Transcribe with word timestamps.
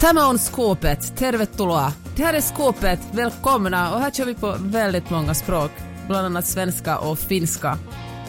Tämä 0.00 0.26
on 0.26 0.38
skåpet. 0.38 1.16
Tervetuloa. 1.16 1.92
Det 2.16 2.22
här 2.22 2.34
är 2.34 2.40
skåpet. 2.40 3.00
Välkomna. 3.12 3.94
Och 3.94 4.00
här 4.00 4.10
kör 4.10 4.24
vi 4.24 4.34
på 4.34 4.56
väldigt 4.60 5.10
många 5.10 5.34
språk. 5.34 5.70
Bland 6.06 6.26
annat 6.26 6.46
svenska 6.46 6.98
och 6.98 7.18
finska. 7.18 7.78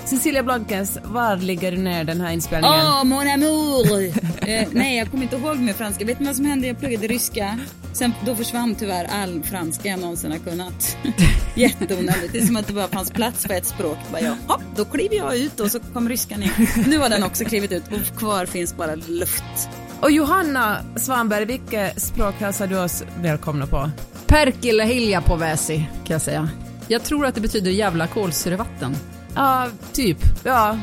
Cecilia 0.06 0.44
Blankens, 0.44 0.98
var 1.04 1.36
ligger 1.38 1.72
du 1.72 1.78
ner 1.78 2.04
den 2.04 2.22
här 2.22 2.32
inspelningen? 2.32 2.80
Åh, 2.80 3.02
oh, 3.02 3.04
mon 3.04 3.28
amour! 3.28 4.04
eh, 4.48 4.68
nej, 4.72 4.98
jag 4.98 5.12
kommer 5.12 5.24
inte 5.24 5.36
ihåg 5.36 5.58
med 5.58 5.76
franska. 5.76 6.06
Vet 6.06 6.20
ni 6.20 6.26
vad 6.26 6.36
som 6.36 6.46
hände? 6.46 6.68
Jag 6.68 6.80
pluggade 6.80 7.08
ryska. 7.08 7.60
Sen 7.94 8.14
då 8.26 8.36
försvann 8.36 8.76
tyvärr 8.76 9.06
all 9.06 9.44
franska 9.44 9.90
jag 9.90 10.00
någonsin 10.00 10.32
har 10.32 10.40
kunnat. 10.40 10.98
Jätteonödigt. 11.56 12.34
Det 12.34 12.40
är 12.40 12.46
som 12.46 12.56
att 12.56 12.68
det 12.68 12.74
bara 12.74 12.88
fanns 12.88 13.12
plats 13.12 13.46
för 13.46 13.54
ett 13.54 13.66
språk. 13.66 13.98
Bara, 14.12 14.22
ja, 14.22 14.36
hopp, 14.48 14.62
då 14.76 14.86
kliver 14.86 15.16
jag 15.16 15.38
ut 15.38 15.60
och 15.60 15.72
så 15.72 15.80
kom 15.80 16.10
ryskan 16.10 16.44
in. 16.44 16.50
Nu 16.88 16.98
har 16.98 17.10
den 17.10 17.24
också 17.24 17.46
klivit 17.46 17.72
ut 17.72 17.84
och 17.92 18.18
kvar 18.18 18.46
finns 18.46 18.78
bara 18.78 18.96
luft. 18.96 19.70
Och 20.02 20.12
Johanna 20.12 20.78
Svanberg, 20.96 21.46
vilket 21.46 22.02
språk 22.02 22.36
hälsar 22.40 22.68
du 22.68 22.80
oss 22.80 23.04
välkomna 23.22 23.68
på? 23.68 23.90
Perkele 24.28 24.84
hilja 24.84 25.22
på 25.22 25.36
väsi, 25.36 25.78
kan 25.78 26.14
jag 26.14 26.22
säga. 26.22 26.50
Jag 26.88 27.04
tror 27.04 27.26
att 27.26 27.36
det 27.36 27.42
betyder 27.42 27.72
jävla 27.72 28.08
kolsyrevatten. 28.08 28.96
Ja, 29.36 29.68
typ. 29.94 30.18
Ja. 30.44 30.78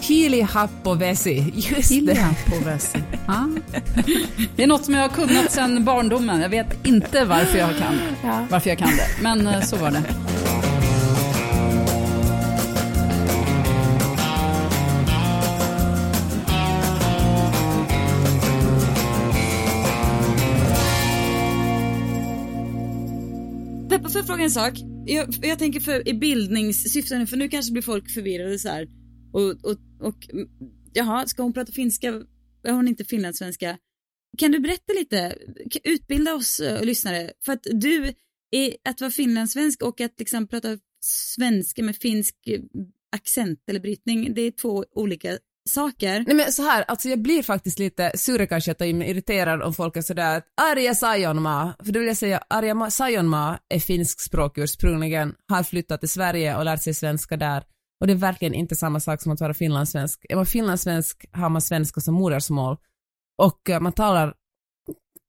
Hili 0.00 0.40
happo 0.40 0.94
vesi. 0.94 1.52
Just 1.76 1.90
Hilja 1.92 2.14
det. 2.14 2.50
på 2.52 2.64
väsi. 2.64 2.98
Ja. 3.26 3.48
Det 4.56 4.62
är 4.62 4.66
något 4.66 4.84
som 4.84 4.94
jag 4.94 5.02
har 5.02 5.08
kunnat 5.08 5.52
sedan 5.52 5.84
barndomen. 5.84 6.40
Jag 6.40 6.48
vet 6.48 6.86
inte 6.86 7.24
varför 7.24 7.58
jag 7.58 7.70
kan, 7.78 7.98
varför 8.50 8.70
jag 8.70 8.78
kan 8.78 8.88
det, 8.88 9.22
men 9.22 9.46
eh, 9.46 9.60
så 9.60 9.76
var 9.76 9.90
det. 9.90 10.02
Jag 24.38 24.52
fråga 24.52 24.64
en 24.64 24.72
sak? 24.72 24.88
Jag, 25.06 25.34
jag 25.42 25.58
tänker 25.58 25.80
för 25.80 26.08
i 26.08 26.14
bildningssyfte 26.14 27.18
nu, 27.18 27.26
för 27.26 27.36
nu 27.36 27.48
kanske 27.48 27.72
blir 27.72 27.82
folk 27.82 28.10
förvirrade 28.10 28.58
så 28.58 28.68
här. 28.68 28.88
Och, 29.32 29.42
och, 29.42 29.78
och 30.00 30.16
jaha, 30.92 31.26
ska 31.26 31.42
hon 31.42 31.52
prata 31.52 31.72
finska? 31.72 32.08
Är 32.62 32.72
hon 32.72 32.88
inte 32.88 33.04
finlandssvenska? 33.04 33.78
Kan 34.38 34.50
du 34.50 34.60
berätta 34.60 34.92
lite, 34.92 35.38
utbilda 35.84 36.34
oss 36.34 36.60
uh, 36.60 36.84
lyssnare, 36.84 37.30
för 37.44 37.52
att 37.52 37.66
du, 37.72 38.14
är, 38.50 38.76
att 38.84 39.00
vara 39.00 39.10
finlandssvensk 39.10 39.82
och 39.82 40.00
att 40.00 40.14
liksom 40.18 40.48
prata 40.48 40.78
svenska 41.00 41.82
med 41.82 41.96
finsk 41.96 42.34
eh, 42.46 42.60
accent 43.16 43.60
eller 43.68 43.80
brytning, 43.80 44.34
det 44.34 44.42
är 44.42 44.50
två 44.50 44.84
olika 44.94 45.38
saker. 45.68 46.24
Nej 46.26 46.36
men 46.36 46.52
så 46.52 46.62
här, 46.62 46.84
alltså 46.88 47.08
jag 47.08 47.22
blir 47.22 47.42
faktiskt 47.42 47.78
lite 47.78 48.12
sur 48.14 48.46
kanske 48.46 48.72
att 48.72 48.80
jag 48.80 48.88
är 48.88 49.02
irriterad 49.02 49.62
om 49.62 49.74
folk 49.74 49.96
är 49.96 50.02
sådär 50.02 50.36
att 50.36 50.44
Arja 50.60 50.94
Saijonmaa, 50.94 51.74
för 51.84 51.92
då 51.92 51.98
vill 51.98 52.08
jag 52.08 52.16
säga 52.16 52.42
Arja 52.50 52.74
Ma- 52.74 52.90
Saijonmaa 52.90 53.58
är 53.68 53.80
finskspråkig 53.80 54.62
ursprungligen, 54.62 55.34
har 55.48 55.62
flyttat 55.62 56.00
till 56.00 56.08
Sverige 56.08 56.56
och 56.56 56.64
lärt 56.64 56.82
sig 56.82 56.94
svenska 56.94 57.36
där. 57.36 57.64
Och 58.00 58.06
det 58.06 58.12
är 58.12 58.16
verkligen 58.16 58.54
inte 58.54 58.76
samma 58.76 59.00
sak 59.00 59.22
som 59.22 59.32
att 59.32 59.40
vara 59.40 59.54
finlandssvensk. 59.54 60.26
Är 60.28 60.36
man 60.36 60.46
finlandssvensk 60.46 61.24
har 61.32 61.48
man 61.48 61.62
svenska 61.62 62.00
som 62.00 62.14
modersmål 62.14 62.76
och 63.42 63.70
eh, 63.70 63.80
man 63.80 63.92
talar 63.92 64.34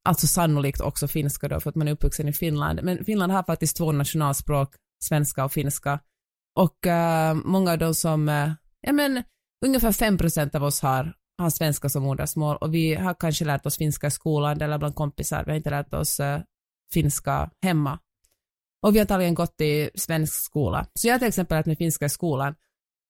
alltså 0.05 0.27
sannolikt 0.27 0.81
också 0.81 1.07
finska 1.07 1.47
då 1.47 1.59
för 1.59 1.69
att 1.69 1.75
man 1.75 1.87
är 1.87 1.91
uppvuxen 1.91 2.27
i 2.27 2.33
Finland. 2.33 2.79
Men 2.83 3.05
Finland 3.05 3.31
har 3.31 3.43
faktiskt 3.43 3.77
två 3.77 3.91
nationalspråk, 3.91 4.75
svenska 5.03 5.45
och 5.45 5.51
finska. 5.51 5.99
Och 6.55 6.85
uh, 6.87 7.33
många 7.45 7.71
av 7.71 7.77
de 7.77 7.95
som, 7.95 8.29
uh, 8.29 8.51
ja 8.81 8.93
men 8.93 9.23
ungefär 9.65 9.91
5 9.91 10.17
procent 10.17 10.55
av 10.55 10.63
oss 10.63 10.81
har, 10.81 11.13
har 11.37 11.49
svenska 11.49 11.89
som 11.89 12.03
modersmål 12.03 12.57
och 12.61 12.73
vi 12.73 12.95
har 12.95 13.13
kanske 13.13 13.45
lärt 13.45 13.65
oss 13.65 13.77
finska 13.77 14.07
i 14.07 14.11
skolan 14.11 14.61
eller 14.61 14.77
bland 14.77 14.95
kompisar, 14.95 15.43
vi 15.45 15.51
har 15.51 15.57
inte 15.57 15.69
lärt 15.69 15.93
oss 15.93 16.19
uh, 16.19 16.39
finska 16.93 17.51
hemma. 17.63 17.99
Och 18.81 18.95
vi 18.95 18.99
har 18.99 19.03
antagligen 19.03 19.33
gått 19.33 19.61
i 19.61 19.89
svensk 19.95 20.33
skola. 20.33 20.87
Så 20.93 21.07
jag 21.07 21.13
har 21.13 21.19
till 21.19 21.27
exempel 21.27 21.57
lärt 21.57 21.65
mig 21.65 21.75
finska 21.75 22.05
i 22.05 22.09
skolan. 22.09 22.55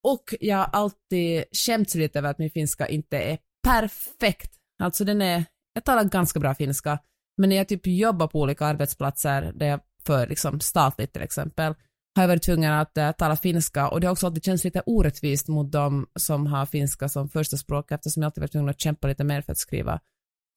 Och 0.04 0.34
jag 0.40 0.56
har 0.56 0.64
alltid 0.64 1.44
skämts 1.52 1.94
lite 1.94 2.18
över 2.18 2.30
att 2.30 2.38
min 2.38 2.50
finska 2.50 2.88
inte 2.88 3.18
är 3.18 3.38
perfekt. 3.62 4.52
Alltså 4.82 5.04
den 5.04 5.22
är, 5.22 5.44
jag 5.72 5.84
talar 5.84 6.04
ganska 6.04 6.40
bra 6.40 6.54
finska, 6.54 6.98
men 7.36 7.48
när 7.48 7.56
jag 7.56 7.68
typ 7.68 7.86
jobbar 7.86 8.26
på 8.26 8.40
olika 8.40 8.66
arbetsplatser, 8.66 9.52
där 9.54 9.66
jag 9.66 9.80
för 10.06 10.26
liksom 10.26 10.60
statligt 10.60 11.12
till 11.12 11.22
exempel, 11.22 11.74
har 12.16 12.22
jag 12.22 12.28
varit 12.28 12.42
tvungen 12.42 12.72
att 12.72 12.98
uh, 12.98 13.12
tala 13.12 13.36
finska 13.36 13.88
och 13.88 14.00
det 14.00 14.06
har 14.06 14.12
också 14.12 14.26
alltid 14.26 14.44
känts 14.44 14.64
lite 14.64 14.82
orättvist 14.86 15.48
mot 15.48 15.72
de 15.72 16.06
som 16.18 16.46
har 16.46 16.66
finska 16.66 17.08
som 17.08 17.28
första 17.28 17.56
språk 17.56 17.90
eftersom 17.90 18.22
jag 18.22 18.28
alltid 18.28 18.40
varit 18.42 18.52
tvungen 18.52 18.68
att 18.70 18.80
kämpa 18.80 19.08
lite 19.08 19.24
mer 19.24 19.42
för 19.42 19.52
att 19.52 19.58
skriva 19.58 20.00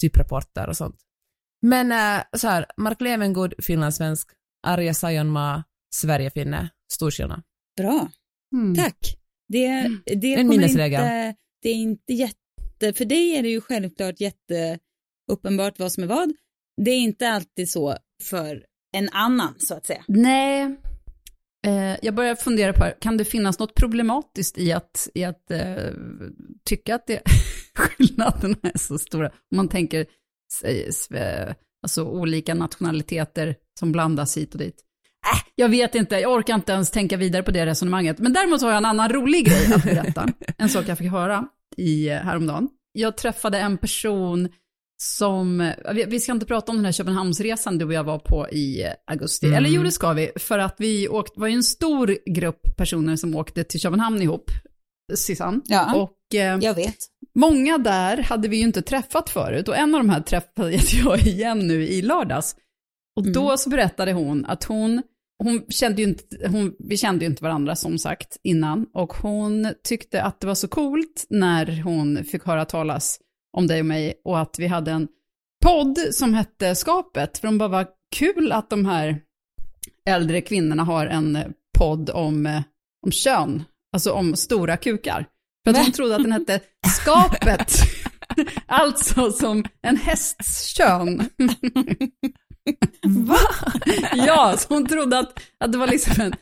typ 0.02 0.18
rapporter 0.18 0.68
och 0.70 0.78
sånt. 0.78 0.96
Men 1.62 1.92
uh, 1.92 2.24
så 2.40 2.48
här, 2.48 2.66
Mark 2.78 3.02
Levengood, 3.02 3.54
finlandssvensk, 3.64 4.30
Arja 4.68 4.94
Saijonmaa, 4.94 5.64
Sverigefinne, 5.96 6.70
stor 6.94 7.12
skillnad. 7.12 7.42
Bra, 7.78 8.08
Mm. 8.54 8.76
tack. 8.76 8.98
Det, 9.48 9.82
det, 10.06 10.34
En 10.34 10.38
kommer 10.38 10.44
minnesregel. 10.44 11.02
inte, 11.02 11.36
det 11.62 11.70
är 11.70 11.76
inte 11.76 12.14
jätte, 12.14 12.94
för 12.94 13.06
dig 13.06 13.36
är 13.38 13.44
det 13.44 13.50
ju 13.50 13.62
självklart 13.62 14.16
jätteuppenbart 14.20 15.80
vad 15.80 15.92
som 15.92 16.04
är 16.04 16.08
vad. 16.08 16.34
Det 16.82 16.92
är 16.92 17.00
inte 17.00 17.30
alltid 17.30 17.70
så 17.70 17.98
för 18.24 18.66
en 18.98 19.10
annan 19.10 19.56
så 19.60 19.74
att 19.76 19.86
säga. 19.86 20.04
Nej, 20.08 20.76
jag 22.02 22.16
börjar 22.16 22.36
fundera 22.36 22.74
på, 22.74 22.92
kan 23.00 23.18
det 23.18 23.26
finnas 23.26 23.60
något 23.60 23.76
problematiskt 23.76 24.58
i 24.58 24.72
att, 24.74 25.08
i 25.14 25.24
att 25.24 25.52
eh, 25.52 25.76
tycka 26.66 26.96
att 26.96 27.08
det, 27.08 27.22
skillnaderna 27.76 28.58
är 28.64 28.78
så 28.78 28.98
stora? 28.98 29.28
Om 29.28 29.56
man 29.56 29.68
tänker 29.68 30.06
sig, 30.54 30.90
sve- 30.90 31.56
alltså 31.84 32.04
olika 32.04 32.54
nationaliteter 32.54 33.56
som 33.80 33.92
blandas 33.92 34.38
hit 34.38 34.54
och 34.54 34.60
dit. 34.60 34.76
Äh, 35.34 35.50
jag 35.56 35.70
vet 35.70 35.96
inte, 35.96 36.16
jag 36.16 36.32
orkar 36.32 36.56
inte 36.56 36.72
ens 36.72 36.92
tänka 36.92 37.18
vidare 37.18 37.44
på 37.44 37.52
det 37.52 37.66
resonemanget. 37.66 38.20
Men 38.20 38.34
däremot 38.34 38.62
har 38.62 38.70
jag 38.70 38.78
en 38.78 38.86
annan 38.86 39.10
rolig 39.10 39.46
grej 39.46 39.74
att 39.76 39.84
berätta. 39.84 40.28
En 40.58 40.70
sak 40.70 40.88
jag 40.88 40.98
fick 40.98 41.12
höra 41.12 41.48
i, 41.78 42.10
eh, 42.10 42.16
häromdagen. 42.18 42.70
Jag 42.92 43.18
träffade 43.18 43.60
en 43.60 43.78
person 43.78 44.50
som, 45.04 45.74
vi, 46.08 46.20
ska 46.20 46.32
inte 46.32 46.46
prata 46.46 46.72
om 46.72 46.76
den 46.76 46.86
här 46.86 46.92
Köpenhamnsresan 46.92 47.78
du 47.78 47.86
och 47.86 47.94
jag 47.94 48.04
var 48.04 48.20
på 48.20 48.50
i 48.50 48.86
augusti. 49.08 49.46
Mm. 49.46 49.58
Eller 49.58 49.70
jo, 49.70 49.84
det 49.84 49.92
ska 49.92 50.14
vi. 50.14 50.32
För 50.36 50.60
att 50.60 50.76
vi 50.78 51.08
åkte, 51.08 51.40
var 51.40 51.48
ju 51.48 51.54
en 51.54 51.64
stor 51.64 52.18
grupp 52.26 52.78
personer 52.78 53.16
som 53.16 53.36
åkte 53.36 53.64
till 53.64 53.80
Köpenhamn 53.80 54.22
ihop. 54.22 54.52
Sissan. 55.16 55.62
Ja. 55.66 55.96
Och 55.96 56.36
eh, 56.36 56.58
Jag 56.62 56.74
vet. 56.74 56.96
många 57.36 57.78
där 57.78 58.18
hade 58.18 58.48
vi 58.48 58.58
ju 58.58 58.64
inte 58.64 58.82
träffat 58.82 59.30
förut. 59.30 59.68
Och 59.68 59.78
en 59.78 59.96
av 59.96 60.02
de 60.02 60.10
här 60.10 60.22
träffade 60.22 60.72
jag 61.04 61.20
igen 61.20 61.60
nu 61.68 61.88
i 61.88 62.02
lördags. 62.02 62.56
Och 63.16 63.32
då 63.32 63.58
så 63.58 63.70
berättade 63.70 64.14
hon 64.14 64.46
att 64.46 64.64
hon, 64.64 65.02
hon 65.44 65.66
kände 65.70 66.02
ju 66.02 66.08
inte, 66.08 66.24
hon, 66.48 66.76
vi 66.80 66.98
kände 66.98 67.26
ju 67.26 67.32
inte 67.32 67.44
varandra 67.44 67.76
som 67.76 67.98
sagt 67.98 68.38
innan. 68.44 68.86
Och 68.94 69.14
hon 69.14 69.68
tyckte 69.84 70.22
att 70.22 70.40
det 70.40 70.48
var 70.48 70.56
så 70.56 70.68
coolt 70.68 71.26
när 71.30 71.82
hon 71.82 72.24
fick 72.24 72.46
höra 72.46 72.66
talas 72.66 73.20
om 73.58 73.68
dig 73.68 73.80
och 73.80 73.86
mig 73.86 74.22
och 74.26 74.40
att 74.40 74.60
vi 74.60 74.68
hade 74.68 74.92
en 74.92 75.08
podd 75.64 76.00
som 76.12 76.34
hette 76.34 76.76
Skapet. 76.76 77.38
För 77.38 77.48
de 77.48 77.58
bara 77.58 77.70
var 77.70 77.88
kul 78.16 78.52
att 78.52 78.70
de 78.70 78.86
här 78.86 79.22
äldre 80.10 80.42
kvinnorna 80.42 80.84
har 80.84 81.06
en 81.06 81.36
eh, 81.36 81.48
podd 81.78 82.10
om, 82.10 82.46
eh, 82.46 82.62
om 83.06 83.12
kön, 83.12 83.64
alltså 83.94 84.12
om 84.12 84.36
stora 84.36 84.78
kukar. 84.78 85.26
För 85.64 85.72
att 85.72 85.78
hon 85.78 85.92
trodde 85.92 86.16
att 86.16 86.24
den 86.24 86.32
hette 86.32 86.60
Skapet, 87.02 87.74
alltså 88.68 89.32
som 89.32 89.66
en 89.82 89.98
hästs 89.98 90.68
kön. 90.68 91.30
Va? 93.08 93.38
Ja, 94.16 94.56
så 94.58 94.74
hon 94.74 94.88
trodde 94.88 95.20
att, 95.20 95.40
att 95.60 95.72
det 95.72 95.78
var 95.78 95.88
liksom 95.88 96.22
en, 96.22 96.34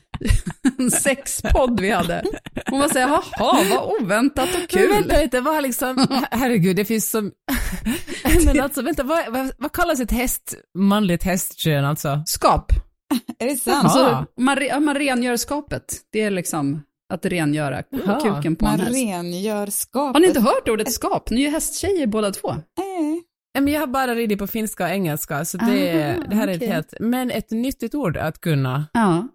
en 0.77 0.91
sexpodd 0.91 1.79
vi 1.79 1.91
hade. 1.91 2.23
Hon 2.69 2.79
var 2.79 2.87
såhär, 2.87 3.07
jaha, 3.37 3.63
vad 3.69 4.01
oväntat 4.01 4.49
och 4.49 4.59
Men 4.59 4.67
kul. 4.67 4.89
vänta 4.89 5.17
lite, 5.21 5.41
vad 5.41 5.63
liksom, 5.63 6.07
herregud, 6.31 6.75
det 6.75 6.85
finns 6.85 7.09
som, 7.11 7.31
men 8.45 8.61
alltså 8.61 8.81
vänta, 8.81 9.03
vad, 9.03 9.33
vad, 9.33 9.51
vad 9.57 9.71
kallas 9.71 9.99
ett 9.99 10.11
häst, 10.11 10.55
manligt 10.77 11.23
hästkön 11.23 11.85
alltså? 11.85 12.23
Skap. 12.25 12.71
Är 13.39 13.45
det 13.45 13.55
sant? 13.55 13.83
Alltså, 13.83 14.25
man, 14.37 14.57
re- 14.57 14.79
man 14.79 14.95
rengör 14.95 15.37
skapet. 15.37 15.97
Det 16.11 16.21
är 16.21 16.31
liksom, 16.31 16.83
att 17.13 17.25
rengöra 17.25 17.83
Jaha, 17.89 18.19
kuken 18.21 18.55
på 18.55 18.65
en 18.65 18.71
Man 18.71 18.79
häst. 18.79 18.91
rengör 18.95 19.67
skapet. 19.67 20.15
Har 20.15 20.19
ni 20.19 20.27
inte 20.27 20.39
hört 20.41 20.69
ordet 20.69 20.91
skap? 20.93 21.29
Ni 21.29 21.41
är 21.41 21.45
ju 21.45 21.51
hästtjejer 21.51 22.07
båda 22.07 22.31
två. 22.31 22.55
Nej. 22.77 23.21
Men 23.53 23.67
jag 23.67 23.79
har 23.79 23.87
bara 23.87 24.15
ridit 24.15 24.39
på 24.39 24.47
finska 24.47 24.83
och 24.83 24.89
engelska, 24.89 25.45
så 25.45 25.57
det, 25.57 25.63
Aha, 26.03 26.23
det 26.29 26.35
här 26.35 26.47
är 26.47 26.51
ett 26.51 26.67
helt, 26.67 26.93
men 26.99 27.31
ett 27.31 27.51
nyttigt 27.51 27.95
ord 27.95 28.17
att 28.17 28.41
kunna. 28.41 28.85
Ja, 28.93 29.27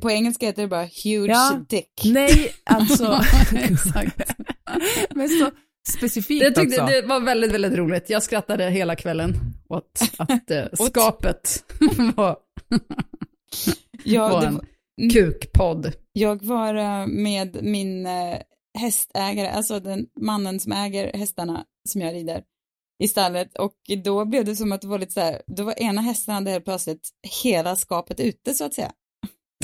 På 0.00 0.10
engelska 0.10 0.46
heter 0.46 0.62
det 0.62 0.68
bara 0.68 0.88
huge 1.04 1.30
Ja. 1.32 1.60
dick. 1.68 2.02
Nej, 2.04 2.52
alltså, 2.64 3.20
exakt. 3.56 4.32
men 5.14 5.28
så 5.28 5.50
specifikt 5.88 6.42
Jag 6.44 6.54
tyckte 6.54 6.82
också. 6.82 6.94
det 6.94 7.06
var 7.06 7.20
väldigt, 7.20 7.52
väldigt 7.52 7.74
roligt. 7.74 8.10
Jag 8.10 8.22
skrattade 8.22 8.70
hela 8.70 8.96
kvällen 8.96 9.34
åt 9.68 10.00
att 10.18 10.50
eh, 10.50 10.64
skapet 10.86 11.64
var, 12.16 12.36
Ja, 14.04 14.28
var 14.28 14.40
det, 14.40 14.46
en 14.46 14.54
var- 14.54 14.64
kukpodd. 15.12 15.92
jag 16.12 16.42
var 16.44 16.74
eh, 16.74 17.06
med 17.06 17.58
min 17.62 18.06
eh, 18.06 18.36
hästägare, 18.78 19.50
alltså 19.50 19.80
den 19.80 20.06
mannen 20.20 20.60
som 20.60 20.72
äger 20.72 21.18
hästarna 21.18 21.64
som 21.88 22.00
jag 22.00 22.14
rider 22.14 22.42
i 22.98 23.08
stallet 23.08 23.58
och 23.58 23.74
då 24.04 24.24
blev 24.24 24.44
det 24.44 24.56
som 24.56 24.72
att 24.72 24.80
det 24.80 24.86
var 24.86 24.98
lite 24.98 25.12
så 25.12 25.20
här, 25.20 25.42
då 25.46 25.64
var 25.64 25.82
ena 25.82 26.00
hästen 26.00 26.34
hade 26.34 26.50
helt 26.50 26.64
plötsligt 26.64 27.08
hela 27.42 27.76
skapet 27.76 28.20
ute 28.20 28.54
så 28.54 28.64
att 28.64 28.74
säga. 28.74 28.92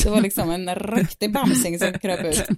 Det 0.03 0.11
var 0.11 0.21
liksom 0.21 0.51
en 0.51 0.75
riktig 0.97 1.33
bamsing 1.33 1.79
som 1.79 1.93
kröp 1.99 2.25
ut 2.25 2.49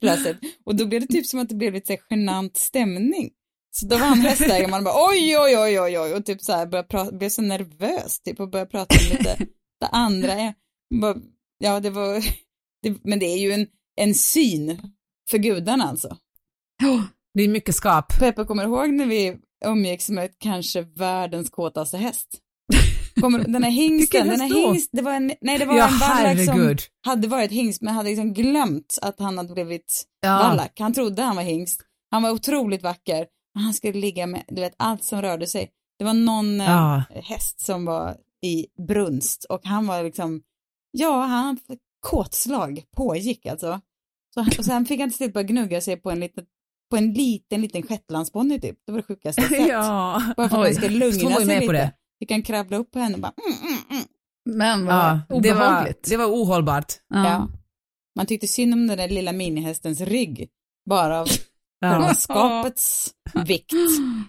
plötsligt. 0.00 0.36
Och 0.64 0.76
då 0.76 0.86
blev 0.86 1.00
det 1.00 1.06
typ 1.06 1.26
som 1.26 1.40
att 1.40 1.48
det 1.48 1.54
blev 1.54 1.72
lite 1.72 1.86
så 1.86 1.92
här 1.92 2.00
genant 2.10 2.56
stämning. 2.56 3.30
Så 3.74 3.86
då 3.86 3.96
var 3.98 4.06
han 4.06 4.18
hästägare, 4.20 4.66
man 4.70 4.84
bara 4.84 5.08
oj, 5.10 5.38
oj, 5.38 5.56
oj, 5.58 5.80
oj, 5.80 5.98
oj, 5.98 6.14
och 6.14 6.24
typ 6.26 6.42
så 6.42 6.52
här 6.52 6.66
började 6.66 6.88
prata, 6.88 7.12
blev 7.12 7.28
så 7.28 7.42
nervös 7.42 8.20
typ 8.20 8.40
och 8.40 8.50
började 8.50 8.70
prata 8.70 8.94
om 8.94 9.18
lite 9.18 9.36
det 9.80 9.86
andra. 9.86 10.32
är- 10.32 10.54
bara- 11.00 11.20
Ja, 11.58 11.80
det 11.80 11.90
var, 11.90 12.14
det, 12.82 12.96
men 13.04 13.18
det 13.18 13.26
är 13.26 13.38
ju 13.38 13.52
en, 13.52 13.66
en 13.96 14.14
syn 14.14 14.92
för 15.30 15.38
gudarna 15.38 15.84
alltså. 15.84 16.16
Det 17.34 17.42
är 17.42 17.48
mycket 17.48 17.74
skap. 17.74 18.18
Peppe 18.18 18.44
kommer 18.44 18.64
ihåg 18.64 18.90
när 18.92 19.06
vi 19.06 19.36
umgicks 19.64 20.08
med 20.10 20.30
kanske 20.38 20.82
världens 20.82 21.50
kåtaste 21.50 21.96
häst? 21.98 22.28
Kommer, 23.20 23.38
den 23.38 23.62
här 23.64 23.70
hingsten, 23.70 24.28
den 24.28 24.40
här 24.40 24.54
hingst, 24.54 24.90
det 24.92 25.02
var 25.02 25.12
en, 25.12 25.32
nej 25.40 25.58
det 25.58 25.64
var 25.66 25.76
Ja, 25.78 25.88
en 25.88 25.98
vallack 25.98 26.44
som 26.44 26.76
hade 27.06 27.28
varit 27.28 27.50
hingst 27.50 27.82
men 27.82 27.94
hade 27.94 28.08
liksom 28.08 28.32
glömt 28.34 28.98
att 29.02 29.20
han 29.20 29.38
hade 29.38 29.54
blivit 29.54 30.04
Ja. 30.20 30.38
vallack. 30.38 30.80
Han 30.80 30.94
trodde 30.94 31.22
han 31.22 31.36
var 31.36 31.42
hingst. 31.42 31.80
Han 32.10 32.22
var 32.22 32.30
otroligt 32.30 32.82
vacker. 32.82 33.26
Han 33.54 33.74
skulle 33.74 34.00
ligga 34.00 34.26
med, 34.26 34.44
du 34.48 34.60
vet, 34.60 34.74
allt 34.76 35.04
som 35.04 35.22
rörde 35.22 35.46
sig. 35.46 35.70
Det 35.98 36.04
var 36.04 36.14
någon 36.14 36.60
eh, 36.60 36.66
Ja. 36.66 37.02
häst 37.22 37.60
som 37.60 37.84
var 37.84 38.16
i 38.46 38.66
brunst 38.88 39.44
och 39.44 39.60
han 39.64 39.86
var 39.86 40.02
liksom, 40.04 40.42
ja, 40.90 41.22
han 41.24 41.58
kåtslag 42.00 42.82
pågick 42.96 43.46
alltså. 43.46 43.80
Så, 44.34 44.40
och 44.58 44.64
sen 44.64 44.86
fick 44.86 45.00
han 45.00 45.10
till 45.10 45.16
slut 45.16 45.32
börja 45.32 45.46
gnugga 45.46 45.80
sig 45.80 45.96
på 45.96 46.10
en 46.10 46.20
liten, 46.20 46.44
på 46.92 46.96
en 46.98 47.12
liten, 47.12 47.60
liten 47.62 47.82
shetlandsponny 47.82 48.60
typ. 48.60 48.76
Det 48.86 48.92
var 48.92 48.98
det 48.98 49.02
sjukaste 49.06 49.42
jag 49.42 49.50
sett. 49.56 49.68
ja. 49.68 50.22
Bara 50.36 50.48
för 50.48 50.56
att 50.56 50.62
Oj. 50.62 50.66
han 50.68 50.74
ska 50.74 50.88
lugna 50.88 51.36
sig 51.36 51.46
med 51.46 51.54
lite. 51.56 51.66
på 51.66 51.72
det. 51.72 51.92
Fick 52.18 52.30
han 52.30 52.42
kravla 52.42 52.76
upp 52.76 52.90
på 52.90 52.98
henne 52.98 53.14
och 53.14 53.20
bara, 53.20 53.32
mm, 53.46 53.58
mm, 53.72 53.78
mm. 53.90 54.04
Men 54.44 54.86
vad 54.86 54.94
ja. 54.94 55.20
Det, 55.28 55.52
var, 55.52 55.66
obehagligt. 55.66 56.06
det 56.10 56.16
var 56.16 56.26
ohållbart. 56.26 56.92
ja. 57.14 57.24
Ja. 57.28 57.48
Man 58.16 58.26
tyckte 58.26 58.46
synd 58.46 58.74
om 58.74 58.86
den 58.86 58.98
där 58.98 59.08
lilla 59.08 59.32
minihästens 59.32 60.00
rygg, 60.00 60.48
bara 60.90 61.20
av 61.20 61.28
Ja. 61.80 62.14
skapets 62.14 63.10
vikt 63.46 63.72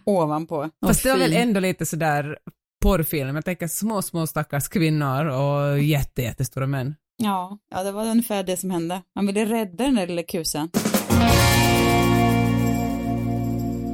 ovanpå. 0.06 0.70
Fast 0.86 1.04
det 1.04 1.10
var 1.12 1.18
väl 1.18 1.34
ändå 1.34 1.60
lite 1.60 1.86
sådär 1.86 2.38
porrfilm. 2.84 3.36
Jag 3.36 3.46
tänker 3.46 3.68
små, 3.68 4.02
små 4.02 4.28
stackars 4.28 4.68
kvinnor 4.68 5.26
och 5.26 5.80
jätte, 5.82 6.22
jättestora 6.22 6.68
män. 6.68 6.96
Ja, 7.18 7.58
ja, 7.72 7.84
det 7.84 7.92
var 7.92 8.06
ungefär 8.06 8.44
det 8.44 8.58
som 8.58 8.72
hände. 8.72 9.02
Man 9.16 9.28
ville 9.28 9.46
rädda 9.46 9.84
den 9.84 9.96
där 9.96 10.08
lilla 10.08 10.24
kusen. 10.24 10.70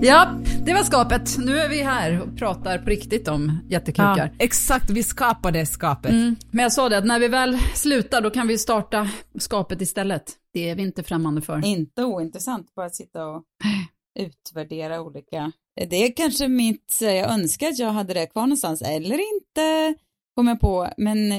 Ja, 0.02 0.40
det 0.66 0.74
var 0.74 0.84
skapet. 0.84 1.38
Nu 1.38 1.58
är 1.58 1.70
vi 1.70 1.84
här 1.84 2.22
och 2.22 2.38
pratar 2.38 2.78
på 2.78 2.90
riktigt 2.90 3.28
om 3.28 3.60
jättekukar. 3.70 4.18
Ja, 4.18 4.46
exakt, 4.46 4.90
vi 4.90 5.04
skapade 5.04 5.66
skapet. 5.66 6.12
Mm. 6.12 6.36
Men 6.52 6.64
jag 6.64 6.74
sa 6.74 6.90
det 6.90 6.98
att 6.98 7.06
när 7.06 7.20
vi 7.20 7.28
väl 7.28 7.58
slutar 7.76 8.22
då 8.22 8.30
kan 8.30 8.48
vi 8.48 8.58
starta 8.58 9.10
skapet 9.40 9.82
istället. 9.82 10.34
Det 10.54 10.70
är 10.70 10.76
vi 10.76 10.82
inte 10.82 11.04
främmande 11.04 11.42
för. 11.42 11.66
Inte 11.66 12.04
ointressant, 12.04 12.76
bara 12.76 12.86
att 12.86 12.96
sitta 12.96 13.28
och 13.28 13.44
utvärdera 14.20 15.02
olika. 15.02 15.52
Det 15.90 15.96
är 15.96 16.16
kanske 16.16 16.48
mitt, 16.48 16.98
jag 17.02 17.32
önskar 17.32 17.68
att 17.68 17.80
jag 17.80 17.92
hade 17.92 18.14
det 18.14 18.26
kvar 18.26 18.42
någonstans, 18.42 18.82
eller 18.82 19.36
inte, 19.36 19.96
kom 20.36 20.48
jag 20.48 20.60
på. 20.60 20.90
Men 20.98 21.30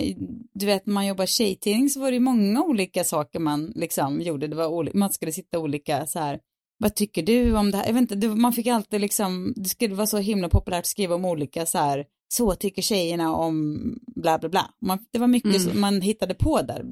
du 0.54 0.66
vet, 0.66 0.86
när 0.86 0.94
man 0.94 1.06
jobbar 1.06 1.26
tjejtidning 1.26 1.88
så 1.88 2.00
var 2.00 2.12
det 2.12 2.20
många 2.20 2.62
olika 2.62 3.04
saker 3.04 3.38
man 3.38 3.72
liksom 3.74 4.20
gjorde. 4.20 4.46
Det 4.46 4.56
var 4.56 4.96
man 4.96 5.12
skulle 5.12 5.32
sitta 5.32 5.58
olika 5.58 6.06
så 6.06 6.18
här, 6.18 6.38
vad 6.80 6.94
tycker 6.94 7.22
du 7.22 7.56
om 7.56 7.70
det 7.70 7.76
här? 7.76 7.86
Jag 7.86 7.92
vet 7.92 8.00
inte, 8.00 8.14
det, 8.14 8.28
man 8.28 8.52
fick 8.52 8.66
alltid 8.66 9.00
liksom, 9.00 9.52
det 9.56 9.68
skulle 9.68 9.94
vara 9.94 10.06
så 10.06 10.18
himla 10.18 10.48
populärt 10.48 10.78
att 10.78 10.86
skriva 10.86 11.14
om 11.14 11.24
olika 11.24 11.66
så 11.66 11.78
här, 11.78 12.04
så 12.28 12.54
tycker 12.54 12.82
tjejerna 12.82 13.34
om 13.36 13.78
bla 14.16 14.38
bla 14.38 14.48
bla. 14.48 14.66
Man, 14.82 14.98
det 15.12 15.18
var 15.18 15.26
mycket 15.26 15.50
Mm. 15.56 15.60
som 15.70 15.80
man 15.80 16.00
hittade 16.00 16.34
på 16.34 16.62
där. 16.62 16.84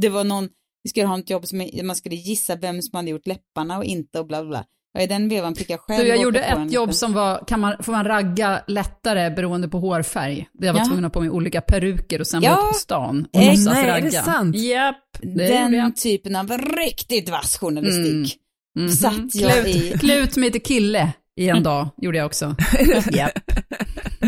Det 0.00 0.08
var 0.08 0.24
någon, 0.24 0.48
vi 0.82 0.90
skulle 0.90 1.06
ha 1.06 1.18
ett 1.18 1.30
jobb 1.30 1.46
som 1.46 1.68
man 1.82 1.96
skulle 1.96 2.14
gissa 2.16 2.56
vem 2.56 2.82
som 2.82 2.96
hade 2.96 3.10
gjort 3.10 3.26
läpparna 3.26 3.78
och 3.78 3.84
inte 3.84 4.18
och 4.20 4.26
bla 4.26 4.40
bla 4.42 4.48
bla. 4.48 4.64
Och 4.96 5.00
i 5.02 5.06
den 5.06 5.28
vevan 5.28 5.54
fick 5.54 5.70
jag 5.70 5.80
själv 5.80 6.02
Du, 6.02 6.08
jag 6.08 6.18
gjorde 6.22 6.40
en 6.40 6.66
ett 6.66 6.72
jobb 6.72 6.94
som 6.94 7.12
var, 7.12 7.44
kan 7.46 7.60
man, 7.60 7.82
får 7.82 7.92
man 7.92 8.04
ragga 8.04 8.64
lättare 8.66 9.30
beroende 9.30 9.68
på 9.68 9.78
hårfärg? 9.78 10.48
Där 10.52 10.66
jag 10.66 10.74
var 10.74 10.80
Ja. 10.80 10.84
tvungen 10.86 11.04
att 11.04 11.10
ha 11.14 11.14
på 11.14 11.20
mig 11.20 11.30
olika 11.30 11.60
peruker 11.60 12.20
och 12.20 12.26
sen 12.26 12.42
Ja. 12.42 12.52
ute 12.52 12.68
på 12.68 12.74
stan 12.74 13.26
och 13.32 13.40
Eh, 13.40 13.46
låtsas 13.48 13.76
är 13.76 13.86
ragga. 13.86 14.04
det 14.04 14.10
sant? 14.10 14.56
Japp, 14.56 14.96
gjorde 15.22 15.46
Den 15.46 15.94
typen 15.94 16.36
av 16.36 16.50
riktigt 16.86 17.28
vass 17.28 17.58
journalistik. 17.58 18.40
Mhm. 18.78 18.88
Satt 18.88 19.34
jag 19.34 19.52
Klut, 19.64 19.76
i. 19.76 19.98
klut 19.98 20.36
mig 20.36 20.52
till 20.52 20.62
kille 20.62 21.12
i 21.36 21.48
en 21.48 21.62
dag, 21.62 21.88
gjorde 21.96 22.18
jag 22.18 22.26
också. 22.26 22.56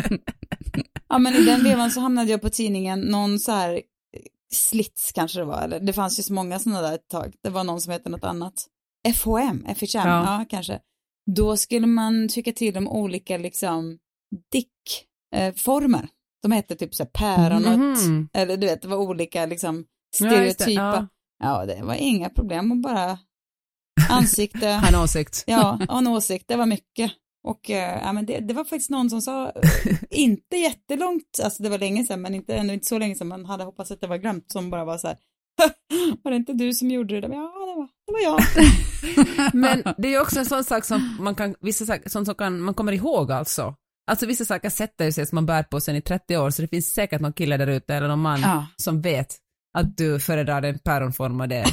Ja 1.09 1.19
men 1.19 1.35
i 1.35 1.45
den 1.45 1.65
vevan 1.65 1.91
så 1.91 2.01
hamnade 2.01 2.31
jag 2.31 2.41
på 2.43 2.51
tidningen, 2.51 3.01
någon 3.01 3.39
så 3.39 3.53
här 3.53 3.75
eh, 3.75 3.81
slits 4.53 5.13
kanske 5.15 5.39
det 5.39 5.45
var, 5.45 5.63
eller 5.63 5.81
det 5.81 5.93
fanns 5.93 6.19
ju 6.19 6.23
så 6.23 6.33
många 6.33 6.59
sådana 6.59 6.81
där 6.83 6.95
ett 6.95 7.09
tag. 7.09 7.33
Det 7.43 7.51
var 7.51 7.65
någon 7.65 7.81
som 7.81 7.93
hette 7.93 8.09
något 8.11 8.25
annat. 8.25 8.67
FHM, 9.15 9.65
FHM, 9.77 9.89
ja, 9.95 10.39
Ja. 10.39 10.45
kanske. 10.51 10.81
Då 11.37 11.57
skulle 11.57 11.87
man 11.87 12.29
tycka 12.29 12.53
till 12.53 12.77
om 12.77 12.89
olika 12.89 13.37
liksom 13.39 13.99
dickformer. 14.53 16.09
De 16.43 16.53
hette 16.53 16.77
typ 16.77 16.95
så 16.95 17.03
här 17.03 17.11
päronot, 17.11 17.99
Mhm. 18.07 18.29
eller 18.33 18.57
du 18.57 18.67
vet, 18.67 18.83
det 18.83 18.89
var 18.89 18.97
olika 18.97 19.47
liksom 19.47 19.85
Ja, 20.21 20.27
just 20.43 20.59
det, 20.59 20.65
stereotypa. 20.65 20.83
ja. 20.83 21.09
Ja, 21.39 21.67
det 21.67 21.83
var 21.83 21.95
inga 21.95 22.29
problem 22.29 22.73
att 22.73 22.83
bara 22.83 23.19
ansikte, 24.11 24.67
Ha 24.69 24.89
en 24.89 24.95
åsikt. 24.95 25.45
ja, 25.47 25.79
och 25.89 25.99
en 25.99 26.07
åsikt, 26.07 26.45
det 26.49 26.57
var 26.57 26.67
mycket. 26.67 27.11
Och 27.49 27.71
eh, 27.71 28.01
ja, 28.05 28.13
men 28.13 28.27
det, 28.27 28.39
det 28.41 28.55
var 28.55 28.65
faktiskt 28.65 28.91
någon 28.91 29.11
som 29.11 29.23
sa, 29.23 29.47
eh, 29.47 29.93
inte 30.11 30.57
jättelångt, 30.57 31.41
alltså 31.45 31.63
det 31.63 31.69
var 31.69 31.79
länge 31.79 32.05
sedan, 32.05 32.21
men 32.23 32.35
inte, 32.35 32.55
ändå 32.57 32.75
inte 32.75 32.87
så 32.87 32.99
länge 32.99 33.15
sedan, 33.15 33.29
man 33.29 33.45
hade 33.45 33.65
hoppats 33.65 33.91
att 33.91 34.01
det 34.01 34.07
var 34.07 34.17
glömt, 34.17 34.53
som 34.53 34.71
bara 34.71 34.85
var 34.85 34.99
så 34.99 35.09
här, 35.09 35.17
var 36.23 36.31
det 36.31 36.37
inte 36.37 36.53
du 36.53 36.73
som 36.73 36.91
gjorde 36.91 37.15
det? 37.21 37.29
där?" 37.29 37.35
Ja, 37.35 37.53
det 37.67 37.75
var, 37.77 37.89
det 38.07 38.13
var 38.13 38.21
jag. 38.21 38.41
Men 39.55 39.83
det 39.99 40.09
är 40.09 40.13
ju 40.13 40.21
också 40.21 40.39
en 40.39 40.47
sån 40.47 40.65
sak 40.65 40.85
som 40.85 41.17
man 41.21 41.35
kan, 41.35 41.55
vissa 41.61 41.87
saker, 41.87 42.09
sånt 42.11 42.27
som 42.27 42.35
kan, 42.35 42.61
man 42.61 42.75
kommer 42.75 42.93
ihåg 42.93 43.33
alltså. 43.33 43.75
Alltså 44.11 44.27
vissa 44.27 44.45
saker 44.45 44.71
sätter 44.71 45.11
sig 45.11 45.27
som 45.27 45.37
man 45.37 45.47
bär 45.47 45.63
på 45.63 45.81
sen 45.81 45.97
i 45.97 46.01
30 46.01 46.37
år, 46.37 46.51
så 46.51 46.63
det 46.63 46.69
finns 46.69 46.93
säkert 46.95 47.21
någon 47.21 47.33
kille 47.33 47.57
där 47.57 47.67
ute 47.67 47.95
eller 47.95 48.09
någon 48.09 48.19
man 48.21 48.41
Ja. 48.41 48.67
som 48.77 49.01
vet 49.01 49.37
att 49.79 49.97
du 49.97 50.21
föredrar 50.21 50.61
den 50.61 50.79
päronformade 50.79 51.65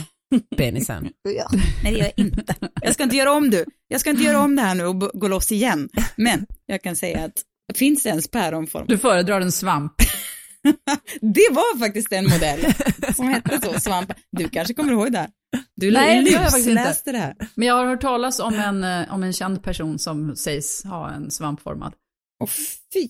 penisen. 0.57 1.09
Ja, 1.37 1.49
nej 1.83 1.93
det 1.93 1.99
gör 1.99 2.05
jag 2.05 2.25
inte. 2.25 2.55
Jag 2.81 2.93
ska 2.93 3.03
inte 3.03 3.15
göra 3.15 3.31
om 3.31 3.49
du. 3.49 3.65
Jag 3.87 4.01
ska 4.01 4.09
inte 4.09 4.23
göra 4.23 4.39
om 4.39 4.55
det 4.55 4.61
här 4.61 4.75
nu 4.75 4.85
och 4.85 4.99
gå 4.99 5.27
loss 5.27 5.51
igen. 5.51 5.89
Men 6.15 6.45
jag 6.65 6.83
kan 6.83 6.95
säga 6.95 7.25
att 7.25 7.41
finns 7.75 8.03
det 8.03 8.09
ens 8.09 8.27
päronform? 8.27 8.85
Du 8.87 8.97
föredrar 8.97 9.41
en 9.41 9.51
svamp. 9.51 9.93
Det 11.21 11.47
var 11.51 11.79
faktiskt 11.79 12.11
en 12.11 12.23
modell 12.23 12.73
som 13.15 13.27
hette 13.27 13.61
så, 13.61 13.79
svamp. 13.79 14.11
Du 14.31 14.49
kanske 14.49 14.73
kommer 14.73 14.91
ihåg 14.93 15.11
det 15.11 15.17
här? 15.17 15.29
Du 15.75 15.91
Nej, 15.91 16.23
det 16.23 16.29
gör 16.29 16.41
jag 16.41 16.51
faktiskt 16.51 16.69
inte. 16.69 17.11
det 17.11 17.17
här. 17.17 17.35
Men 17.55 17.67
jag 17.67 17.75
har 17.75 17.85
hört 17.85 18.01
talas 18.01 18.39
om 18.39 18.53
en, 18.53 18.83
eh, 18.83 19.13
om 19.13 19.23
en 19.23 19.33
känd 19.33 19.63
person 19.63 19.99
som 19.99 20.35
sägs 20.35 20.83
ha 20.83 21.11
en 21.11 21.31
svampformad. 21.31 21.93
Och 22.39 22.49
fy, 22.93 23.09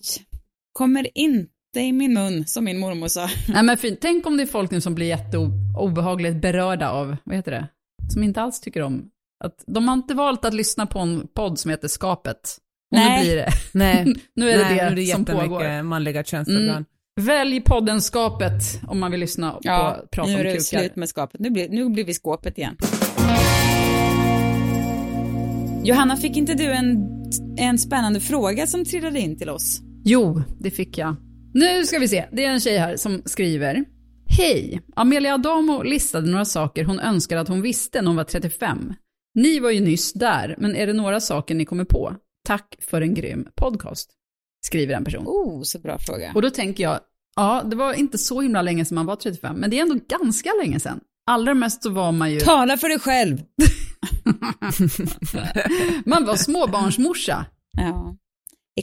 kommer 0.73 1.17
inte 1.17 1.53
i 1.79 1.91
min 1.91 2.13
mun, 2.13 2.45
som 2.47 2.63
min 2.63 2.79
mormor 2.79 3.07
sa. 3.07 3.29
Nej 3.47 3.63
men 3.63 3.77
fint, 3.77 3.99
tänk 4.01 4.25
om 4.27 4.37
det 4.37 4.43
är 4.43 4.47
folk 4.47 4.71
nu 4.71 4.81
som 4.81 4.95
blir 4.95 5.07
jätteobehagligt 5.07 6.41
berörda 6.41 6.89
av, 6.89 7.15
vad 7.23 7.35
heter 7.35 7.51
det? 7.51 7.67
Som 8.13 8.23
inte 8.23 8.41
alls 8.41 8.61
tycker 8.61 8.81
om, 8.81 9.09
att 9.43 9.63
de 9.67 9.87
har 9.87 9.93
inte 9.93 10.13
valt 10.13 10.45
att 10.45 10.53
lyssna 10.53 10.85
på 10.85 10.99
en 10.99 11.27
podd 11.33 11.59
som 11.59 11.71
heter 11.71 11.87
Skapet. 11.87 12.57
Och 12.91 12.97
nu 12.97 13.03
Nej. 13.03 13.21
blir 13.23 13.35
det, 13.35 13.49
Nej, 13.73 14.05
nu 14.35 14.49
är 14.49 14.57
det 14.57 14.63
Nej, 14.63 14.75
det, 14.77 14.89
nu 14.89 15.01
är 15.01 15.05
det 15.05 15.05
som 15.05 15.25
pågår. 15.25 15.83
manliga 15.83 16.23
könsorgan. 16.23 16.69
Mm. 16.69 16.85
Välj 17.21 17.61
podden 17.61 18.01
Skapet 18.01 18.81
om 18.87 18.99
man 18.99 19.11
vill 19.11 19.19
lyssna 19.19 19.51
på 19.51 19.59
prata 20.11 20.25
nu 20.27 20.33
om 20.33 20.39
är 20.39 20.43
det 20.43 20.51
kukar. 20.51 20.61
slut 20.79 20.95
med 20.95 21.09
skapet. 21.09 21.39
Nu 21.41 21.49
blir, 21.49 21.69
nu 21.69 21.89
blir 21.89 22.03
vi 22.05 22.13
skåpet 22.13 22.57
igen. 22.57 22.77
Johanna, 25.83 26.17
fick 26.17 26.37
inte 26.37 26.53
du 26.53 26.63
en, 26.63 27.07
en 27.57 27.77
spännande 27.77 28.19
fråga 28.19 28.67
som 28.67 28.85
trillade 28.85 29.19
in 29.19 29.37
till 29.37 29.49
oss? 29.49 29.81
Jo, 30.03 30.41
det 30.59 30.71
fick 30.71 30.97
jag. 30.97 31.15
Nu 31.53 31.85
ska 31.85 31.99
vi 31.99 32.07
se. 32.07 32.25
Det 32.31 32.45
är 32.45 32.49
en 32.49 32.59
tjej 32.59 32.77
här 32.77 32.97
som 32.97 33.21
skriver. 33.25 33.85
Hej! 34.37 34.81
Amelia 34.95 35.33
Adamo 35.33 35.83
listade 35.83 36.31
några 36.31 36.45
saker 36.45 36.83
hon 36.83 36.99
önskade 36.99 37.41
att 37.41 37.47
hon 37.47 37.61
visste 37.61 38.01
när 38.01 38.07
hon 38.07 38.15
var 38.15 38.23
35. 38.23 38.93
Ni 39.35 39.59
var 39.59 39.71
ju 39.71 39.79
nyss 39.79 40.13
där, 40.13 40.55
men 40.57 40.75
är 40.75 40.87
det 40.87 40.93
några 40.93 41.19
saker 41.19 41.55
ni 41.55 41.65
kommer 41.65 41.85
på? 41.85 42.15
Tack 42.47 42.75
för 42.89 43.01
en 43.01 43.13
grym 43.13 43.47
podcast, 43.55 44.11
skriver 44.65 44.95
en 44.95 45.05
person. 45.05 45.27
Oh, 45.27 45.63
så 45.63 45.79
bra 45.79 45.97
fråga. 45.99 46.31
Och 46.35 46.41
då 46.41 46.49
tänker 46.49 46.83
jag, 46.83 46.99
ja, 47.35 47.61
det 47.65 47.75
var 47.75 47.93
inte 47.93 48.17
så 48.17 48.41
himla 48.41 48.61
länge 48.61 48.85
sedan 48.85 48.95
man 48.95 49.05
var 49.05 49.15
35, 49.15 49.55
men 49.55 49.69
det 49.69 49.77
är 49.77 49.81
ändå 49.81 49.99
ganska 50.19 50.49
länge 50.61 50.79
sedan. 50.79 50.99
Allra 51.27 51.53
mest 51.53 51.83
så 51.83 51.89
var 51.89 52.11
man 52.11 52.31
ju... 52.31 52.39
Tala 52.39 52.77
för 52.77 52.89
dig 52.89 52.99
själv! 52.99 53.35
man 56.05 56.25
var 56.25 56.35
småbarnsmorsa. 56.35 57.45
Ja, 57.77 58.15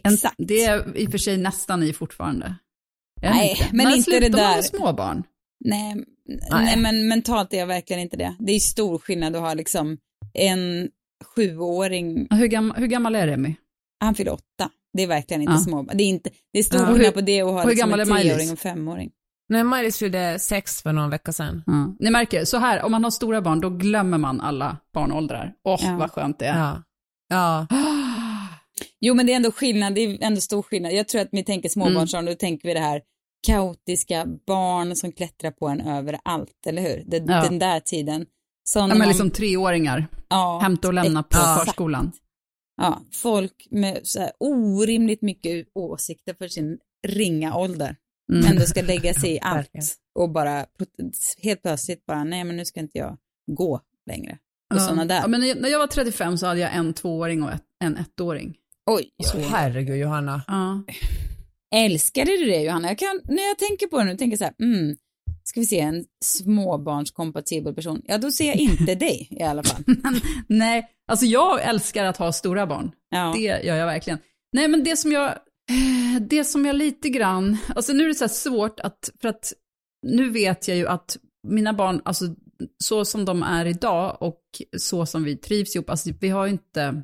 En, 0.03 0.15
exakt. 0.15 0.35
det 0.39 0.65
är 0.65 0.97
i 0.99 1.07
och 1.07 1.11
för 1.11 1.19
sig 1.19 1.37
nästan 1.37 1.81
ni 1.81 1.93
fortfarande. 1.93 2.55
Ni 3.23 3.29
Nej, 3.29 3.51
inte? 3.51 3.69
men 3.77 3.87
När 3.89 3.97
inte 3.97 4.21
det 4.21 4.29
där. 4.29 4.51
vara 4.51 4.63
småbarn? 4.63 5.23
Nej, 5.65 6.05
nej, 6.51 6.77
men 6.79 7.09
mentalt 7.09 7.53
är 7.55 7.59
jag 7.59 7.67
verkligen 7.67 8.03
inte 8.03 8.17
det. 8.17 8.37
Det 8.39 8.53
är 8.53 8.59
stor 8.61 8.99
skillnad 8.99 9.37
att 9.37 9.43
ha 9.43 9.55
liksom 9.55 9.99
en 10.35 10.89
sjuåring, 11.37 12.27
Hur, 12.31 12.47
gam, 12.47 12.73
hur 12.77 12.87
gammal 12.87 13.15
är 13.15 13.27
Remi? 13.27 13.57
han 14.01 14.15
fyller 14.15 14.33
åtta. 14.33 14.71
Det 14.93 15.03
är 15.03 15.07
verkligen 15.07 15.43
inte 15.43 15.53
Ja. 15.53 15.59
små. 15.59 15.83
Det 15.83 16.03
är, 16.05 16.07
inte, 16.09 16.31
det 16.53 16.59
är 16.59 16.63
stor 16.63 16.81
Ja. 16.81 16.87
skillnad 16.95 17.15
på 17.15 17.21
det 17.21 17.43
och 17.43 17.53
ha 17.53 17.63
hur 17.63 17.71
liksom 17.71 17.93
en 17.95 18.07
treåring 18.07 18.51
och 18.53 18.59
femåring. 18.59 19.11
Nej, 19.49 19.65
Maj-Lis 19.65 19.99
fyllde 19.99 20.39
sex 20.39 20.83
för 20.83 20.93
någon 20.93 21.11
vecka 21.11 21.33
sedan. 21.33 21.63
Ja. 21.67 21.97
Ni 22.01 22.11
märker, 22.11 22.45
så 22.45 22.57
här, 22.59 22.83
om 22.83 22.93
man 22.93 23.05
har 23.05 23.11
stora 23.11 23.41
barn, 23.43 23.61
då 23.61 23.71
glömmer 23.71 24.19
man 24.19 24.41
alla 24.41 24.77
barnåldrar. 24.95 25.53
Åh, 25.65 25.81
Ja. 25.83 25.97
vad 25.97 26.11
skönt 26.11 26.39
det 26.39 26.47
är. 26.47 26.59
Ja. 26.59 26.83
Ja. 27.29 27.67
Jo, 29.01 29.15
men 29.15 29.27
det 29.27 29.33
är 29.33 29.37
ändå 29.37 29.53
skillnad. 29.53 29.95
Det 29.95 30.01
är 30.01 30.19
ändå 30.21 30.41
stor 30.41 30.63
skillnad. 30.63 30.93
Jag 30.93 31.09
tror 31.09 31.21
att 31.21 31.29
vi 31.33 31.45
tänker 31.45 31.69
småbarnsåldern, 31.69 32.27
då 32.27 32.35
tänker 32.35 32.69
vi 32.69 32.75
det 32.75 32.81
här 32.81 33.03
kaotiska 33.47 34.27
barn 34.47 34.97
som 34.97 35.13
klättrar 35.13 35.51
på 35.51 35.69
en 35.69 35.81
överallt, 35.81 36.67
eller 36.67 36.83
hur? 36.83 37.05
Det, 37.07 37.17
Ja. 37.17 37.43
Den 37.43 37.59
där 37.59 37.81
tiden. 37.81 38.27
Så 38.65 38.79
Ja, 38.79 38.87
men 38.87 38.99
man- 38.99 39.09
liksom 39.09 39.31
treåringar, 39.31 40.07
ja, 40.29 40.59
hämta 40.63 40.89
och 40.89 40.95
lämna 40.95 41.23
på 41.23 41.29
exakt. 41.39 41.65
förskolan. 41.65 42.13
Ja, 42.77 43.01
folk 43.13 43.67
med 43.71 44.01
så 44.03 44.21
här 44.21 44.31
orimligt 44.41 45.23
mycket 45.23 45.67
åsikter 45.75 46.35
för 46.35 46.49
sin 46.49 46.79
ringa 47.07 47.57
ålder. 47.57 47.97
Mm. 48.33 48.47
Ändå 48.47 48.63
ska 48.63 48.83
lägga 48.83 49.15
sig 49.15 49.31
i 49.35 49.39
allt 49.43 49.71
och 50.15 50.31
bara 50.31 50.67
helt 51.43 51.63
plötsligt 51.63 52.07
bara, 52.07 52.25
nej 52.25 52.45
men 52.45 52.57
nu 52.57 52.65
ska 52.65 52.81
inte 52.81 52.99
jag 52.99 53.17
gå 53.53 53.81
längre. 54.11 54.39
Och 54.75 54.81
sådana 54.81 55.05
där. 55.05 55.21
Ja, 55.21 55.27
men 55.29 55.41
när- 55.41 55.55
när 55.55 55.69
jag 55.69 55.79
var 55.79 55.87
35 55.87 56.39
så 56.39 56.47
hade 56.47 56.61
jag 56.61 56.75
en 56.75 56.95
tvååring 56.95 57.43
och 57.43 57.53
ett, 57.53 57.63
en 57.85 57.97
ettåring. 57.97 58.57
Oj, 58.93 59.11
Så, 59.25 59.39
herregud, 59.39 59.97
Johanna. 59.97 60.43
Ja. 60.47 60.85
älskade 61.75 62.31
du 62.31 62.45
det 62.45 62.63
Johanna? 62.63 62.89
Jag 62.89 62.99
kan, 62.99 63.21
när 63.25 63.49
jag 63.49 63.59
tänker 63.59 63.87
på 63.87 63.99
det 63.99 64.05
nu, 64.05 64.17
tänker 64.17 64.33
jag 64.33 64.39
så 64.39 64.45
här, 64.45 64.55
mm, 64.63 64.97
ska 65.45 65.61
vi 65.61 65.67
se 65.67 65.81
en 65.81 66.05
småbarnskompatibel 66.25 67.75
person? 67.75 68.03
Ja, 68.05 68.19
då 68.19 68.31
ser 68.31 68.47
jag 68.47 68.57
inte 68.57 68.95
dig 68.95 69.29
i 69.31 69.43
alla 69.43 69.63
fall. 69.63 69.85
Nej, 70.47 70.89
alltså 71.09 71.27
jag 71.27 71.63
älskar 71.63 72.05
att 72.05 72.17
ha 72.17 72.33
stora 72.33 72.67
barn. 72.67 72.91
Ja. 73.11 73.33
Det 73.37 73.41
gör 73.41 73.77
jag 73.77 73.87
verkligen. 73.87 74.19
Nej, 74.53 74.69
men 74.69 74.85
det 74.85 74.97
som 74.97 75.13
jag, 75.13 75.29
eh, 75.31 76.21
det 76.21 76.45
som 76.45 76.67
jag 76.67 76.77
lite 76.77 77.09
grann, 77.09 77.57
alltså 77.75 77.93
nu 77.93 78.05
är 78.05 78.09
det 78.09 78.15
så 78.15 78.25
här 78.25 78.29
svårt 78.29 78.81
att, 78.81 79.11
för 79.21 79.29
att 79.29 79.53
nu 80.07 80.31
vet 80.31 80.69
jag 80.69 80.77
ju 80.77 80.87
att 80.87 81.17
mina 81.49 81.73
barn, 81.73 82.03
alltså 82.05 82.25
så 82.79 83.05
som 83.05 83.25
de 83.25 83.43
är 83.43 83.67
idag 83.67 84.17
och 84.21 84.43
så 84.79 85.07
som 85.07 85.25
vi 85.25 85.37
trivs 85.37 85.75
ihop, 85.75 85.91
alltså 85.91 86.11
vi 86.21 86.29
har 86.29 86.47
ju 86.47 86.53
inte, 86.53 87.03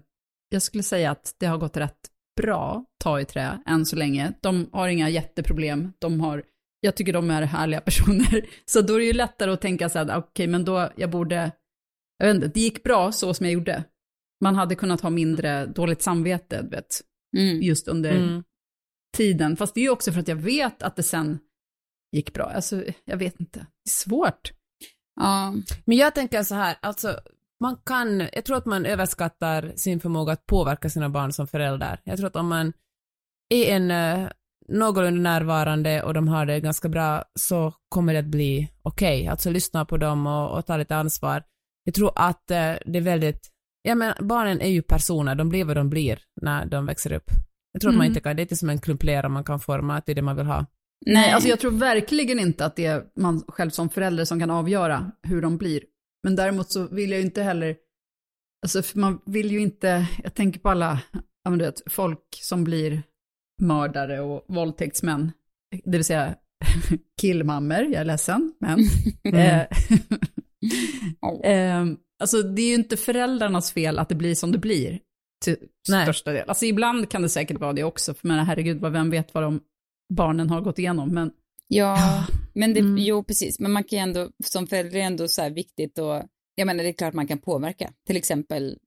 jag 0.49 0.63
skulle 0.63 0.83
säga 0.83 1.11
att 1.11 1.35
det 1.39 1.47
har 1.47 1.59
gått 1.59 1.77
rätt 1.77 1.99
bra, 2.41 2.85
ta 3.05 3.21
i 3.21 3.25
trä, 3.25 3.63
än 3.67 3.87
så 3.87 3.97
länge. 3.97 4.33
De 4.41 4.69
har 4.73 4.89
inga 4.89 5.09
jätteproblem, 5.09 5.93
de 5.99 6.21
har, 6.21 6.43
jag 6.81 6.97
tycker 6.97 7.13
de 7.13 7.31
är 7.31 7.43
härliga 7.43 7.81
personer. 7.87 8.47
Så 8.65 8.81
då 8.81 8.95
är 8.95 8.99
det 8.99 9.05
ju 9.05 9.13
lättare 9.13 9.51
att 9.51 9.61
tänka 9.61 9.89
så 9.89 9.99
här, 9.99 10.17
okej, 10.19 10.47
men 10.47 10.65
då, 10.65 10.91
jag 10.97 11.11
borde, 11.11 11.53
jag 12.19 12.27
vet 12.27 12.35
inte, 12.35 12.49
det 12.49 12.61
gick 12.61 12.83
bra 12.83 13.13
så 13.13 13.35
som 13.35 13.47
jag 13.47 13.53
gjorde. 13.53 13.85
Man 14.45 14.55
hade 14.57 14.75
kunnat 14.75 15.01
ha 15.01 15.11
mindre 15.11 15.67
dåligt 15.67 16.03
samvete, 16.03 16.63
du 16.63 16.69
vet, 16.69 17.01
Mm. 17.37 17.63
just 17.63 17.89
under 17.89 18.11
Mm. 18.17 18.45
tiden. 19.17 19.57
Fast 19.57 19.75
det 19.75 19.81
är 19.81 19.83
ju 19.83 19.91
också 19.91 20.13
för 20.13 20.21
att 20.21 20.29
jag 20.29 20.37
vet 20.37 20.83
att 20.83 20.97
det 20.97 21.03
sen 21.03 21.39
gick 22.13 22.33
bra. 22.33 22.45
Alltså, 22.45 22.85
jag 23.05 23.17
vet 23.17 23.41
inte. 23.41 23.59
Det 23.59 23.89
är 23.89 23.91
svårt. 23.91 24.53
Ja. 25.21 25.55
Men 25.85 25.97
jag 25.97 26.15
tänker 26.15 26.43
så 26.43 26.55
här, 26.55 26.77
alltså, 26.83 27.21
man 27.61 27.77
kan, 27.87 28.29
jag 28.33 28.45
tror 28.45 28.57
att 28.57 28.67
man 28.67 28.87
överskattar 28.87 29.73
sin 29.77 30.01
förmåga 30.01 30.33
att 30.33 30.47
påverka 30.47 30.91
sina 30.91 31.09
barn 31.09 31.33
som 31.33 31.47
förälder. 31.47 32.01
Jag 32.05 32.17
tror 32.17 32.27
att 32.27 32.37
om 32.37 32.49
man 32.49 32.73
är 33.55 33.77
en 33.77 33.91
uh, 33.91 34.29
någorlunda 34.69 35.21
närvarande 35.31 36.03
och 36.03 36.15
de 36.15 36.29
har 36.29 36.47
det 36.47 36.61
ganska 36.61 36.89
bra 36.89 37.25
så 37.35 37.73
kommer 37.89 38.13
det 38.13 38.19
att 38.19 38.25
bli 38.27 38.71
okej. 38.83 39.27
Alltså 39.29 39.51
lyssna 39.51 39.85
på 39.85 39.97
dem 39.97 40.27
och, 40.27 40.59
och 40.59 40.67
ta 40.67 40.77
lite 40.77 40.97
ansvar. 40.97 41.43
Jag 41.85 41.95
tror 41.95 42.13
att 42.17 42.51
eh, 42.51 42.73
det 42.87 42.99
är 42.99 43.01
väldigt, 43.01 43.51
ja 43.83 43.95
men 43.95 44.15
barnen 44.21 44.61
är 44.61 44.69
ju 44.69 44.83
personer, 44.83 45.35
de 45.35 45.49
blir 45.49 45.65
vad 45.65 45.77
de 45.77 45.91
blir 45.91 46.19
när 46.43 46.67
de 46.67 46.87
växer 46.87 47.13
upp. 47.13 47.31
Jag 47.73 47.81
tror 47.81 47.91
att 47.91 47.97
man 47.97 48.05
Mm. 48.07 48.11
inte 48.11 48.21
kan, 48.21 48.37
det 48.37 48.41
är 48.41 48.45
inte 48.45 48.57
som 48.57 48.71
en 48.71 48.81
klump 48.81 49.03
lera 49.03 49.29
man 49.29 49.45
kan 49.45 49.61
forma, 49.61 49.97
att 49.97 50.07
det 50.07 50.13
är 50.13 50.17
det 50.17 50.23
man 50.23 50.37
vill 50.37 50.47
ha. 50.47 50.67
Nej, 51.07 51.33
alltså 51.33 51.49
jag 51.49 51.61
tror 51.61 51.71
verkligen 51.71 52.39
inte 52.41 52.67
att 52.67 52.77
det 52.77 52.87
är 52.87 53.05
man 53.17 53.45
själv 53.49 53.71
som 53.71 53.91
förälder 53.91 54.25
som 54.25 54.41
kan 54.41 54.51
avgöra 54.51 55.11
hur 55.23 55.43
de 55.43 55.57
blir. 55.57 55.81
Men 56.27 56.37
däremot 56.37 56.71
så 56.71 56.89
vill 56.89 57.11
jag 57.11 57.21
ju 57.21 57.27
inte 57.27 57.43
heller, 57.43 57.77
alltså 58.63 58.83
för 58.83 58.99
man 58.99 59.21
vill 59.27 59.51
ju 59.51 59.61
inte, 59.61 60.07
jag 60.23 60.35
tänker 60.35 60.61
på 60.61 60.69
alla, 60.69 61.01
ja 61.45 61.51
men 61.51 61.59
du 61.59 61.65
vet, 61.65 61.83
folk 61.87 62.39
som 62.43 62.65
blir 62.65 63.03
mördare 63.63 64.21
och 64.21 64.45
våldtäktsmän, 64.49 65.33
det 65.85 65.91
vill 65.91 66.05
säga 66.05 66.35
killmammor, 67.21 67.79
jag 67.79 67.95
är 67.95 68.05
ledsen, 68.05 68.55
men. 68.61 68.79
eh, 69.35 69.61
eh, 71.53 71.87
alltså 72.21 72.43
det 72.43 72.63
är 72.63 72.69
ju 72.69 72.75
inte 72.75 72.97
föräldrarnas 72.97 73.73
fel 73.73 73.99
att 73.99 74.09
det 74.09 74.15
blir 74.15 74.35
som 74.35 74.53
det 74.53 74.59
blir, 74.59 74.99
till 75.45 75.57
Nej. 75.89 76.05
största 76.05 76.33
del. 76.33 76.49
Alltså 76.49 76.65
ibland 76.65 77.11
kan 77.11 77.23
det 77.23 77.29
säkert 77.29 77.61
vara 77.61 77.73
det 77.73 77.85
också, 77.85 78.15
för 78.15 78.29
men 78.29 78.47
herregud, 78.47 78.81
vad- 78.81 78.93
vem 78.93 79.11
vet 79.11 79.35
vad 79.35 79.43
de 79.43 79.61
barnen 80.15 80.51
har 80.51 80.61
gått 80.61 80.79
igenom, 80.79 81.15
men 81.15 81.33
Ja, 81.69 82.27
men 82.57 82.75
det, 82.75 82.81
Mm. 82.81 82.99
jo 82.99 83.25
precis, 83.25 83.59
men 83.61 83.73
man 83.73 83.85
kan 83.85 83.99
ju 83.99 84.03
ändå, 84.03 84.31
som 84.45 84.67
förälder 84.67 84.91
är 84.97 85.01
det 85.01 85.07
ändå 85.07 85.29
så 85.29 85.43
här 85.43 85.51
viktigt 85.51 85.99
och, 85.99 86.23
jag 86.55 86.67
menar 86.67 86.83
det 86.85 86.91
är 86.91 86.93
klart 86.93 87.15
man 87.15 87.27
kan 87.27 87.39
påverka, 87.39 87.93
till 88.07 88.17
exempel 88.17 88.79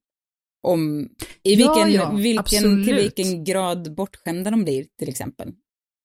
om, 0.62 1.08
i 1.42 1.54
Ja, 1.54 1.74
vilken, 1.74 1.92
ja, 1.92 2.10
vilken, 2.12 2.38
absolut. 2.38 2.86
till 2.86 2.94
vilken 2.96 3.44
grad 3.44 3.94
bortskämda 3.94 4.50
de 4.50 4.64
blir 4.64 4.86
till 4.98 5.08
exempel. 5.08 5.52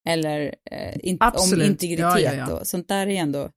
Eller 0.07 0.55
eh, 0.71 0.95
in, 1.03 1.17
om 1.21 1.61
integritet 1.61 1.99
Ja, 1.99 2.19
ja, 2.19 2.33
ja. 2.33 2.59
och 2.59 2.67
sånt 2.67 2.87
där 2.87 3.07
är 3.07 3.15
ändå, 3.15 3.49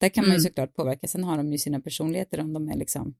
där 0.00 0.08
kan 0.08 0.24
man 0.24 0.30
ju 0.30 0.34
Mm. 0.34 0.42
såklart 0.42 0.74
påverka, 0.74 1.06
sen 1.08 1.24
har 1.24 1.36
de 1.36 1.52
ju 1.52 1.58
sina 1.58 1.80
personligheter 1.80 2.40
om 2.40 2.52
de 2.52 2.68
är 2.68 2.76
liksom 2.76 3.14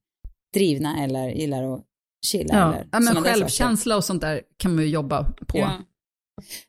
drivna 0.54 1.04
eller 1.04 1.28
gillar 1.28 1.75
att 1.75 1.85
chilla 2.26 2.54
Ja, 2.54 2.75
eller 2.75 2.88
ja 2.92 3.00
men 3.00 3.23
självkänsla 3.23 3.97
och 3.97 4.04
sånt 4.04 4.21
där 4.21 4.42
kan 4.56 4.75
man 4.75 4.85
ju 4.85 4.90
jobba 4.90 5.33
på. 5.49 5.59
Ja. 5.59 5.83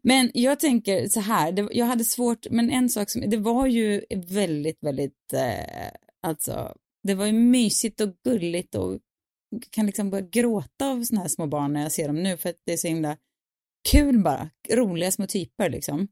Men 0.01 0.31
jag 0.33 0.59
tänker 0.59 1.07
så 1.07 1.19
här, 1.19 1.51
det, 1.51 1.67
jag 1.71 1.85
hade 1.85 2.05
svårt, 2.05 2.49
men 2.49 2.69
en 2.69 2.89
sak 2.89 3.09
som, 3.09 3.29
det 3.29 3.37
var 3.37 3.67
ju 3.67 4.01
väldigt, 4.15 4.77
väldigt, 4.81 5.33
eh, 5.33 5.91
alltså, 6.27 6.73
det 7.03 7.13
var 7.13 7.25
ju 7.25 7.33
mysigt 7.33 8.01
och 8.01 8.09
gulligt 8.23 8.75
och 8.75 8.99
kan 9.69 9.85
liksom 9.85 10.09
börja 10.09 10.27
gråta 10.31 10.87
av 10.87 11.03
såna 11.03 11.21
här 11.21 11.27
små 11.27 11.47
barn 11.47 11.73
när 11.73 11.81
jag 11.81 11.91
ser 11.91 12.07
dem 12.07 12.23
nu 12.23 12.37
för 12.37 12.49
att 12.49 12.61
det 12.65 12.73
är 12.73 12.77
så 12.77 12.87
himla 12.87 13.17
kul 13.91 14.19
bara, 14.19 14.49
roliga 14.73 15.11
små 15.11 15.27
typer 15.27 15.69
liksom. 15.69 16.07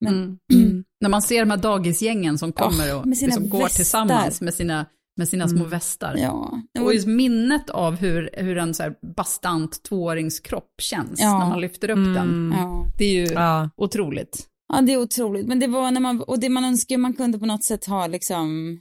Men, 0.00 0.14
Mm. 0.14 0.38
Mm. 0.54 0.84
När 1.00 1.08
man 1.08 1.22
ser 1.22 1.40
de 1.40 1.50
här 1.50 1.58
dagisgängen 1.58 2.38
som 2.38 2.52
kommer 2.52 2.98
och 2.98 3.06
med 3.06 3.18
sina 3.18 3.34
liksom 3.34 3.48
går 3.50 3.68
tillsammans 3.68 4.40
med 4.40 4.54
sina, 4.54 4.86
med 5.16 5.28
sina 5.28 5.48
små 5.48 5.58
Mm. 5.58 5.70
västar. 5.70 6.16
Ja, 6.16 6.60
Och 6.80 6.94
just 6.94 7.06
minnet 7.06 7.70
av 7.70 7.96
hur, 7.96 8.30
hur 8.32 8.58
en 8.58 8.74
så 8.74 8.82
här 8.82 8.94
bastant 9.16 9.82
tvååringskropp 9.82 10.70
känns 10.82 11.20
Ja. 11.20 11.38
när 11.38 11.46
man 11.48 11.60
lyfter 11.60 11.90
upp 11.90 11.96
den. 12.14 12.16
Mm. 12.18 12.58
ja. 12.58 12.86
Det 12.98 13.04
är 13.04 13.12
ju 13.26 13.32
Ja. 13.32 13.70
otroligt. 13.76 14.46
ja, 14.72 14.80
det 14.80 14.92
är 14.92 14.96
otroligt, 15.00 15.46
men 15.46 15.60
det 15.60 15.66
var 15.66 15.90
när 15.90 16.00
man, 16.00 16.20
och 16.22 16.40
det 16.40 16.48
man 16.48 16.64
önskar 16.64 16.98
man 16.98 17.12
kunde 17.14 17.38
på 17.38 17.46
något 17.46 17.64
sätt 17.64 17.84
ha 17.86 18.06
liksom 18.06 18.78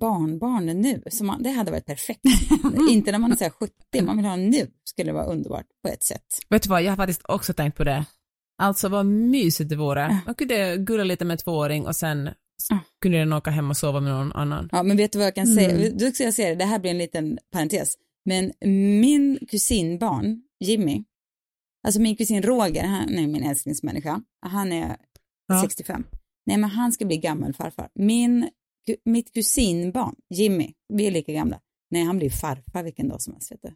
barnbarn 0.00 0.66
nu, 0.66 1.02
så 1.10 1.24
man, 1.24 1.42
det 1.42 1.50
hade 1.50 1.70
varit 1.70 1.86
perfekt. 1.86 2.20
Inte 2.90 3.12
när 3.12 3.18
man 3.18 3.32
är 3.32 3.36
så 3.36 3.44
här 3.44 3.50
70, 3.50 3.72
man 4.02 4.16
vill 4.16 4.26
ha 4.26 4.36
nu, 4.36 4.66
skulle 4.84 5.08
det 5.10 5.14
vara 5.14 5.24
underbart 5.26 5.66
på 5.86 5.88
ett 5.92 6.04
sätt. 6.04 6.24
Vet 6.48 6.62
du 6.62 6.68
vad, 6.68 6.82
jag 6.82 6.90
har 6.92 6.96
faktiskt 6.96 7.22
också 7.28 7.52
tänkt 7.52 7.76
på 7.76 7.84
det. 7.84 8.04
Alltså 8.62 8.88
vad 8.88 9.06
mysigt 9.06 9.70
det 9.70 9.76
vore. 9.76 10.18
Man 10.26 10.34
kunde 10.34 10.76
gulla 10.76 11.04
lite 11.04 11.24
med 11.24 11.38
tvååring 11.38 11.86
och 11.86 11.96
sen. 11.96 12.30
kunde 13.02 13.18
den 13.18 13.32
åka 13.32 13.50
hem 13.50 13.70
och 13.70 13.76
sova 13.76 14.00
med 14.00 14.12
någon 14.12 14.32
annan. 14.32 14.68
Ja, 14.72 14.82
men 14.82 14.96
vet 14.96 15.12
du 15.12 15.18
vad 15.18 15.26
jag 15.26 15.34
kan 15.34 15.44
Mm. 15.46 15.56
säga? 15.56 15.90
Du 15.94 16.12
ska 16.12 16.24
jag 16.24 16.34
säga 16.34 16.48
det, 16.48 16.54
det 16.54 16.64
här 16.64 16.78
blir 16.78 16.90
en 16.90 16.98
liten 16.98 17.38
parentes. 17.52 17.94
Men 18.24 18.52
min 19.00 19.38
kusinbarn, 19.50 20.42
Jimmy, 20.60 21.04
alltså 21.86 22.00
min 22.00 22.16
kusin 22.16 22.42
Roger, 22.42 22.82
han 22.84 23.08
är 23.18 23.26
min 23.26 23.42
älsklingsmänniska, 23.44 24.22
han 24.46 24.72
är 24.72 24.96
Ja. 25.46 25.60
65. 25.62 26.04
Nej, 26.46 26.56
men 26.56 26.70
han 26.70 26.92
ska 26.92 27.04
bli 27.04 27.16
gammelfarfar. 27.16 27.88
Min, 27.94 28.48
ku- 28.88 28.96
mitt 29.04 29.32
kusinbarn, 29.34 30.14
Jimmy, 30.34 30.72
vi 30.94 31.06
är 31.06 31.10
lika 31.10 31.32
gamla. 31.32 31.60
Nej, 31.90 32.04
han 32.04 32.18
blir 32.18 32.30
farfar 32.30 32.82
vilken 32.82 33.08
dag 33.08 33.22
som 33.22 33.32
helst, 33.32 33.52
vet 33.52 33.62
du. 33.62 33.68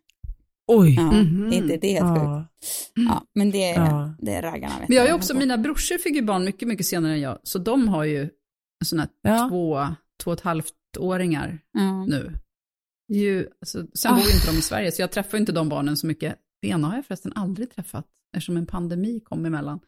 Oj! 0.69 0.95
Ja, 0.95 1.13
Mhm. 1.13 1.53
inte 1.53 1.77
det 1.77 1.87
är 1.97 2.03
helt 2.03 2.19
sjukt. 2.19 2.27
Ja. 2.27 2.47
Ja, 2.95 3.27
men 3.35 3.51
det 3.51 3.65
är, 3.71 3.75
Ja. 3.75 4.15
det 4.19 4.33
är 4.35 4.43
raggarna. 4.43 4.79
Vet 4.81 4.89
Men 4.89 4.97
jag 4.97 5.03
har 5.05 5.09
ju 5.09 5.15
också, 5.15 5.35
mina 5.37 5.59
brorsor 5.59 5.99
fick 5.99 6.15
ju 6.17 6.23
barn 6.23 6.45
mycket, 6.45 6.69
mycket 6.69 6.87
senare 6.87 7.13
än 7.13 7.21
jag, 7.21 7.39
så 7.43 7.59
de 7.59 7.89
har 7.89 8.05
ju 8.05 8.29
sådana 8.85 9.09
Ja. 9.23 9.49
två, 9.49 9.87
två 10.23 10.31
och 10.31 10.37
ett 10.39 10.45
halvt 10.45 10.75
åringar 10.99 11.59
Ja. 11.73 12.07
nu. 12.07 12.33
Ju, 13.13 13.49
alltså, 13.61 13.87
sen 13.95 14.15
bor 14.15 14.25
ju 14.25 14.35
inte 14.35 14.47
de 14.53 14.59
i 14.59 14.63
Sverige, 14.63 14.93
så 14.93 15.03
jag 15.03 15.13
träffar 15.13 15.39
inte 15.39 15.53
de 15.53 15.69
barnen 15.69 15.97
så 15.97 16.07
mycket. 16.07 16.37
Det 16.63 16.69
ena 16.69 16.89
har 16.89 16.97
jag 16.97 17.07
förresten 17.07 17.33
aldrig 17.35 17.71
träffat, 17.71 18.07
eftersom 18.37 18.57
en 18.57 18.67
pandemi 18.67 19.21
kom 19.25 19.47
emellan. 19.47 19.81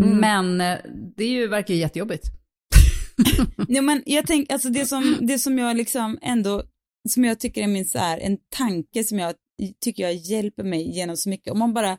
Mm. 0.00 0.18
Men 0.20 0.60
eh, 0.60 0.78
det 1.16 1.24
är 1.24 1.28
ju, 1.30 1.46
verkar 1.48 1.74
ju 1.74 1.80
jättejobbigt. 1.80 2.24
Ja, 3.68 3.82
men 3.82 4.02
jag 4.06 4.26
tänker, 4.26 4.52
alltså 4.52 4.68
det 4.70 4.86
som, 4.86 5.16
det 5.20 5.38
som 5.38 5.58
jag 5.58 5.76
liksom 5.76 6.18
ändå, 6.22 6.62
som 7.08 7.24
jag 7.24 7.40
tycker 7.40 7.62
är 7.62 7.66
min 7.66 7.84
så 7.84 7.98
här, 7.98 8.18
en 8.18 8.38
tanke 8.50 9.04
som 9.04 9.18
jag 9.18 9.34
tycker 9.80 10.02
jag 10.02 10.14
hjälper 10.14 10.64
mig 10.64 10.96
genom 10.96 11.16
så 11.16 11.28
mycket, 11.28 11.52
om 11.52 11.58
man 11.58 11.74
bara 11.74 11.98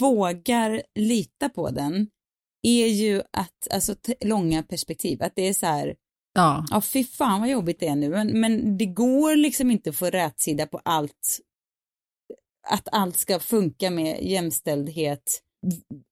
vågar 0.00 0.82
lita 0.98 1.48
på 1.48 1.70
den, 1.70 2.06
är 2.62 2.86
ju 2.86 3.22
att, 3.30 3.68
alltså 3.70 3.94
långa 4.20 4.62
perspektiv, 4.62 5.22
att 5.22 5.32
det 5.36 5.48
är 5.48 5.54
så 5.54 5.66
här, 5.66 5.96
Ja, 6.34 6.64
ja 6.70 6.80
fy 6.80 7.04
fan 7.04 7.40
vad 7.40 7.50
jobbigt 7.50 7.80
det 7.80 7.86
är 7.86 7.96
nu, 7.96 8.08
men, 8.08 8.40
men 8.40 8.78
det 8.78 8.86
går 8.86 9.36
liksom 9.36 9.70
inte 9.70 9.90
att 9.90 9.96
få 9.96 10.06
rätsida 10.06 10.66
på 10.66 10.80
allt, 10.84 11.38
att 12.68 12.88
allt 12.92 13.16
ska 13.16 13.40
funka 13.40 13.90
med 13.90 14.24
jämställdhet, 14.24 15.42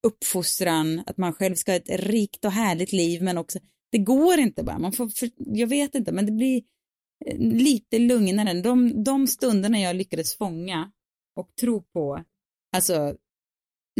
uppfostran, 0.07 1.03
att 1.07 1.17
man 1.17 1.33
själv 1.33 1.55
ska 1.55 1.73
ha 1.73 1.77
ett 1.77 1.91
rikt 1.91 2.45
och 2.45 2.53
härligt 2.53 2.93
liv, 2.93 3.23
men 3.23 3.39
också, 3.39 3.59
det 3.93 3.99
går 3.99 4.39
inte 4.39 4.63
bara, 4.63 4.79
man 4.79 4.93
får, 4.93 5.09
för, 5.09 5.31
jag 5.37 5.67
vet 5.67 5.95
inte, 5.95 6.13
men 6.13 6.27
det 6.27 6.33
blir 6.33 6.63
eh, 7.27 7.39
lite 7.39 7.99
lugnare. 7.99 8.61
De, 8.63 9.05
de 9.05 9.27
stunderna 9.27 9.81
jag 9.81 9.97
lyckades 9.97 10.37
fånga 10.37 10.93
och 11.37 11.51
tro 11.61 11.83
på, 11.83 12.25
alltså 12.73 13.17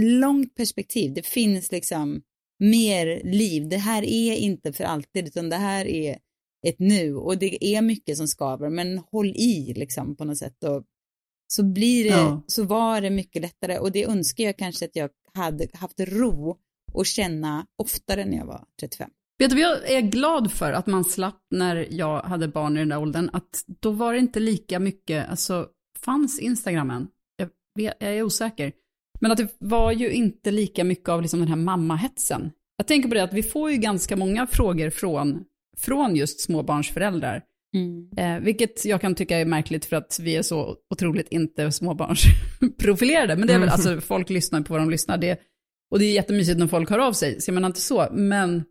långt 0.01 0.55
perspektiv, 0.55 1.15
det 1.15 1.27
finns 1.27 1.73
liksom 1.73 2.23
mer 2.61 3.21
liv. 3.25 3.69
Det 3.69 3.77
här 3.77 4.03
är 4.03 4.35
inte 4.35 4.73
för 4.73 4.85
alltid, 4.85 5.27
utan 5.27 5.49
det 5.49 5.57
här 5.57 5.87
är 5.87 6.19
ett 6.67 6.79
nu 6.79 7.15
och 7.15 7.39
det 7.39 7.65
är 7.65 7.83
mycket 7.83 8.17
som 8.17 8.29
skaver, 8.29 8.71
men 8.71 8.99
håll 8.99 9.27
i 9.37 9.75
liksom 9.77 10.17
på 10.17 10.25
något 10.25 10.39
sätt 10.39 10.65
och 10.65 10.85
så 11.47 11.63
blir 11.63 12.05
det, 12.05 12.11
Ja. 12.11 12.43
så 12.47 12.63
var 12.65 13.01
det 13.01 13.11
mycket 13.11 13.43
lättare 13.43 13.79
och 13.79 13.93
det 13.93 14.05
önskar 14.05 14.45
jag 14.45 14.59
kanske 14.59 14.85
att 14.85 14.97
jag 14.97 15.11
hade 15.35 15.67
haft 15.75 16.01
ro 16.01 16.59
och 16.93 17.07
känna 17.07 17.67
oftare 17.79 18.25
när 18.25 18.37
jag 18.37 18.47
var 18.47 18.65
35. 18.81 19.11
Vet 19.39 19.51
du 19.51 19.57
vad 19.57 19.65
jag 19.65 19.91
är 19.91 20.01
glad 20.01 20.53
för 20.53 20.73
att 20.73 20.87
man 20.87 21.05
slapp 21.05 21.43
när 21.51 21.87
jag 21.91 22.23
hade 22.23 22.49
barn 22.49 22.77
i 22.77 22.81
den 22.81 22.89
där 22.89 22.99
åldern? 22.99 23.31
Att 23.33 23.65
då 23.81 23.91
var 23.91 24.13
det 24.13 24.19
inte 24.19 24.41
lika 24.41 24.79
mycket, 24.79 25.29
alltså 25.31 25.69
fanns 25.99 26.39
Instagram 26.41 26.91
än? 26.91 27.09
Jag, 27.37 27.49
jag 27.75 27.95
är 27.99 28.23
osäker. 28.23 28.73
Men 29.21 29.31
att 29.31 29.39
det 29.39 29.49
var 29.59 29.93
ju 29.93 30.11
inte 30.11 30.51
lika 30.51 30.85
mycket 30.85 31.09
av 31.09 31.23
liksom 31.23 31.41
den 31.41 31.49
här 31.49 31.57
mammahetsen. 31.57 32.51
Jag 32.77 32.87
tänker 32.87 33.09
på 33.09 33.15
det 33.15 33.23
att 33.23 33.33
vi 33.33 33.43
får 33.43 33.71
ju 33.71 33.77
ganska 33.77 34.17
många 34.17 34.47
frågor 34.47 34.91
från, 34.91 35.45
från 35.77 36.17
just 36.17 36.41
småbarnsföräldrar. 36.41 37.43
Eh, 38.17 38.39
vilket 38.41 38.85
jag 38.85 39.01
kan 39.01 39.15
tycka 39.15 39.39
är 39.39 39.45
märkligt 39.45 39.85
för 39.85 39.97
att 39.97 40.19
vi 40.21 40.37
är 40.37 40.43
så 40.43 40.77
otroligt 40.91 41.29
inte 41.29 41.73
småbarnsprofilerade. 41.73 43.37
Men 43.37 43.49
det 43.49 43.55
är 43.55 43.59
väl, 43.59 43.69
alltså 43.69 44.01
folk 44.01 44.31
lyssnar 44.31 44.61
på 44.61 44.73
vad 44.73 44.83
de 44.83 44.91
lyssnar. 44.91 45.19
Det, 45.19 45.41
och 45.91 45.99
det 45.99 46.05
är 46.05 46.13
jättemysigt 46.13 46.59
när 46.59 46.67
folk 46.67 46.91
hör 46.91 46.99
av 46.99 47.13
sig, 47.13 47.41
så 47.41 47.49
jag 47.49 47.55
menar 47.55 47.69
inte 47.69 47.81
så. 47.81 48.09
Men 48.13 48.65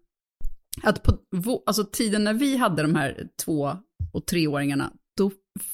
att 0.84 1.04
på 1.04 1.18
alltså 1.66 1.84
tiden 1.84 2.24
när 2.24 2.34
vi 2.34 2.58
hade 2.58 2.82
de 2.82 2.96
här 2.96 3.28
två 3.46 3.72
och 4.14 4.26
treåringarna, 4.26 4.94
då 5.18 5.32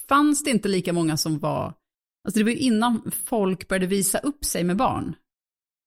fanns 0.09 0.43
det 0.43 0.51
inte 0.51 0.69
lika 0.69 0.93
många 0.93 1.17
som 1.17 1.39
var, 1.39 1.73
alltså 2.25 2.39
det 2.39 2.43
var 2.43 2.51
ju 2.51 2.57
innan 2.57 3.11
folk 3.25 3.67
började 3.67 3.87
visa 3.87 4.17
upp 4.17 4.45
sig 4.45 4.63
med 4.63 4.77
barn. 4.77 5.15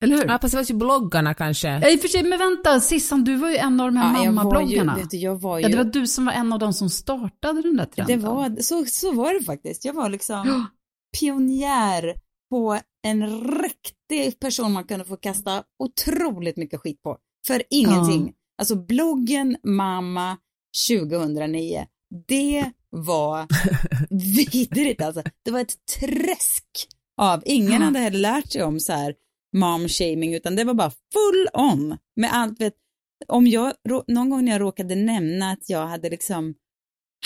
Eller 0.02 0.16
hur? 0.16 0.24
Ja, 0.26 0.38
fast 0.38 0.52
det 0.52 0.58
var 0.58 0.64
ju 0.64 0.74
bloggarna 0.74 1.34
kanske. 1.34 1.68
Ja, 1.68 1.88
i 1.90 1.96
och 1.96 2.00
för 2.00 2.08
sig, 2.08 2.22
men 2.22 2.38
vänta, 2.38 2.80
Sissan, 2.80 3.24
du 3.24 3.36
var 3.36 3.50
ju 3.50 3.56
en 3.56 3.80
av 3.80 3.86
de 3.86 3.96
här 3.96 4.12
Ja, 4.12 4.16
jag 4.18 4.24
ju, 4.24 4.30
mammabloggarna. 4.30 4.96
vet 4.96 5.10
du, 5.10 5.16
jag 5.16 5.40
var 5.40 5.58
ju, 5.58 5.62
Ja, 5.62 5.68
det 5.68 5.76
var 5.76 5.84
du 5.84 6.06
som 6.06 6.24
var 6.26 6.32
en 6.32 6.52
av 6.52 6.58
de 6.58 6.72
som 6.72 6.90
startade 6.90 7.62
den 7.62 7.76
där 7.76 7.86
det 7.96 8.04
trenden. 8.04 8.20
var, 8.20 8.56
så, 8.62 8.84
så 8.86 9.12
var 9.12 9.34
det 9.34 9.44
faktiskt. 9.44 9.84
Jag 9.84 9.92
var 9.94 10.08
liksom 10.08 10.66
pionjär 11.20 12.14
på 12.50 12.78
en 13.06 13.40
riktig 13.62 14.40
person 14.40 14.72
man 14.72 14.84
kunde 14.84 15.04
få 15.04 15.16
kasta 15.16 15.62
otroligt 15.78 16.56
mycket 16.56 16.80
skit 16.80 17.02
på. 17.02 17.18
För 17.46 17.62
ingenting. 17.70 18.32
Alltså 18.58 18.76
bloggen 18.76 19.56
Mamma 19.62 20.36
2009, 20.88 21.86
det 22.28 22.72
var 22.90 23.46
vidrigt 24.52 25.02
alltså. 25.02 25.22
Det 25.44 25.50
var 25.50 25.60
ett 25.60 25.76
träsk 26.00 26.88
av, 27.20 27.42
ingen 27.46 27.82
hade 27.82 27.98
heller 27.98 28.18
lärt 28.18 28.52
sig 28.52 28.62
om 28.62 28.80
så 28.80 28.92
här 28.92 29.14
mom-shaming 29.56 30.34
utan 30.36 30.56
det 30.56 30.64
var 30.64 30.74
bara 30.74 30.90
full 30.90 31.48
on 31.52 31.96
med 32.16 32.32
allt. 32.34 32.60
Vet, 32.60 32.74
om 33.28 33.46
jag, 33.46 33.72
någon 34.06 34.30
gång 34.30 34.44
när 34.44 34.52
jag 34.52 34.60
råkade 34.60 34.94
nämna 34.94 35.50
att 35.50 35.68
jag 35.70 35.86
hade 35.86 36.10
liksom 36.10 36.54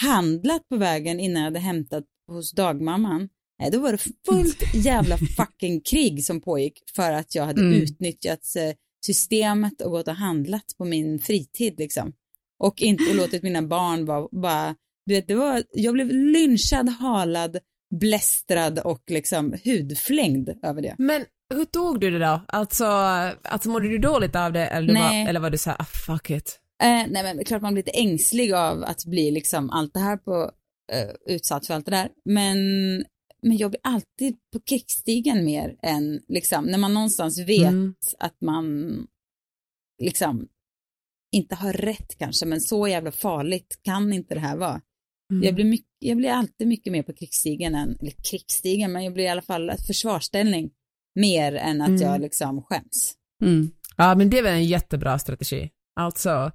handlat 0.01 0.68
på 0.68 0.77
vägen 0.77 1.20
innan 1.20 1.42
jag 1.42 1.46
hade 1.46 1.59
hämtat 1.61 2.05
hos 2.29 2.53
dagmamman, 2.53 3.29
nej, 3.59 3.70
då 3.70 3.81
var 3.81 3.92
det 3.92 3.98
fullt 4.27 4.62
jävla 4.75 5.18
fucking 5.18 5.81
krig 5.81 6.25
som 6.25 6.40
pågick 6.40 6.83
för 6.96 7.12
att 7.12 7.35
jag 7.35 7.44
hade 7.46 7.61
Mm. 7.61 7.83
utnyttjat 7.83 8.57
eh, 8.57 8.77
systemet 9.07 9.81
och 9.81 9.90
gått 9.90 10.09
och 10.09 10.14
handlat 10.14 10.75
på 10.79 10.85
min 10.85 11.18
fritid 11.18 11.79
liksom. 11.79 12.12
Och 12.59 12.83
inte 12.83 13.14
låtit 13.14 13.42
mina 13.42 13.62
barn 13.62 14.05
vara 14.07 14.29
bara, 14.33 14.75
du 15.06 15.14
vet, 15.14 15.28
det 15.28 15.34
var, 15.34 15.62
jag 15.72 15.94
blev 15.94 16.08
lynchad, 16.08 16.88
halad, 16.88 17.58
blästrad 18.00 18.78
och 18.78 19.02
liksom 19.06 19.54
hudflängd 19.64 20.50
över 20.62 20.82
det. 20.82 20.94
Men 20.98 21.24
hur 21.54 21.64
tog 21.64 22.00
du 22.00 22.10
det 22.10 22.18
då? 22.18 22.40
Alltså, 22.48 22.84
alltså 22.84 23.68
mådde 23.68 23.88
du 23.88 23.98
dåligt 23.98 24.36
av 24.36 24.52
det 24.52 24.66
eller, 24.66 24.92
Nej. 24.92 25.22
var, 25.24 25.30
eller 25.30 25.40
var 25.40 25.50
du 25.50 25.58
såhär, 25.58 25.76
ah, 25.80 25.84
fuck 25.84 26.30
it? 26.30 26.58
Eh, 26.82 26.88
nej 26.88 27.22
men 27.22 27.36
det 27.36 27.42
är 27.42 27.44
klart 27.44 27.62
man 27.62 27.74
blir 27.74 27.82
lite 27.84 27.98
ängslig 27.98 28.52
av 28.52 28.84
att 28.84 29.04
bli 29.04 29.30
liksom 29.30 29.70
allt 29.70 29.94
det 29.94 30.00
här 30.00 30.16
på, 30.16 30.50
eh, 30.92 31.34
utsatt 31.34 31.66
för 31.66 31.74
allt 31.74 31.84
det 31.84 31.90
där. 31.90 32.08
Men, 32.24 32.56
men 33.42 33.56
jag 33.56 33.70
blir 33.70 33.80
alltid 33.82 34.36
på 34.52 34.60
krigsstigen 34.60 35.44
mer 35.44 35.76
än 35.82 36.20
liksom 36.28 36.64
när 36.64 36.78
man 36.78 36.94
någonstans 36.94 37.38
vet 37.38 37.68
Mm. 37.68 37.94
att 38.18 38.40
man 38.40 38.66
liksom 40.02 40.48
inte 41.32 41.54
har 41.54 41.72
rätt 41.72 42.18
kanske, 42.18 42.46
men 42.46 42.60
så 42.60 42.88
jävla 42.88 43.12
farligt 43.12 43.80
kan 43.82 44.12
inte 44.12 44.34
det 44.34 44.40
här 44.40 44.56
vara. 44.56 44.80
Mm. 45.32 45.44
Jag, 45.44 45.54
blir 45.54 45.64
mycket, 45.64 45.86
jag 45.98 46.16
blir 46.16 46.30
alltid 46.30 46.66
mycket 46.68 46.92
mer 46.92 47.02
på 47.02 47.12
krigsstigen 47.12 47.74
än, 47.74 47.96
eller 48.00 48.12
krigsstigen, 48.30 48.92
men 48.92 49.04
jag 49.04 49.12
blir 49.14 49.24
i 49.24 49.28
alla 49.28 49.42
fall 49.42 49.72
försvarsställning 49.86 50.70
mer 51.14 51.54
än 51.54 51.80
att 51.80 51.88
Mm. 51.88 52.00
jag 52.02 52.20
liksom 52.20 52.62
skäms. 52.62 53.14
Mm. 53.42 53.70
Ja, 53.96 54.14
men 54.14 54.30
det 54.30 54.38
är 54.38 54.42
väl 54.42 54.52
en 54.54 54.64
jättebra 54.64 55.18
strategi. 55.18 55.70
Alltså, 56.00 56.52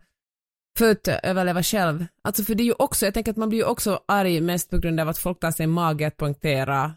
för 0.78 0.92
att 0.92 1.08
överleva 1.08 1.64
själv. 1.64 2.06
Alltså 2.24 2.44
för 2.44 2.56
det 2.56 2.64
är 2.64 2.66
ju 2.66 2.74
också, 2.80 3.06
jag 3.06 3.14
tänker 3.14 3.32
att 3.32 3.38
man 3.38 3.50
blir 3.50 3.60
ju 3.60 3.66
också 3.66 4.00
arg 4.08 4.42
mest 4.42 4.70
på 4.70 4.78
grund 4.78 5.00
av 5.00 5.10
att 5.10 5.18
folk 5.18 5.40
tar 5.40 5.52
sig 5.52 5.68
mage 5.68 6.08
att 6.08 6.18
poängtera 6.18 6.94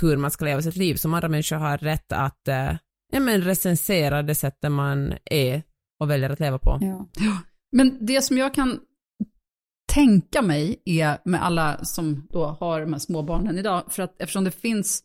hur 0.00 0.16
man 0.16 0.30
ska 0.30 0.44
leva 0.44 0.62
sitt 0.62 0.76
liv, 0.76 0.94
som 0.94 1.14
andra 1.14 1.28
människor 1.28 1.56
har 1.56 1.78
rätt 1.78 2.12
att 2.12 2.48
eh, 2.48 2.76
ja, 3.12 3.20
men 3.20 3.42
recensera 3.42 4.22
det 4.22 4.34
sättet 4.34 4.72
man 4.72 5.14
är 5.24 5.62
och 6.00 6.10
väljer 6.10 6.30
att 6.30 6.40
leva 6.40 6.58
på. 6.58 6.78
Ja. 6.80 7.06
Men 7.72 8.06
det 8.06 8.22
som 8.22 8.38
jag 8.38 8.54
kan 8.54 8.80
tänka 9.88 10.42
mig 10.42 10.82
är 10.84 11.18
med 11.24 11.44
alla 11.44 11.84
som 11.84 12.26
då 12.30 12.44
har 12.60 12.80
de 12.80 12.92
här 12.92 13.00
småbarnen 13.00 13.58
idag, 13.58 13.82
för 13.88 14.02
att 14.02 14.22
eftersom 14.22 14.44
det 14.44 14.50
finns 14.50 15.02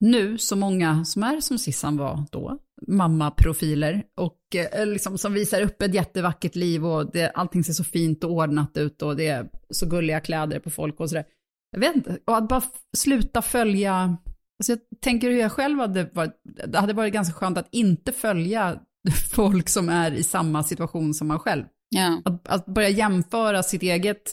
nu 0.00 0.38
så 0.38 0.56
många 0.56 1.04
som 1.04 1.22
är 1.22 1.40
som 1.40 1.58
Sissan 1.58 1.96
var 1.96 2.24
då, 2.32 2.58
mammaprofiler, 2.86 4.02
och 4.16 4.40
eh, 4.54 4.86
liksom, 4.86 5.18
som 5.18 5.32
visar 5.32 5.62
upp 5.62 5.82
ett 5.82 5.94
jättevackert 5.94 6.54
liv 6.54 6.86
och 6.86 7.12
det, 7.12 7.30
allting 7.30 7.64
ser 7.64 7.72
så 7.72 7.84
fint 7.84 8.24
och 8.24 8.30
ordnat 8.30 8.76
ut 8.76 9.02
och 9.02 9.16
det 9.16 9.28
är 9.28 9.48
så 9.70 9.86
gulliga 9.86 10.20
kläder 10.20 10.58
på 10.58 10.70
folk 10.70 11.00
och 11.00 11.08
sådär. 11.08 11.24
Jag 11.70 11.80
vet 11.80 11.96
inte, 11.96 12.18
och 12.26 12.36
att 12.36 12.48
bara 12.48 12.62
sluta 12.96 13.42
följa, 13.42 14.16
alltså 14.58 14.72
jag 14.72 14.78
tänker 15.00 15.30
hur 15.30 15.38
jag 15.38 15.52
själv 15.52 15.78
hade 15.78 16.10
varit, 16.12 16.40
det 16.66 16.78
hade 16.78 16.92
varit 16.92 17.12
ganska 17.12 17.34
skönt 17.34 17.58
att 17.58 17.68
inte 17.72 18.12
följa 18.12 18.80
folk 19.32 19.68
som 19.68 19.88
är 19.88 20.12
i 20.12 20.22
samma 20.22 20.62
situation 20.62 21.14
som 21.14 21.28
man 21.28 21.38
själv. 21.38 21.64
Ja. 21.88 22.22
Att, 22.24 22.48
att 22.48 22.66
börja 22.66 22.88
jämföra 22.88 23.62
sitt 23.62 23.82
eget 23.82 24.32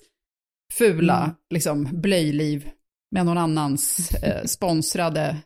fula 0.74 1.36
liksom, 1.54 2.02
blöjliv 2.02 2.70
med 3.12 3.26
någon 3.26 3.38
annans 3.38 4.12
eh, 4.12 4.44
sponsrade 4.46 5.38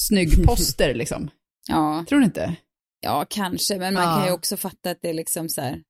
snyggposter 0.00 0.94
liksom. 0.94 1.30
ja. 1.68 2.04
Tror 2.08 2.18
du 2.18 2.24
inte? 2.24 2.56
Ja, 3.00 3.26
kanske, 3.30 3.78
men 3.78 3.94
man 3.94 4.02
Ja. 4.02 4.16
kan 4.16 4.26
ju 4.26 4.32
också 4.32 4.56
fatta 4.56 4.90
att 4.90 4.98
det 5.02 5.08
är 5.10 5.14
liksom 5.14 5.48
så 5.48 5.60
här. 5.60 5.82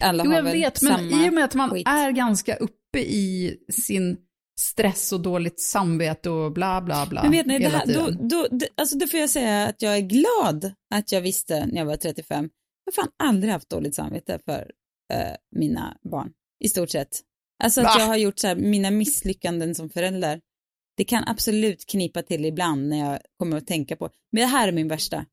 Alla 0.00 0.24
Jo, 0.24 0.30
har 0.30 0.36
jag 0.36 0.42
väl 0.44 0.52
vet, 0.52 0.78
samma 0.78 0.96
men 0.96 1.24
i 1.24 1.30
och 1.30 1.34
med 1.34 1.44
att 1.44 1.54
man 1.54 1.70
skit. 1.70 1.88
är 1.88 2.10
ganska 2.10 2.56
uppe 2.56 2.98
i 2.98 3.56
sin 3.72 4.16
stress 4.60 5.12
och 5.12 5.20
dåligt 5.20 5.60
samvete 5.60 6.30
och 6.30 6.52
bla 6.52 6.80
bla 6.80 7.06
bla 7.06 7.22
Men 7.22 7.30
vet 7.32 7.46
ni, 7.46 7.58
det 7.58 7.68
här, 7.68 7.86
då, 7.86 8.10
då, 8.10 8.48
det, 8.50 8.68
alltså 8.74 8.98
då 8.98 9.06
får 9.06 9.20
jag 9.20 9.30
säga 9.30 9.68
att 9.68 9.82
jag 9.82 9.96
är 9.96 10.00
glad 10.00 10.72
att 10.94 11.12
jag 11.12 11.20
visste 11.20 11.66
när 11.66 11.76
jag 11.76 11.86
var 11.86 11.96
35. 11.96 12.50
Jag 12.84 12.92
har 12.92 13.02
fan 13.02 13.12
aldrig 13.16 13.52
haft 13.52 13.68
dåligt 13.70 13.94
samvete 13.94 14.38
för 14.44 14.70
eh, 15.12 15.36
mina 15.56 15.98
barn, 16.02 16.32
i 16.64 16.68
stort 16.68 16.90
sett. 16.90 17.20
Alltså 17.64 17.80
att 17.80 17.84
Va? 17.86 17.94
jag 17.98 18.06
har 18.06 18.16
gjort 18.16 18.38
så 18.38 18.46
här, 18.46 18.56
mina 18.56 18.90
misslyckanden 18.90 19.74
som 19.74 19.90
förälder. 19.90 20.40
Det 20.96 21.04
kan 21.04 21.24
absolut 21.26 21.86
knipa 21.86 22.22
till 22.22 22.44
ibland 22.44 22.88
när 22.88 22.98
jag 23.10 23.18
kommer 23.38 23.56
att 23.56 23.66
tänka 23.66 23.96
på, 23.96 24.10
men 24.32 24.40
det 24.40 24.46
här 24.46 24.68
är 24.68 24.72
min 24.72 24.88
värsta. 24.88 25.26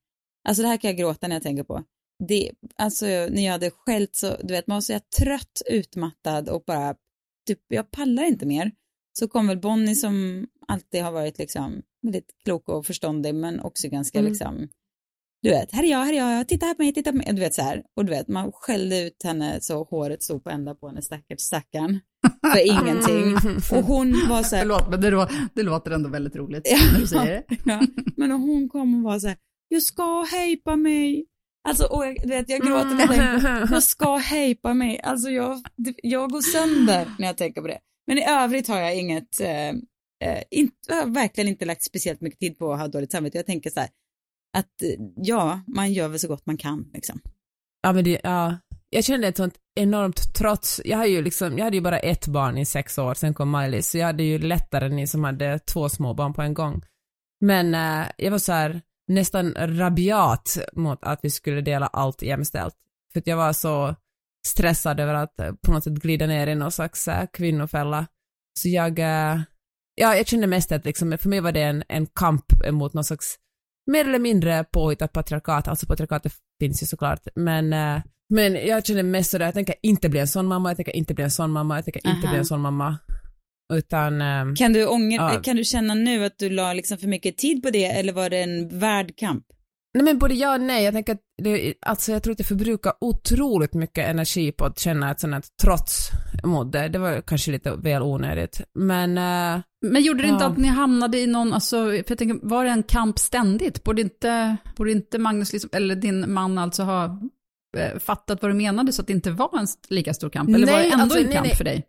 Alltså 0.48 0.62
det 0.64 0.68
här 0.70 0.78
kan 0.78 0.88
jag 0.90 0.98
gråta 0.98 1.28
när 1.28 1.36
jag 1.36 1.44
tänker 1.44 1.64
på. 1.64 1.84
det, 2.28 2.52
alltså 2.76 3.06
när 3.06 3.46
jag 3.46 3.52
hade 3.52 3.72
skällt 3.72 4.16
så, 4.16 4.38
du 4.44 4.54
vet, 4.54 4.68
man 4.68 4.76
var 4.76 4.82
så 4.82 4.92
jag 4.94 5.10
trött, 5.10 5.62
utmattad 5.70 6.50
och 6.50 6.64
bara, 6.68 6.96
typ, 7.48 7.60
jag 7.68 7.92
pallar 7.92 8.24
inte 8.24 8.46
mer. 8.46 8.72
Så 9.20 9.28
kom 9.28 9.48
väl 9.48 9.60
Bonnie 9.60 9.96
som 9.96 10.48
alltid 10.68 11.04
har 11.04 11.12
varit 11.12 11.38
liksom 11.38 11.82
väldigt 12.02 12.32
klok 12.44 12.70
och 12.70 12.86
förståndig 12.86 13.36
men 13.36 13.60
också 13.60 13.88
ganska 13.90 14.20
Mm. 14.20 14.32
liksom, 14.32 14.70
du 15.44 15.50
vet, 15.50 15.72
här 15.72 15.84
är 15.84 15.88
jag, 15.88 16.00
här 16.06 16.14
är 16.14 16.18
jag, 16.38 16.48
titta 16.48 16.66
här 16.66 16.74
på 16.74 16.84
mig, 16.84 16.94
titta 16.94 17.12
på 17.12 17.18
mig, 17.18 17.28
du 17.34 17.40
vet 17.40 17.54
så 17.54 17.62
här. 17.62 17.84
Och 17.98 18.06
du 18.06 18.10
vet, 18.12 18.28
man 18.28 18.52
skällde 18.54 19.00
ut 19.00 19.24
henne 19.24 19.58
så 19.62 19.84
håret 19.84 20.24
stod 20.24 20.44
på 20.44 20.50
ända 20.50 20.76
på 20.76 20.88
henne, 20.88 21.02
stackars 21.02 21.40
stackarn, 21.42 22.00
för 22.54 22.68
ingenting. 22.68 23.36
Och 23.78 23.84
hon 23.86 24.12
var 24.30 24.44
så 24.44 24.56
här, 24.56 24.64
Förlåt, 24.64 24.90
men 24.90 25.02
det, 25.02 25.12
lå- 25.12 25.30
det 25.56 25.64
låter 25.64 25.92
ändå 25.92 26.10
väldigt 26.10 26.36
roligt 26.36 26.62
Ja. 26.66 26.78
när 26.94 27.00
du 27.00 27.08
säger 27.08 27.44
det. 27.48 27.56
Ja, 27.66 27.82
men 28.18 28.32
hon 28.32 28.70
kom 28.70 28.96
och 28.96 29.12
var 29.12 29.20
så 29.20 29.28
här, 29.28 29.38
jag 29.68 29.84
ska 29.84 30.22
hejpa 30.32 30.76
mig. 30.76 31.26
Alltså, 31.68 31.86
och 31.86 32.06
jag, 32.06 32.16
du 32.22 32.28
vet, 32.28 32.50
jag 32.50 32.62
gråter 32.62 32.86
när 32.96 33.00
jag 33.00 33.10
tänker 33.10 33.74
jag 33.74 33.84
ska 33.84 34.18
hejpa 34.18 34.74
mig. 34.74 35.00
Alltså 35.04 35.30
jag, 35.30 35.62
jag 36.04 36.30
går 36.32 36.42
sönder 36.42 37.08
när 37.20 37.28
jag 37.28 37.38
tänker 37.38 37.62
på 37.62 37.68
det. 37.68 37.80
Men 38.08 38.18
i 38.18 38.26
övrigt 38.30 38.68
har 38.68 38.80
jag 38.80 38.98
inget, 38.98 39.40
eh, 39.42 39.70
eh, 39.70 40.44
inte, 40.52 40.74
jag 40.88 40.96
har 40.96 41.06
verkligen 41.08 41.48
inte 41.48 41.66
lagt 41.66 41.84
speciellt 41.84 42.22
mycket 42.22 42.40
tid 42.40 42.58
på 42.58 42.74
att 42.74 42.80
ha 42.80 42.88
dåligt 42.88 43.12
samvete. 43.12 43.38
Jag 43.38 43.46
tänker 43.46 43.70
så 43.70 43.80
här, 43.80 43.90
att 44.58 44.82
eh, 44.82 45.06
ja, 45.16 45.62
man 45.68 45.94
gör 45.94 46.08
väl 46.08 46.20
så 46.20 46.28
gott 46.28 46.46
man 46.46 46.58
kan 46.58 46.90
liksom. 46.94 47.20
Ja, 47.82 47.94
men 47.94 48.04
det, 48.04 48.22
ja. 48.24 48.58
Jag 48.90 49.04
kände 49.04 49.28
ett 49.28 49.38
sånt 49.38 49.56
enormt 49.76 50.34
trots. 50.34 50.82
Jag, 50.86 50.98
har 50.98 51.06
ju 51.06 51.22
liksom, 51.22 51.58
jag 51.58 51.66
hade 51.66 51.78
ju 51.78 51.82
bara 51.82 52.00
ett 52.00 52.28
barn 52.28 52.58
i 52.58 52.66
sex 52.66 52.98
år, 52.98 53.14
sen 53.14 53.34
kom 53.34 53.52
Miley, 53.52 53.82
så 53.82 53.98
jag 53.98 54.06
hade 54.06 54.24
ju 54.24 54.40
lättare 54.40 54.86
än 54.86 54.96
ni 54.96 55.08
som 55.08 55.24
hade 55.24 55.60
två 55.60 55.90
små 55.90 56.14
barn 56.14 56.34
på 56.34 56.42
en 56.42 56.54
gång. 56.54 56.82
Men 57.42 57.76
eh, 57.76 58.08
jag 58.18 58.32
var 58.32 58.38
så 58.38 58.52
här 58.52 58.82
nästan 59.08 59.54
rabiat 59.58 60.58
mot 60.74 61.00
att 61.02 61.20
vi 61.24 61.30
skulle 61.30 61.62
dela 61.62 61.88
allt 61.88 62.22
jämställt. 62.22 62.76
För 63.14 63.20
att 63.20 63.28
jag 63.28 63.38
var 63.38 63.54
så 63.54 63.96
stressad 64.48 65.00
över 65.00 65.14
att 65.14 65.40
eh, 65.40 65.54
på 65.66 65.72
något 65.72 65.84
sätt 65.84 65.94
glida 65.94 66.28
ner 66.28 66.48
i 66.48 66.56
någon 66.56 66.72
slags 66.72 67.08
eh, 67.08 67.28
kvinnofälla. 67.34 68.08
Så 68.60 68.70
jag, 68.70 69.00
eh, 69.00 69.42
ja, 69.96 70.16
jag 70.16 70.28
kände 70.28 70.48
mest 70.48 70.72
att 70.72 70.86
liksom, 70.86 71.18
för 71.18 71.30
mig 71.30 71.40
var 71.40 71.52
det 71.52 71.62
en, 71.62 71.84
en 71.90 72.08
kamp 72.08 72.46
mot 72.72 72.94
någon 72.94 73.04
slags 73.04 73.36
mer 73.92 74.06
eller 74.06 74.20
mindre 74.20 74.64
påhittat 74.72 75.14
patriarkat, 75.14 75.68
alltså 75.68 75.86
patriarkatet 75.86 76.34
finns 76.60 76.84
ju 76.84 76.88
såklart, 76.88 77.28
men, 77.36 77.74
eh, 77.74 78.02
men 78.30 78.54
jag 78.68 78.86
känner 78.86 79.04
mest 79.04 79.32
sådär, 79.32 79.46
jag 79.46 79.54
tänker 79.54 79.76
inte 79.82 80.10
bli 80.10 80.20
en 80.20 80.28
sån 80.28 80.48
mamma, 80.48 80.70
jag 80.70 80.76
tänker 80.78 80.96
inte 80.96 81.14
bli 81.14 81.24
en 81.24 81.32
sån 81.32 81.52
mamma, 81.52 81.76
jag 81.78 81.86
tänker 81.86 82.08
inte 82.08 82.22
Aha. 82.28 82.30
bli 82.30 82.38
en 82.40 82.46
sån 82.46 82.62
mamma, 82.62 82.98
utan 83.74 84.22
ehm, 84.22 84.56
Kan 84.56 84.74
du, 84.74 84.86
ånger, 84.88 85.18
Ja. 85.20 85.42
kan 85.44 85.56
du 85.56 85.64
känna 85.64 85.94
nu 85.94 86.26
att 86.26 86.38
du 86.38 86.50
la 86.50 86.74
liksom 86.74 86.98
för 86.98 87.08
mycket 87.08 87.38
tid 87.38 87.64
på 87.64 87.70
det 87.70 87.86
eller 87.86 88.14
var 88.14 88.30
det 88.30 88.38
en 88.42 88.80
värd 88.80 89.16
kamp? 89.18 89.44
Nej 89.94 90.04
men 90.04 90.20
både 90.20 90.34
ja 90.34 90.54
och 90.56 90.62
nej, 90.62 90.84
jag 90.84 90.94
tänker 90.94 91.14
att 91.14 91.20
det, 91.44 91.74
alltså 91.82 92.12
jag 92.12 92.24
tror 92.24 92.32
att 92.32 92.40
jag 92.40 92.48
förbrukar 92.48 92.94
otroligt 93.02 93.74
mycket 93.74 94.08
energi 94.10 94.52
på 94.52 94.66
att 94.66 94.80
känna 94.80 95.12
ett 95.12 95.20
sånt 95.20 95.34
här 95.34 95.44
trots 95.62 96.10
mot 96.44 96.72
det. 96.72 96.88
Det 96.88 97.00
var 97.00 97.22
kanske 97.22 97.52
lite 97.52 97.76
väl 97.76 98.02
onödigt. 98.02 98.62
Men 98.74 99.18
eh, 99.18 99.62
Men 99.86 100.02
gjorde 100.02 100.22
det 100.22 100.28
inte 100.30 100.44
Ja. 100.44 100.50
att 100.50 100.58
ni 100.58 100.68
hamnade 100.68 101.18
i 101.20 101.28
någon, 101.28 101.54
alltså, 101.54 101.86
för 101.86 102.06
jag 102.08 102.18
tänker, 102.18 102.48
var 102.48 102.66
det 102.66 102.72
en 102.72 102.84
kamp 102.84 103.20
ständigt? 103.20 103.84
Borde 103.84 104.02
inte, 104.02 104.58
borde 104.78 104.92
inte 104.92 105.18
Magnus, 105.18 105.54
liksom, 105.54 105.70
eller 105.74 105.96
din 105.96 106.34
man 106.34 106.58
alltså 106.58 106.84
ha 106.84 107.20
eh, 107.78 108.00
fattat 108.00 108.42
vad 108.42 108.52
du 108.52 108.56
menade 108.56 108.92
så 108.92 109.02
att 109.02 109.08
det 109.08 109.14
inte 109.14 109.32
var 109.32 109.60
en 109.60 109.68
lika 109.90 110.14
stor 110.14 110.30
kamp? 110.30 110.50
Eller 110.50 110.68
var 110.68 110.74
Nej, 110.74 110.88
det 110.88 110.94
ändå 110.94 111.04
alltså, 111.04 111.20
en 111.20 111.26
nej, 111.26 111.34
kamp 111.34 111.48
nej. 111.48 111.56
för 111.56 111.64
dig? 111.64 111.84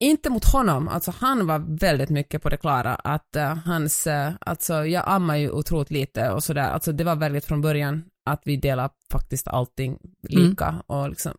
Inte 0.00 0.30
mot 0.30 0.44
honom, 0.44 0.88
alltså 0.88 1.10
han 1.10 1.46
var 1.46 1.78
väldigt 1.80 2.10
mycket 2.10 2.42
på 2.42 2.48
det 2.48 2.56
klara 2.56 2.94
att 2.94 3.36
eh, 3.36 3.56
hans, 3.56 4.06
eh, 4.06 4.32
alltså 4.40 4.86
jag 4.86 5.04
ammar 5.06 5.36
ju 5.36 5.50
otroligt 5.50 5.90
lite 5.90 6.30
och 6.30 6.44
sådär, 6.44 6.70
alltså 6.70 6.92
det 6.92 7.04
var 7.04 7.16
väldigt 7.16 7.44
från 7.44 7.60
början 7.60 8.04
att 8.30 8.42
vi 8.44 8.56
delar 8.56 8.90
faktiskt 9.12 9.48
allting 9.48 9.98
lika 10.28 10.82
och 10.86 11.08
liksom, 11.08 11.32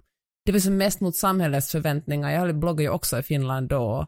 det 0.45 0.51
var 0.51 0.59
som 0.59 0.77
mest 0.77 1.01
mot 1.01 1.15
samhällets 1.15 1.71
förväntningar, 1.71 2.31
jag 2.31 2.59
bloggade 2.59 2.83
ju 2.83 2.89
också 2.89 3.19
i 3.19 3.23
Finland 3.23 3.69
då 3.69 4.07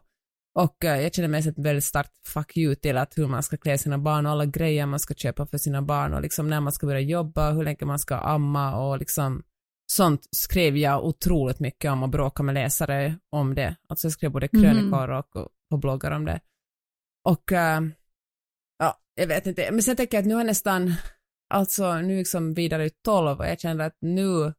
och 0.58 0.84
eh, 0.84 1.00
jag 1.02 1.14
känner 1.14 1.28
mest 1.28 1.48
ett 1.48 1.58
väldigt 1.58 1.84
starkt 1.84 2.12
fuck 2.28 2.56
you 2.56 2.74
till 2.74 2.96
att 2.96 3.18
hur 3.18 3.26
man 3.26 3.42
ska 3.42 3.56
klä 3.56 3.78
sina 3.78 3.98
barn 3.98 4.26
och 4.26 4.32
alla 4.32 4.46
grejer 4.46 4.86
man 4.86 5.00
ska 5.00 5.14
köpa 5.14 5.46
för 5.46 5.58
sina 5.58 5.82
barn 5.82 6.14
och 6.14 6.22
liksom 6.22 6.50
när 6.50 6.60
man 6.60 6.72
ska 6.72 6.86
börja 6.86 7.00
jobba, 7.00 7.50
hur 7.50 7.64
länge 7.64 7.84
man 7.84 7.98
ska 7.98 8.16
amma 8.16 8.76
och 8.76 8.98
liksom 8.98 9.42
sånt 9.90 10.28
skrev 10.30 10.76
jag 10.76 11.04
otroligt 11.04 11.60
mycket 11.60 11.90
om 11.90 12.02
och 12.02 12.08
bråkade 12.08 12.46
med 12.46 12.54
läsare 12.54 13.18
om 13.30 13.54
det. 13.54 13.76
Alltså 13.88 14.06
jag 14.06 14.12
skrev 14.12 14.30
både 14.30 14.48
Mhm. 14.52 14.62
krönikor 14.62 15.10
och, 15.10 15.36
och 15.36 15.48
på 15.70 15.76
bloggar 15.76 16.10
om 16.10 16.24
det. 16.24 16.40
Och 17.24 17.52
eh, 17.52 17.80
ja, 18.78 18.98
jag 19.14 19.26
vet 19.26 19.46
inte, 19.46 19.70
men 19.70 19.82
sen 19.82 19.96
tänker 19.96 20.16
jag 20.16 20.22
att 20.22 20.26
nu 20.28 20.34
har 20.34 20.40
jag 20.40 20.46
nästan, 20.46 20.92
alltså 21.54 21.94
nu 22.00 22.18
liksom 22.18 22.54
vidare 22.54 22.84
i 22.84 22.90
12 22.90 23.38
och 23.38 23.46
jag 23.46 23.60
känner 23.60 23.86
att 23.86 23.96
nu, 24.00 24.52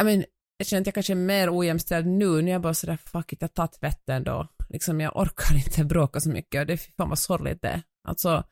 I 0.00 0.04
mean, 0.04 0.24
jag 0.56 0.66
känner 0.66 0.80
att 0.80 0.86
jag 0.86 0.94
kanske 0.94 1.12
är 1.12 1.14
mer 1.14 1.58
ojämställd 1.58 2.06
nu, 2.06 2.42
nu 2.42 2.48
är 2.50 2.52
jag 2.52 2.62
bara 2.62 2.74
sådär 2.74 2.96
fuck 2.96 3.32
it, 3.32 3.42
jag 3.42 3.54
tar 3.54 3.66
tvätten 3.66 4.24
då. 4.24 4.48
Liksom 4.68 5.00
jag 5.00 5.16
orkar 5.16 5.54
inte 5.66 5.84
bråka 5.84 6.20
så 6.20 6.30
mycket 6.30 6.60
och 6.60 6.66
det 6.66 6.72
är 6.72 6.94
fan 6.96 7.08
vad 7.08 7.18
sorgligt 7.18 7.62
det. 7.62 7.82
Alltså, 8.08 8.44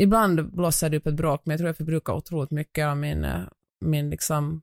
ibland 0.00 0.52
blossar 0.52 0.90
det 0.90 0.96
upp 0.96 1.06
ett 1.06 1.14
bråk 1.14 1.42
men 1.44 1.52
jag 1.52 1.58
tror 1.58 1.68
jag 1.68 1.76
förbrukar 1.76 2.12
otroligt 2.12 2.50
mycket 2.50 2.86
av 2.86 2.96
min, 2.96 3.24
eh, 3.24 3.40
min 3.84 4.10
liksom 4.10 4.62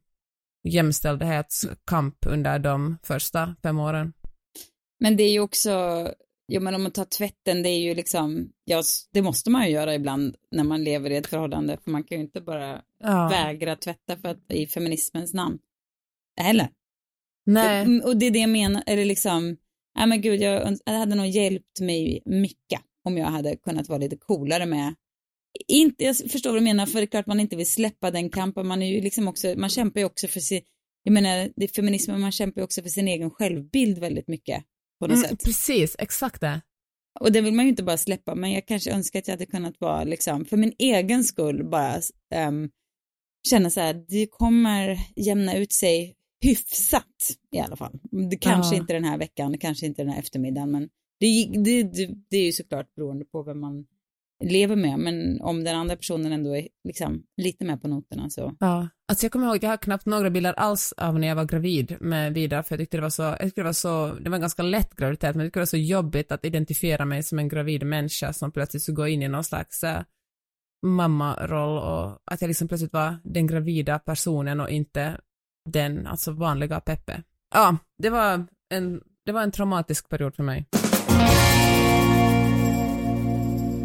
jämställdhetskamp 0.63 2.25
under 2.25 2.59
de 2.59 2.97
första 3.03 3.55
fem 3.63 3.79
åren. 3.79 4.13
Men 4.99 5.17
det 5.17 5.23
är 5.23 5.31
ju 5.31 5.39
också, 5.39 6.07
jo 6.47 6.61
men 6.61 6.75
om 6.75 6.83
man 6.83 6.91
tar 6.91 7.05
tvätten, 7.05 7.63
det 7.63 7.69
är 7.69 7.79
ju 7.79 7.95
liksom, 7.95 8.49
ja, 8.65 8.83
det 9.13 9.21
måste 9.21 9.49
man 9.49 9.65
ju 9.65 9.71
göra 9.71 9.95
ibland 9.95 10.35
när 10.51 10.63
man 10.63 10.83
lever 10.83 11.09
i 11.09 11.15
ett 11.15 11.27
förhållande, 11.27 11.77
för 11.83 11.91
man 11.91 12.03
kan 12.03 12.17
ju 12.17 12.23
inte 12.23 12.41
bara 12.41 12.81
Ja. 12.99 13.29
vägra 13.29 13.75
tvätta 13.75 14.17
för 14.17 14.29
att, 14.29 14.51
i 14.51 14.67
feminismens 14.67 15.33
namn. 15.33 15.59
Heller. 16.41 16.67
Nej. 17.45 17.81
Mm, 17.81 18.01
Och 18.05 18.17
det 18.17 18.25
är 18.25 18.31
det 18.31 18.39
jag 18.39 18.49
menar, 18.49 18.83
eller 18.85 19.05
liksom, 19.05 19.57
nej 19.97 20.07
men 20.07 20.21
gud, 20.21 20.41
jag, 20.41 20.77
det 20.85 20.91
hade 20.91 21.15
nog 21.15 21.27
hjälpt 21.27 21.79
mig 21.81 22.21
mycket 22.25 22.81
om 23.05 23.17
jag 23.17 23.27
hade 23.27 23.55
kunnat 23.55 23.89
vara 23.89 23.99
lite 23.99 24.17
coolare 24.17 24.65
med 24.65 24.95
inte, 25.67 26.03
jag 26.03 26.17
förstår 26.17 26.49
vad 26.49 26.59
du 26.59 26.63
menar, 26.63 26.85
för 26.85 26.93
det 26.99 27.03
är 27.03 27.07
klart 27.07 27.27
man 27.27 27.39
inte 27.39 27.55
vill 27.55 27.67
släppa 27.69 28.11
den 28.11 28.29
kampen. 28.29 28.67
Man 28.67 28.81
är 28.81 28.87
ju 28.95 29.01
liksom 29.01 29.27
också, 29.27 29.53
man 29.57 29.69
kämpar 29.69 29.99
ju 29.99 30.05
också 30.05 30.27
för 30.27 30.39
sin, 30.39 30.61
jag 31.03 31.13
menar, 31.13 31.49
det 31.55 31.63
är 31.63 31.67
feminismen, 31.67 32.21
man 32.21 32.31
kämpar 32.31 32.61
ju 32.61 32.65
också 32.65 32.81
för 32.81 32.89
sin 32.89 33.07
egen 33.07 33.31
självbild 33.31 33.97
väldigt 33.97 34.27
mycket 34.27 34.63
på 34.99 35.07
något 35.07 35.17
Mm, 35.17 35.29
sätt. 35.29 35.43
precis, 35.43 35.95
exakt 35.99 36.41
det. 36.41 36.61
Och 37.19 37.31
det 37.31 37.41
vill 37.41 37.53
man 37.53 37.65
ju 37.65 37.69
inte 37.69 37.83
bara 37.83 37.97
släppa, 37.97 38.35
men 38.35 38.51
jag 38.51 38.67
kanske 38.67 38.91
önskar 38.91 39.19
att 39.19 39.27
jag 39.27 39.33
hade 39.33 39.45
kunnat 39.45 39.75
vara, 39.79 40.03
liksom, 40.03 40.45
för 40.45 40.57
min 40.57 40.73
egen 40.79 41.23
skull, 41.23 41.63
bara 41.69 42.01
ehm, 42.33 42.69
känna 43.49 43.69
så 43.69 43.79
här, 43.79 44.05
det 44.07 44.27
kommer 44.27 44.99
jämna 45.15 45.57
ut 45.57 45.73
sig 45.73 46.15
hyfsat 46.43 47.37
i 47.55 47.59
alla 47.59 47.75
fall. 47.75 47.99
Det 48.29 48.37
kanske 48.37 48.75
Ja. 48.75 48.81
inte 48.81 48.93
den 48.93 49.03
här 49.03 49.17
veckan, 49.17 49.57
kanske 49.57 49.85
inte 49.85 50.01
den 50.03 50.11
här 50.11 50.19
eftermiddagen, 50.19 50.71
men 50.71 50.89
det, 51.19 51.49
det, 51.63 51.83
det, 51.83 52.09
det 52.29 52.37
är 52.37 52.45
ju 52.45 52.51
såklart 52.51 52.95
beroende 52.95 53.25
på 53.25 53.43
vem 53.43 53.59
man 53.59 53.85
lever 54.43 54.75
med, 54.75 54.99
men 54.99 55.41
om 55.41 55.63
den 55.63 55.75
andra 55.75 55.95
personen 55.95 56.31
ändå 56.31 56.57
är 56.57 56.67
liksom 56.83 57.23
lite 57.37 57.65
med 57.65 57.81
på 57.81 57.87
noterna 57.87 58.29
så. 58.29 58.55
Ja. 58.59 58.89
Alltså 59.07 59.25
jag 59.25 59.31
kommer 59.31 59.47
ihåg, 59.47 59.63
jag 59.63 59.69
har 59.69 59.77
knappt 59.77 60.05
några 60.05 60.29
bilder 60.29 60.53
alls 60.53 60.93
av 60.97 61.19
när 61.19 61.27
jag 61.27 61.35
var 61.35 61.45
gravid 61.45 61.97
med 61.99 62.33
Vida, 62.33 62.63
för 62.63 62.75
jag 62.75 62.79
tyckte 62.79 62.97
det 62.97 63.01
var 63.01 63.09
så, 63.09 63.21
jag 63.21 63.39
tyckte 63.39 63.61
det 63.61 63.65
var 63.65 63.73
så, 63.73 64.13
det 64.13 64.29
var 64.29 64.35
en 64.35 64.41
ganska 64.41 64.63
lätt 64.63 64.95
graviditet, 64.95 65.35
men 65.35 65.39
jag 65.39 65.47
tyckte 65.47 65.59
det 65.59 65.61
var 65.61 65.65
så 65.65 65.77
jobbigt 65.77 66.31
att 66.31 66.45
identifiera 66.45 67.05
mig 67.05 67.23
som 67.23 67.39
en 67.39 67.49
gravid 67.49 67.85
människa 67.85 68.33
som 68.33 68.51
plötsligt 68.51 68.83
skulle 68.83 68.95
gå 68.95 69.07
in 69.07 69.23
i 69.23 69.27
någon 69.27 69.43
slags 69.43 69.83
äh, 69.83 70.01
mammaroll 70.85 71.77
och 71.77 72.19
att 72.25 72.41
jag 72.41 72.47
liksom 72.47 72.67
plötsligt 72.67 72.93
var 72.93 73.17
den 73.23 73.47
gravida 73.47 73.99
personen 73.99 74.59
och 74.59 74.69
inte 74.69 75.17
den, 75.69 76.07
alltså 76.07 76.31
vanliga 76.31 76.79
Peppe. 76.79 77.23
Ja, 77.53 77.77
det 77.97 78.09
var 78.09 78.45
en, 78.73 79.01
det 79.25 79.31
var 79.31 79.41
en 79.41 79.51
traumatisk 79.51 80.09
period 80.09 80.35
för 80.35 80.43
mig. 80.43 80.65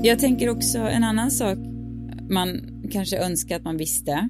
Jag 0.02 0.18
tänker 0.18 0.48
också 0.48 0.78
en 0.78 1.04
annan 1.04 1.30
sak 1.30 1.58
man 2.30 2.60
kanske 2.92 3.18
önskar 3.18 3.56
att 3.56 3.64
man 3.64 3.76
visste. 3.76 4.28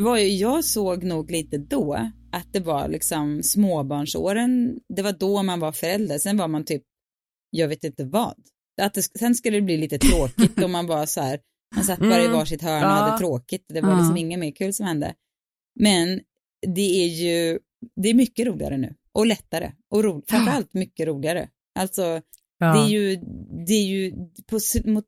Var 0.00 0.18
ju, 0.18 0.28
jag 0.28 0.64
såg 0.64 1.04
nog 1.04 1.30
lite 1.30 1.58
då 1.58 1.94
att 2.32 2.52
det 2.52 2.60
var 2.60 2.88
liksom 2.88 3.42
småbarnsåren, 3.42 4.80
det 4.96 5.02
var 5.02 5.12
då 5.12 5.42
man 5.42 5.60
var 5.60 5.72
förälder, 5.72 6.18
sen 6.18 6.36
var 6.36 6.48
man 6.48 6.64
typ, 6.64 6.82
jag 7.50 7.68
vet 7.68 7.84
inte 7.84 8.04
vad. 8.04 8.34
Att 8.82 8.94
det, 8.94 9.02
sen 9.02 9.34
skulle 9.34 9.56
det 9.56 9.62
bli 9.62 9.76
lite 9.76 9.98
tråkigt 9.98 10.62
om 10.62 10.72
man 10.72 10.86
var 10.86 11.06
så 11.06 11.20
här, 11.20 11.40
man 11.74 11.84
satt 11.84 11.98
bara 11.98 12.20
i 12.20 12.24
Mm, 12.24 12.32
varsitt 12.36 12.62
hörn 12.62 12.84
och 12.84 12.90
ja. 12.90 12.94
hade 12.94 13.18
tråkigt, 13.18 13.64
det 13.68 13.80
var 13.80 13.90
Ja. 13.90 13.98
liksom 13.98 14.16
inget 14.16 14.38
mer 14.38 14.50
kul 14.50 14.72
som 14.72 14.86
hände. 14.86 15.14
Men 15.80 16.20
det 16.66 17.04
är 17.04 17.08
ju, 17.08 17.58
det 18.02 18.08
är 18.08 18.14
mycket 18.14 18.46
roligare 18.46 18.76
nu 18.76 18.94
och 19.12 19.26
lättare 19.26 19.72
och 19.90 20.04
ro, 20.04 20.22
framförallt 20.28 20.74
mycket 20.74 21.06
roligare. 21.06 21.48
Alltså 21.78 22.20
Ja. 22.62 22.72
det 22.74 22.80
är 22.80 22.88
ju, 22.88 23.16
det 23.66 23.72
är 23.72 23.84
ju 23.84 24.12
på, 24.46 24.58
mot, 24.84 25.04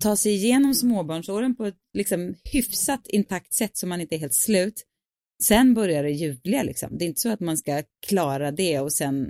ta 0.00 0.16
sig 0.16 0.34
igenom 0.34 0.74
småbarnsåren 0.74 1.56
på 1.56 1.66
ett 1.66 1.78
liksom 1.94 2.34
hyfsat 2.52 3.00
intakt 3.06 3.52
sätt 3.54 3.76
så 3.76 3.86
man 3.86 4.00
inte 4.00 4.14
är 4.14 4.18
helt 4.18 4.34
slut. 4.34 4.82
sen 5.42 5.74
börjar 5.74 6.02
det 6.02 6.10
ljuvliga 6.10 6.62
liksom. 6.62 6.98
Det 6.98 7.04
är 7.04 7.06
inte 7.06 7.20
så 7.20 7.28
att 7.32 7.40
man 7.40 7.56
ska 7.56 7.82
klara 8.06 8.50
det 8.50 8.80
och 8.80 8.92
sen, 8.92 9.26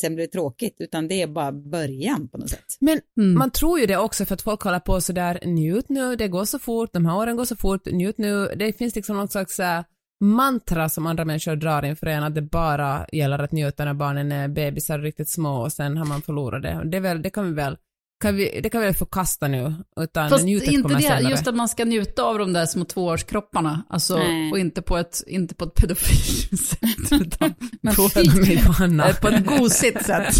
sen 0.00 0.14
blir 0.14 0.26
det 0.26 0.32
tråkigt, 0.32 0.76
utan 0.78 1.08
det 1.08 1.22
är 1.22 1.26
bara 1.26 1.52
början 1.52 2.28
på 2.28 2.38
något 2.38 2.50
sätt. 2.50 2.76
Men 2.80 3.00
Mm. 3.16 3.34
man 3.34 3.50
tror 3.50 3.80
ju 3.80 3.86
det 3.86 3.96
också 3.96 4.24
för 4.26 4.34
att 4.34 4.42
folk 4.42 4.62
håller 4.62 4.80
på 4.80 5.00
sådär, 5.00 5.40
njut 5.44 5.88
nu, 5.88 6.16
det 6.16 6.28
går 6.28 6.44
så 6.44 6.58
fort, 6.58 6.92
de 6.92 7.06
här 7.06 7.16
åren 7.16 7.36
går 7.36 7.44
så 7.44 7.56
fort, 7.56 7.86
njut 7.86 8.18
nu. 8.18 8.46
Det 8.56 8.72
finns 8.72 8.94
liksom 8.96 9.16
någon 9.16 9.28
slags 9.28 9.60
äh, 9.60 9.82
mantra 10.24 10.88
som 10.88 11.06
andra 11.06 11.24
människor 11.24 11.56
drar 11.56 11.84
inför 11.84 12.06
en, 12.06 12.24
att 12.24 12.34
det 12.34 12.42
bara 12.42 13.06
gäller 13.12 13.38
att 13.38 13.52
njuta 13.52 13.84
när 13.84 13.94
barnen 13.94 14.32
är 14.32 14.48
bebisar 14.48 14.98
riktigt 14.98 15.30
små 15.30 15.62
och 15.62 15.72
sen 15.72 15.96
har 15.96 16.04
man 16.04 16.22
förlorat 16.22 16.62
det. 16.62 16.82
Det, 16.84 17.00
väl, 17.00 17.22
det 17.22 17.30
kan 17.30 17.46
vi 17.46 17.52
väl 17.52 17.76
kan 18.20 18.36
vi, 18.36 18.60
det 18.62 18.70
kan 18.70 18.80
vi 18.80 18.86
väl 18.86 18.94
förkasta 18.94 19.48
nu, 19.48 19.74
utan 20.00 20.30
Fast 20.30 20.44
njutet 20.44 20.68
inte 20.68 20.82
kommer 20.82 20.96
det, 20.96 21.02
senare. 21.02 21.30
just 21.30 21.46
att 21.48 21.54
man 21.54 21.68
ska 21.68 21.84
njuta 21.84 22.22
av 22.22 22.38
de 22.38 22.52
där 22.52 22.66
små 22.66 22.84
tvåårskropparna. 22.84 23.84
Alltså, 23.88 24.16
Nej. 24.16 24.52
och 24.52 24.58
inte 24.58 24.82
på 24.82 24.96
ett, 24.96 25.22
inte 25.26 25.54
på 25.54 25.64
ett 25.64 25.74
pedofilt 25.74 26.60
sätt, 26.60 27.20
utan 27.20 27.54
Men 27.82 27.94
på 27.94 28.02
ett, 28.02 29.20
på 29.20 29.28
ett 29.28 29.46
gosigt 29.46 30.06
sätt. 30.06 30.34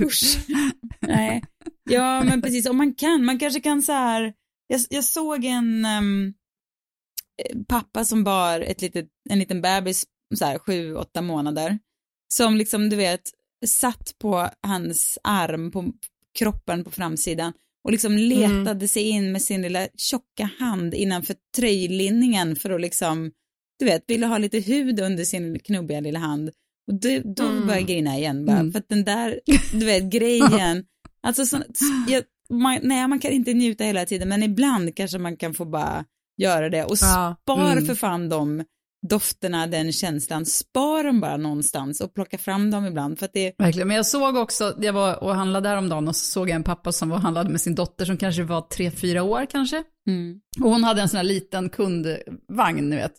Usch. 0.00 0.38
Nej. 1.00 1.44
Ja, 1.90 2.22
men 2.24 2.42
precis. 2.42 2.66
Om 2.66 2.76
man 2.76 2.94
kan, 2.94 3.24
man 3.24 3.38
kanske 3.38 3.60
kan 3.60 3.82
så 3.82 3.92
här, 3.92 4.32
jag, 4.66 4.80
jag 4.90 5.04
såg 5.04 5.44
en 5.44 5.84
eh, 5.84 6.00
pappa 7.68 8.04
som 8.04 8.24
bar 8.24 8.60
ett 8.60 8.82
litet, 8.82 9.08
en 9.30 9.38
liten 9.38 9.62
bebis, 9.62 10.06
så 10.34 10.44
här 10.44 10.58
sju, 10.58 10.94
åtta 10.94 11.22
månader, 11.22 11.78
som 12.34 12.56
liksom, 12.56 12.88
du 12.90 12.96
vet, 12.96 13.20
satt 13.66 14.14
på 14.18 14.48
hans 14.62 15.18
arm, 15.22 15.70
på 15.70 15.92
kroppen 16.38 16.84
på 16.84 16.90
framsidan 16.90 17.52
och 17.84 17.92
liksom 17.92 18.16
letade 18.18 18.88
sig 18.88 19.02
in 19.02 19.32
med 19.32 19.42
sin 19.42 19.62
lilla 19.62 19.88
tjocka 19.96 20.50
hand 20.58 20.94
innanför 20.94 21.36
tröjlinningen 21.56 22.56
för 22.56 22.70
att 22.70 22.80
liksom, 22.80 23.30
du 23.78 23.84
vet, 23.84 24.04
ville 24.10 24.26
ha 24.26 24.38
lite 24.38 24.58
hud 24.60 25.00
under 25.00 25.24
sin 25.24 25.58
knubbiga 25.58 26.00
lilla 26.00 26.18
hand. 26.18 26.50
Och 26.88 26.94
då, 27.00 27.08
då 27.36 27.42
Mm. 27.44 27.66
började 27.66 27.80
jag 27.80 27.88
grina 27.88 28.16
igen 28.18 28.46
bara, 28.46 28.58
Mm. 28.58 28.72
för 28.72 28.78
att 28.78 28.88
den 28.88 29.04
där, 29.04 29.40
du 29.72 29.86
vet, 29.86 30.04
grejen, 30.04 30.84
alltså 31.20 31.46
så, 31.46 31.62
jag, 32.08 32.24
man, 32.50 32.78
nej 32.82 33.08
man 33.08 33.18
kan 33.18 33.30
inte 33.32 33.54
njuta 33.54 33.84
hela 33.84 34.06
tiden, 34.06 34.28
men 34.28 34.42
ibland 34.42 34.96
kanske 34.96 35.18
man 35.18 35.36
kan 35.36 35.54
få 35.54 35.64
bara 35.64 36.04
göra 36.36 36.68
det 36.68 36.84
och 36.84 36.96
Ja, 37.00 37.36
spar 37.42 37.72
mm. 37.72 37.86
för 37.86 37.94
fan 37.94 38.28
de 38.28 38.64
dofterna, 39.08 39.66
den 39.66 39.92
känslan, 39.92 40.46
spar 40.46 41.04
dem 41.04 41.20
bara 41.20 41.36
någonstans 41.36 42.00
och 42.00 42.14
plocka 42.14 42.38
fram 42.38 42.70
dem 42.70 42.86
ibland, 42.86 43.18
för 43.18 43.26
att 43.26 43.32
det, 43.32 43.54
Verkligen, 43.58 43.88
men 43.88 43.96
jag 43.96 44.06
såg 44.06 44.36
också, 44.36 44.74
jag 44.80 44.92
var 44.92 45.22
och 45.24 45.34
handlade 45.34 45.68
häromdagen 45.68 46.08
och 46.08 46.16
så 46.16 46.24
såg 46.30 46.48
jag 46.48 46.54
en 46.56 46.62
pappa 46.62 46.92
som 46.92 47.08
var 47.08 47.16
och 47.16 47.22
handlade 47.22 47.50
med 47.50 47.60
sin 47.60 47.74
dotter 47.74 48.04
som 48.04 48.16
kanske 48.16 48.42
var 48.42 48.60
tre, 48.60 48.90
fyra 48.90 49.22
år 49.22 49.46
kanske. 49.50 49.82
mm. 50.08 50.40
Och 50.64 50.70
hon 50.70 50.84
hade 50.84 51.02
en 51.02 51.08
sån 51.08 51.16
här 51.16 51.24
liten 51.24 51.68
kundvagn, 51.68 52.90
ni 52.90 52.96
vet. 52.96 53.12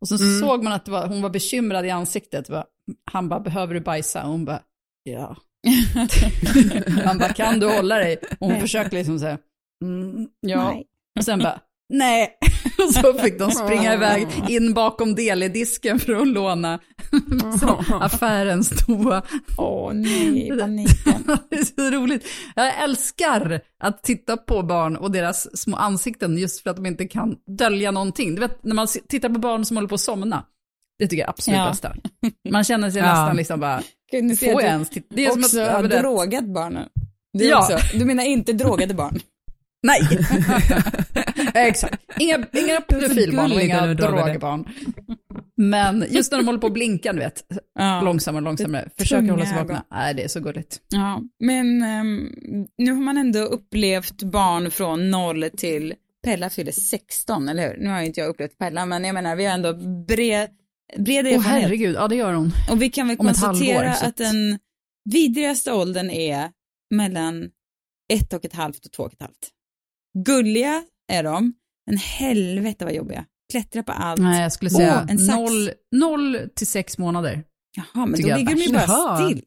Och 0.00 0.08
så 0.08 0.14
Mm. 0.16 0.40
såg 0.40 0.64
man 0.64 0.72
att 0.72 0.88
var, 0.88 1.06
hon 1.06 1.22
var 1.22 1.30
bekymrad 1.30 1.86
i 1.86 1.90
ansiktet. 1.90 2.48
Va? 2.50 2.64
Han 3.12 3.28
bara, 3.28 3.40
behöver 3.40 3.74
du 3.74 3.80
bajsa? 3.80 4.22
Och 4.24 4.30
hon 4.30 4.44
bara, 4.44 4.62
ja. 5.02 5.36
Han 7.04 7.18
bara, 7.18 7.32
kan 7.32 7.60
du 7.60 7.66
hålla 7.66 7.96
dig? 7.96 8.16
Och 8.38 8.46
hon 8.50 8.60
försökte 8.60 8.96
liksom 8.96 9.18
säga, 9.18 9.38
mm, 9.84 10.28
ja. 10.40 10.68
Nej. 10.70 10.86
Och 11.18 11.24
sen 11.24 11.38
bara, 11.38 11.60
nej. 11.90 12.38
Och 12.88 12.94
så 13.04 13.14
fick 13.14 13.38
de 13.38 13.50
springa 13.50 13.94
iväg 13.98 14.26
in 14.48 14.74
bakom 14.74 15.14
deledisken 15.14 15.98
för 15.98 16.12
att 16.14 16.28
låna 16.28 16.78
affärens 18.00 18.68
toa. 18.86 19.22
Åh 19.56 19.92
nej, 19.92 20.48
paniken. 20.60 21.36
Det 21.50 21.56
är 21.56 21.64
så 21.90 21.90
roligt. 21.96 22.24
Jag 22.56 22.82
älskar 22.82 23.60
att 23.82 24.02
titta 24.02 24.36
på 24.36 24.62
barn 24.62 24.96
och 24.96 25.10
deras 25.10 25.58
små 25.60 25.76
ansikten 25.76 26.38
just 26.38 26.62
för 26.62 26.70
att 26.70 26.76
de 26.76 26.86
inte 26.86 27.08
kan 27.08 27.36
dölja 27.58 27.90
någonting. 27.90 28.34
Du 28.34 28.40
vet, 28.40 28.64
när 28.64 28.74
man 28.74 28.86
tittar 29.08 29.28
på 29.28 29.38
barn 29.40 29.64
som 29.64 29.76
håller 29.76 29.88
på 29.88 29.94
att 29.94 30.00
somna. 30.00 30.44
Det 30.98 31.06
tycker 31.06 31.20
jag 31.22 31.26
är 31.28 31.30
absolut 31.30 31.58
Ja. 31.58 31.68
bästa. 31.68 31.94
Man 32.50 32.64
känner 32.64 32.90
sig 32.90 33.00
Ja. 33.02 33.06
nästan 33.06 33.36
liksom 33.36 33.60
bara, 33.60 33.82
Kunde 34.10 34.36
får 34.36 34.48
jag 34.48 34.62
ens 34.62 34.90
titta? 34.90 35.06
Det 35.14 35.24
är 35.26 35.30
som 35.30 35.40
också 35.44 35.60
att, 35.60 35.72
har 35.72 35.82
drogat 35.82 36.44
barnen. 36.44 36.88
Det 37.38 37.44
Ja. 37.44 37.58
också, 37.58 37.98
du 37.98 38.04
menar 38.04 38.24
inte 38.24 38.52
drogade 38.52 38.94
barn? 38.94 39.20
nej. 39.82 40.00
Exakt. 41.54 42.02
Inga, 42.18 42.46
inga 42.52 42.80
pedofilbarn 42.80 43.52
och 43.52 43.60
inga 43.62 43.86
drogbarn. 43.94 44.68
Men 45.56 46.04
just 46.10 46.32
när 46.32 46.38
de 46.38 46.46
håller 46.46 46.58
på 46.58 46.66
att 46.66 46.72
blinka, 46.72 47.12
du 47.12 47.18
vet, 47.18 47.42
Ja. 47.74 48.00
långsammare 48.00 48.40
och 48.40 48.44
långsammare, 48.44 48.88
försöker 48.98 49.30
hålla 49.30 49.46
sig 49.46 49.56
vakna. 49.56 49.84
Nej, 49.90 50.14
det 50.14 50.24
är 50.24 50.28
så 50.28 50.40
gulligt. 50.40 50.80
Ja, 50.88 51.22
men 51.44 51.82
ehm, 51.82 52.28
nu 52.78 52.92
har 52.92 53.02
man 53.02 53.16
ändå 53.18 53.38
upplevt 53.38 54.22
barn 54.22 54.70
från 54.70 55.10
0 55.10 55.50
till 55.56 55.94
Pella 56.24 56.50
fyller 56.50 56.72
16, 56.72 57.48
eller 57.48 57.68
hur? 57.68 57.76
Nu 57.84 57.88
har 57.90 58.00
ju 58.00 58.06
inte 58.06 58.20
jag 58.20 58.28
upplevt 58.28 58.58
Pella, 58.58 58.86
men 58.86 59.04
jag 59.04 59.14
menar 59.14 59.36
vi 59.36 59.44
har 59.46 59.54
ändå 59.54 59.72
bred, 60.08 60.48
bred 60.98 61.26
Åh 61.26 61.32
erfarenhet. 61.32 61.62
herregud, 61.62 61.94
ja 61.96 62.08
det 62.08 62.16
gör 62.16 62.32
hon. 62.32 62.52
Och 62.70 62.82
vi 62.82 62.90
kan 62.90 63.08
väl 63.08 63.16
Om 63.18 63.26
konstatera 63.26 63.88
halvår, 63.88 64.06
att- 64.08 64.16
den 64.16 64.58
vidrigaste 65.10 65.72
åldern 65.72 66.10
är 66.10 66.50
mellan 66.94 67.50
ett 68.12 68.32
och 68.32 68.44
ett 68.44 68.52
halvt 68.54 68.86
och 68.86 68.92
två 68.92 69.02
och 69.02 69.12
ett 69.12 69.20
halvt. 69.22 69.48
Gulliga 70.26 70.82
är 71.10 71.22
de, 71.22 71.52
men 71.86 71.96
helvete 71.96 72.84
vad 72.84 72.94
jobbiga. 72.94 73.24
Klättra 73.52 73.82
på 73.82 73.92
allt. 73.92 74.20
Nej, 74.20 74.42
jag 74.42 74.52
skulle 74.52 74.70
säga 74.70 75.06
en 75.10 75.18
sax. 75.18 75.36
noll, 75.38 75.70
noll 75.92 76.38
till 76.54 76.66
sex 76.66 76.98
månader. 76.98 77.44
Jaha, 77.76 78.06
men 78.06 78.20
då 78.22 78.36
ligger 78.36 78.54
de 78.56 78.62
ju 78.62 78.72
bara 78.72 78.82
Jaha. 78.86 79.28
still. 79.28 79.42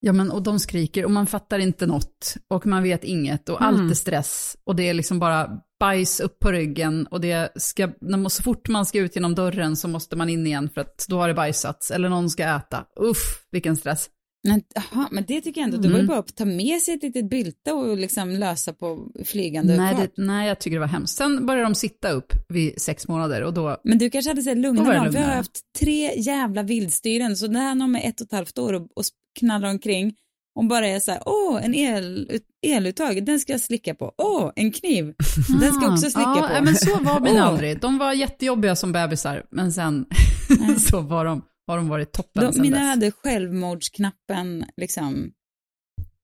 Ja, 0.00 0.12
men 0.12 0.30
och 0.30 0.42
de 0.42 0.58
skriker 0.58 1.04
och 1.04 1.10
man 1.10 1.26
fattar 1.26 1.58
inte 1.58 1.86
något 1.86 2.34
och 2.50 2.66
man 2.66 2.82
vet 2.82 3.04
inget 3.04 3.48
och 3.48 3.62
allt 3.62 3.76
Mm. 3.78 3.90
är 3.90 3.94
stress 3.94 4.56
och 4.64 4.76
det 4.76 4.88
är 4.88 4.94
liksom 4.94 5.18
bara 5.18 5.50
bajs 5.80 6.20
upp 6.20 6.38
på 6.38 6.52
ryggen 6.52 7.06
och 7.06 7.20
det 7.20 7.52
ska, 7.56 7.88
så 8.28 8.42
fort 8.42 8.68
man 8.68 8.86
ska 8.86 8.98
ut 8.98 9.16
genom 9.16 9.34
dörren 9.34 9.76
så 9.76 9.88
måste 9.88 10.16
man 10.16 10.28
in 10.28 10.46
igen 10.46 10.70
för 10.74 10.80
att 10.80 11.06
då 11.08 11.18
har 11.20 11.28
det 11.28 11.34
bajsats 11.34 11.90
eller 11.90 12.08
någon 12.08 12.30
ska 12.30 12.44
äta. 12.44 12.84
Uff, 13.00 13.46
vilken 13.50 13.76
stress. 13.76 14.08
Men, 14.48 14.62
aha, 14.76 15.08
men 15.10 15.24
det 15.28 15.40
tycker 15.40 15.60
jag 15.60 15.64
ändå, 15.68 15.76
det 15.76 15.88
var 15.88 15.94
ju 15.94 16.00
Mm. 16.00 16.06
bara 16.06 16.18
att 16.18 16.36
ta 16.36 16.44
med 16.44 16.80
sig 16.80 16.94
ett 16.94 17.02
litet 17.02 17.30
bylte 17.30 17.72
och 17.72 17.96
liksom 17.96 18.30
lösa 18.30 18.72
på 18.72 19.08
flygande 19.24 19.76
Nej, 19.76 19.94
det, 19.96 20.22
nej, 20.22 20.48
jag 20.48 20.58
tycker 20.58 20.76
det 20.76 20.80
var 20.80 20.86
hemskt. 20.86 21.16
Sen 21.16 21.46
började 21.46 21.66
de 21.68 21.74
sitta 21.74 22.10
upp 22.10 22.32
vid 22.48 22.80
sex 22.82 23.08
månader 23.08 23.42
och 23.42 23.54
då, 23.54 23.76
Men 23.84 23.98
du 23.98 24.10
kanske 24.10 24.30
hade 24.30 24.42
sett 24.42 24.56
Då 24.56 24.62
lugna 24.62 24.82
var 24.84 24.92
det 24.92 24.98
barn, 25.00 25.10
vi 25.10 25.16
har 25.16 25.22
lugnare. 25.24 25.36
haft 25.36 25.60
tre 25.78 26.12
jävla 26.20 26.62
vildstyren, 26.62 27.36
så 27.36 27.46
när 27.48 27.74
de 27.74 27.96
är 27.96 28.08
ett 28.08 28.20
och 28.20 28.24
ett 28.26 28.32
halvt 28.32 28.58
år 28.58 28.72
och, 28.72 28.82
och 28.82 29.04
knallar 29.40 29.68
omkring 29.70 30.14
och 30.58 30.64
bara 30.64 30.88
är 30.88 31.00
så 31.00 31.10
här, 31.10 31.20
åh, 31.26 31.64
en 31.64 31.74
el, 31.74 32.30
eluttag, 32.66 33.26
den 33.26 33.40
ska 33.40 33.52
jag 33.52 33.60
slicka 33.60 33.94
på, 33.94 34.12
åh, 34.18 34.52
en 34.56 34.72
kniv, 34.72 35.14
den 35.60 35.72
ska 35.72 35.84
jag 35.84 35.92
också 35.92 36.10
slicka 36.10 36.32
ja, 36.36 36.46
på. 36.48 36.54
ja, 36.54 36.62
men 36.62 36.74
så 36.76 36.98
var 37.04 37.20
mina 37.20 37.44
aldrig. 37.48 37.80
De 37.80 37.98
var 37.98 38.12
jättejobbiga 38.12 38.76
som 38.76 38.92
bebisar, 38.92 39.46
men 39.50 39.72
sen 39.72 40.06
så 40.90 41.00
var 41.00 41.24
de, 41.24 41.42
har 41.66 41.76
de 41.76 41.88
varit 41.88 42.12
toppen 42.12 42.44
De, 42.44 42.52
sen 42.52 42.62
mina 42.62 42.76
dess. 42.78 42.86
hade 42.88 43.10
självmordsknappen 43.12 44.64
liksom 44.76 45.30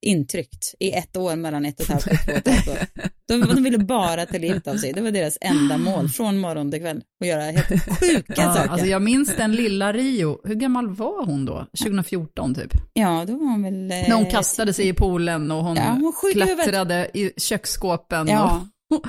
intryckt 0.07 0.75
i 0.81 0.93
ett 0.93 1.17
år 1.17 1.37
mellan 1.37 1.65
ett 1.67 1.81
och 1.81 1.83
ett 1.83 1.89
halvt 1.91 2.07
och 2.07 2.13
två 2.25 2.33
och 2.33 2.37
ett 2.39 2.49
halvt 2.49 2.69
år. 2.69 2.87
De, 3.29 3.41
de 3.41 3.63
ville 3.63 3.79
bara 3.79 4.27
ta 4.27 4.39
livet 4.39 4.67
av 4.69 4.77
sig. 4.77 4.93
Det 4.93 5.01
var 5.01 5.11
deras 5.11 5.39
enda 5.41 5.79
mål 5.79 6.09
från 6.09 6.39
morgon 6.39 6.71
till 6.71 6.81
kväll. 6.81 7.03
Att 7.21 7.27
göra 7.27 7.43
helt 7.43 7.69
sjuka 8.01 8.33
Ja, 8.37 8.55
saker. 8.55 8.69
alltså 8.71 8.87
jag 8.87 9.03
minns 9.03 9.37
den 9.37 9.53
lilla 9.53 9.93
Rio, 9.93 10.41
hur 10.49 10.55
gammal 10.55 10.89
var 10.95 11.27
hon 11.27 11.45
då? 11.45 11.67
2014 11.85 12.55
typ? 12.55 12.73
Ja, 12.93 13.25
då 13.27 13.33
var 13.37 13.47
hon 13.47 13.63
väl... 13.63 13.75
eh, 13.91 14.09
När 14.09 14.15
hon 14.15 14.31
kastade 14.31 14.73
sig 14.73 14.89
i 14.89 14.93
poolen 14.93 15.51
och 15.51 15.65
hon, 15.65 15.77
Ja, 15.77 15.99
hon 16.01 16.13
klättrade 16.33 17.11
i 17.15 17.33
köksskåpen. 17.37 18.29
Ja, 18.29 18.67
Och, 18.95 19.07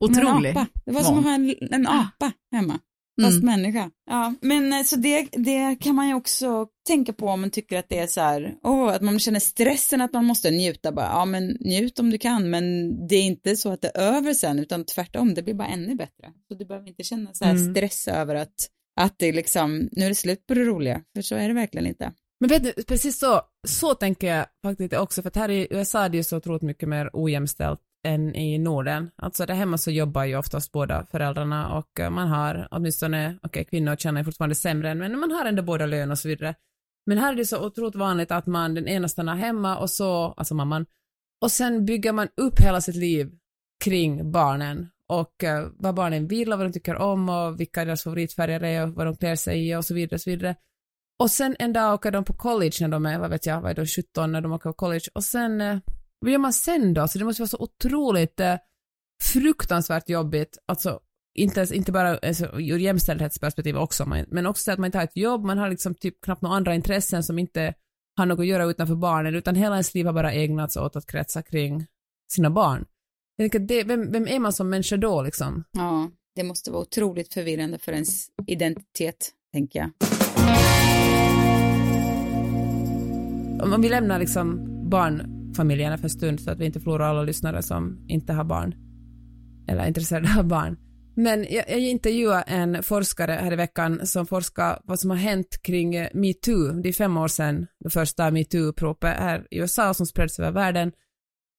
otrolig. 0.10 0.54
Det 0.84 0.92
var 0.92 1.02
som 1.02 1.18
att 1.18 1.24
ha 1.24 1.34
en, 1.34 1.54
en 1.70 1.86
apa 1.86 2.32
hemma. 2.52 2.78
Fast 3.22 3.42
Mm. 3.42 3.44
människa. 3.60 3.90
Ja, 4.10 4.34
men 4.40 4.72
eh, 4.72 4.82
så 4.82 4.96
det, 4.96 5.28
det 5.32 5.76
kan 5.80 5.94
man 5.94 6.08
ju 6.08 6.14
också 6.14 6.66
tänka 6.86 7.12
på 7.12 7.26
om 7.28 7.40
man 7.40 7.50
tycker 7.50 7.78
att 7.78 7.88
det 7.88 7.98
är 7.98 8.06
så 8.06 8.20
här, 8.20 8.54
åh, 8.62 8.88
att 8.88 9.02
man 9.02 9.18
känner 9.18 9.40
stressen 9.40 10.00
att 10.00 10.12
man 10.12 10.24
måste 10.24 10.50
njuta 10.50 10.92
bara. 10.92 11.06
Ja, 11.06 11.24
men 11.24 11.56
njut 11.60 11.98
om 11.98 12.10
du 12.10 12.18
kan, 12.18 12.50
men 12.50 12.90
det 13.08 13.14
är 13.16 13.22
inte 13.22 13.56
så 13.56 13.72
att 13.72 13.80
det 13.82 13.90
är 13.94 14.16
över 14.16 14.34
sen, 14.34 14.58
utan 14.58 14.84
tvärtom, 14.84 15.34
det 15.34 15.42
blir 15.42 15.54
bara 15.54 15.68
ännu 15.68 15.94
bättre. 15.94 16.32
Så 16.48 16.54
du 16.54 16.64
behöver 16.64 16.88
inte 16.88 17.02
känna 17.02 17.34
så 17.34 17.44
här 17.44 17.54
Mm. 17.54 17.74
stress 17.74 18.08
över 18.08 18.34
att, 18.34 18.54
att 19.00 19.14
det 19.18 19.32
liksom, 19.32 19.88
nu 19.92 20.04
är 20.04 20.08
det 20.08 20.14
slut 20.14 20.46
på 20.46 20.54
det 20.54 20.64
roliga, 20.64 21.02
för 21.16 21.22
så 21.22 21.34
är 21.36 21.48
det 21.48 21.54
verkligen 21.54 21.86
inte. 21.86 22.12
Men 22.40 22.48
vet 22.50 22.62
du, 22.64 22.82
precis 22.84 23.18
så, 23.18 23.40
så 23.68 23.94
tänker 23.94 24.26
jag 24.36 24.46
faktiskt 24.64 24.92
också, 24.94 25.22
för 25.22 25.28
att 25.28 25.36
här 25.36 25.48
i 25.50 25.66
USA 25.70 26.04
är 26.04 26.08
det 26.08 26.16
ju 26.16 26.22
så 26.22 26.36
otroligt 26.36 26.62
mycket 26.62 26.88
mer 26.88 27.10
ojämställt 27.12 27.80
än 28.06 28.34
i 28.34 28.58
Norden. 28.58 29.10
Alltså 29.16 29.46
där 29.46 29.54
hemma 29.54 29.78
så 29.78 29.90
jobbar 29.90 30.24
ju 30.24 30.36
oftast 30.36 30.72
båda 30.72 31.06
föräldrarna 31.06 31.78
och 31.78 32.00
eh, 32.00 32.10
man 32.10 32.28
har 32.28 32.68
åtminstone, 32.70 33.38
okej 33.42 33.64
kvinnor 33.64 33.96
tjänar 33.96 34.20
ju 34.20 34.24
fortfarande 34.24 34.54
sämre, 34.54 34.94
men 34.94 35.18
man 35.18 35.30
har 35.30 35.44
ändå 35.44 35.62
båda 35.62 35.86
lön 35.86 36.10
och 36.10 36.18
så 36.18 36.28
vidare. 36.28 36.54
Men 37.06 37.18
här 37.18 37.32
är 37.32 37.36
det 37.36 37.44
så 37.44 37.66
otroligt 37.66 37.94
vanligt 37.94 38.30
att 38.30 38.46
man, 38.46 38.74
den 38.74 38.88
ena 38.88 39.08
stannar 39.08 39.36
hemma 39.36 39.78
och 39.78 39.90
så, 39.90 40.34
alltså 40.36 40.54
mamman, 40.54 40.86
och 41.40 41.52
sen 41.52 41.84
bygger 41.84 42.12
man 42.12 42.28
upp 42.36 42.60
hela 42.60 42.80
sitt 42.80 42.96
liv 42.96 43.30
kring 43.84 44.32
barnen 44.32 44.90
och 45.06 45.44
eh, 45.44 45.68
vad 45.76 45.94
barnen 45.94 46.26
vill 46.26 46.52
och 46.52 46.58
vad 46.58 46.66
de 46.66 46.72
tycker 46.72 46.96
om 46.96 47.28
och 47.28 47.60
vilka 47.60 47.84
deras 47.84 48.02
favoritfärger 48.02 48.64
är 48.64 48.82
och 48.82 48.94
vad 48.94 49.06
de 49.06 49.16
klär 49.16 49.36
sig 49.36 49.68
i 49.68 49.76
och 49.76 49.84
så 49.84 49.94
vidare 49.94 50.14
och 50.14 50.20
så 50.20 50.30
vidare. 50.30 50.56
Och 51.18 51.30
sen 51.30 51.56
en 51.58 51.72
dag 51.72 51.94
åker 51.94 52.10
de 52.10 52.24
på 52.24 52.32
college 52.32 52.72
när 52.80 52.88
de 52.88 53.06
är, 53.06 53.18
vad 53.18 53.30
vet 53.30 53.46
jag, 53.46 53.60
vad 53.60 53.70
är 53.70 53.74
de, 53.74 53.86
17 53.86 54.32
när 54.32 54.40
de 54.40 54.52
åker 54.52 54.70
på 54.70 54.74
college. 54.74 55.04
Och 55.14 55.24
sen, 55.24 55.60
eh, 55.60 55.78
vad 56.20 56.32
gör 56.32 56.38
man 56.38 56.52
sen 56.52 56.94
då? 56.94 57.08
Så 57.08 57.18
det 57.18 57.24
måste 57.24 57.42
vara 57.42 57.48
så 57.48 57.58
otroligt 57.58 58.40
eh, 58.40 58.56
fruktansvärt 59.22 60.08
jobbigt, 60.08 60.58
alltså 60.66 61.00
inte, 61.34 61.60
ens- 61.60 61.72
inte 61.72 61.92
bara 61.92 62.18
alltså, 62.18 62.46
ur 62.60 62.78
jämställdhetsperspektiv 62.78 63.76
också, 63.76 64.06
men, 64.06 64.46
också 64.46 64.62
så 64.62 64.72
att 64.72 64.78
man 64.78 64.86
inte 64.86 64.98
har 64.98 65.04
ett 65.04 65.16
jobb, 65.16 65.44
man 65.44 65.58
har 65.58 65.70
liksom 65.70 65.94
typ 65.94 66.20
knappt 66.20 66.42
några 66.42 66.56
andra 66.56 66.74
intressen 66.74 67.22
som 67.22 67.38
inte 67.38 67.74
har 68.16 68.26
något 68.26 68.38
att 68.38 68.46
göra 68.46 68.64
utanför 68.64 68.94
barnen, 68.94 69.34
utan 69.34 69.54
hela 69.54 69.74
ens 69.74 69.94
liv 69.94 70.06
har 70.06 70.12
bara 70.12 70.32
ägnats 70.32 70.76
åt 70.76 70.96
att 70.96 71.06
kretsa 71.06 71.42
kring 71.42 71.86
sina 72.32 72.50
barn. 72.50 72.86
Jag 73.36 73.44
tänker, 73.44 73.58
det, 73.58 73.84
vem, 73.84 74.12
vem 74.12 74.28
är 74.28 74.38
man 74.38 74.52
som 74.52 74.70
människa 74.70 74.96
då 74.96 75.22
liksom? 75.22 75.64
Ja, 75.72 76.10
det 76.34 76.42
måste 76.44 76.70
vara 76.70 76.82
otroligt 76.82 77.34
förvirrande 77.34 77.78
för 77.78 77.92
ens 77.92 78.26
identitet, 78.46 79.30
tänker 79.52 79.78
jag. 79.78 79.90
Om 83.74 83.82
vi 83.82 83.88
lämnar 83.88 84.18
liksom 84.18 84.60
familjerna 85.58 85.98
för 85.98 86.04
en 86.04 86.10
stund 86.10 86.40
så 86.40 86.50
att 86.50 86.58
vi 86.58 86.66
inte 86.66 86.80
förlorar 86.80 87.08
alla 87.08 87.22
lyssnare 87.22 87.62
som 87.62 88.04
inte 88.08 88.32
har 88.32 88.44
barn 88.44 88.74
eller 89.68 89.82
är 89.82 89.86
intresserade 89.88 90.28
av 90.38 90.44
barn. 90.44 90.76
Men 91.16 91.46
jag, 91.50 91.64
jag 91.70 91.80
intervjuade 91.80 92.42
en 92.42 92.82
forskare 92.82 93.32
här 93.32 93.52
i 93.52 93.56
veckan 93.56 94.06
som 94.06 94.26
forskar 94.26 94.80
vad 94.84 95.00
som 95.00 95.10
har 95.10 95.16
hänt 95.16 95.62
kring 95.62 95.90
metoo. 96.14 96.72
Det 96.82 96.88
är 96.88 96.92
fem 96.92 97.16
år 97.16 97.28
sedan 97.28 97.66
det 97.84 97.90
första 97.90 98.30
metoo-uppropet 98.30 99.16
här 99.18 99.46
i 99.50 99.58
USA 99.58 99.94
som 99.94 100.06
spreds 100.06 100.38
över 100.38 100.50
världen. 100.50 100.92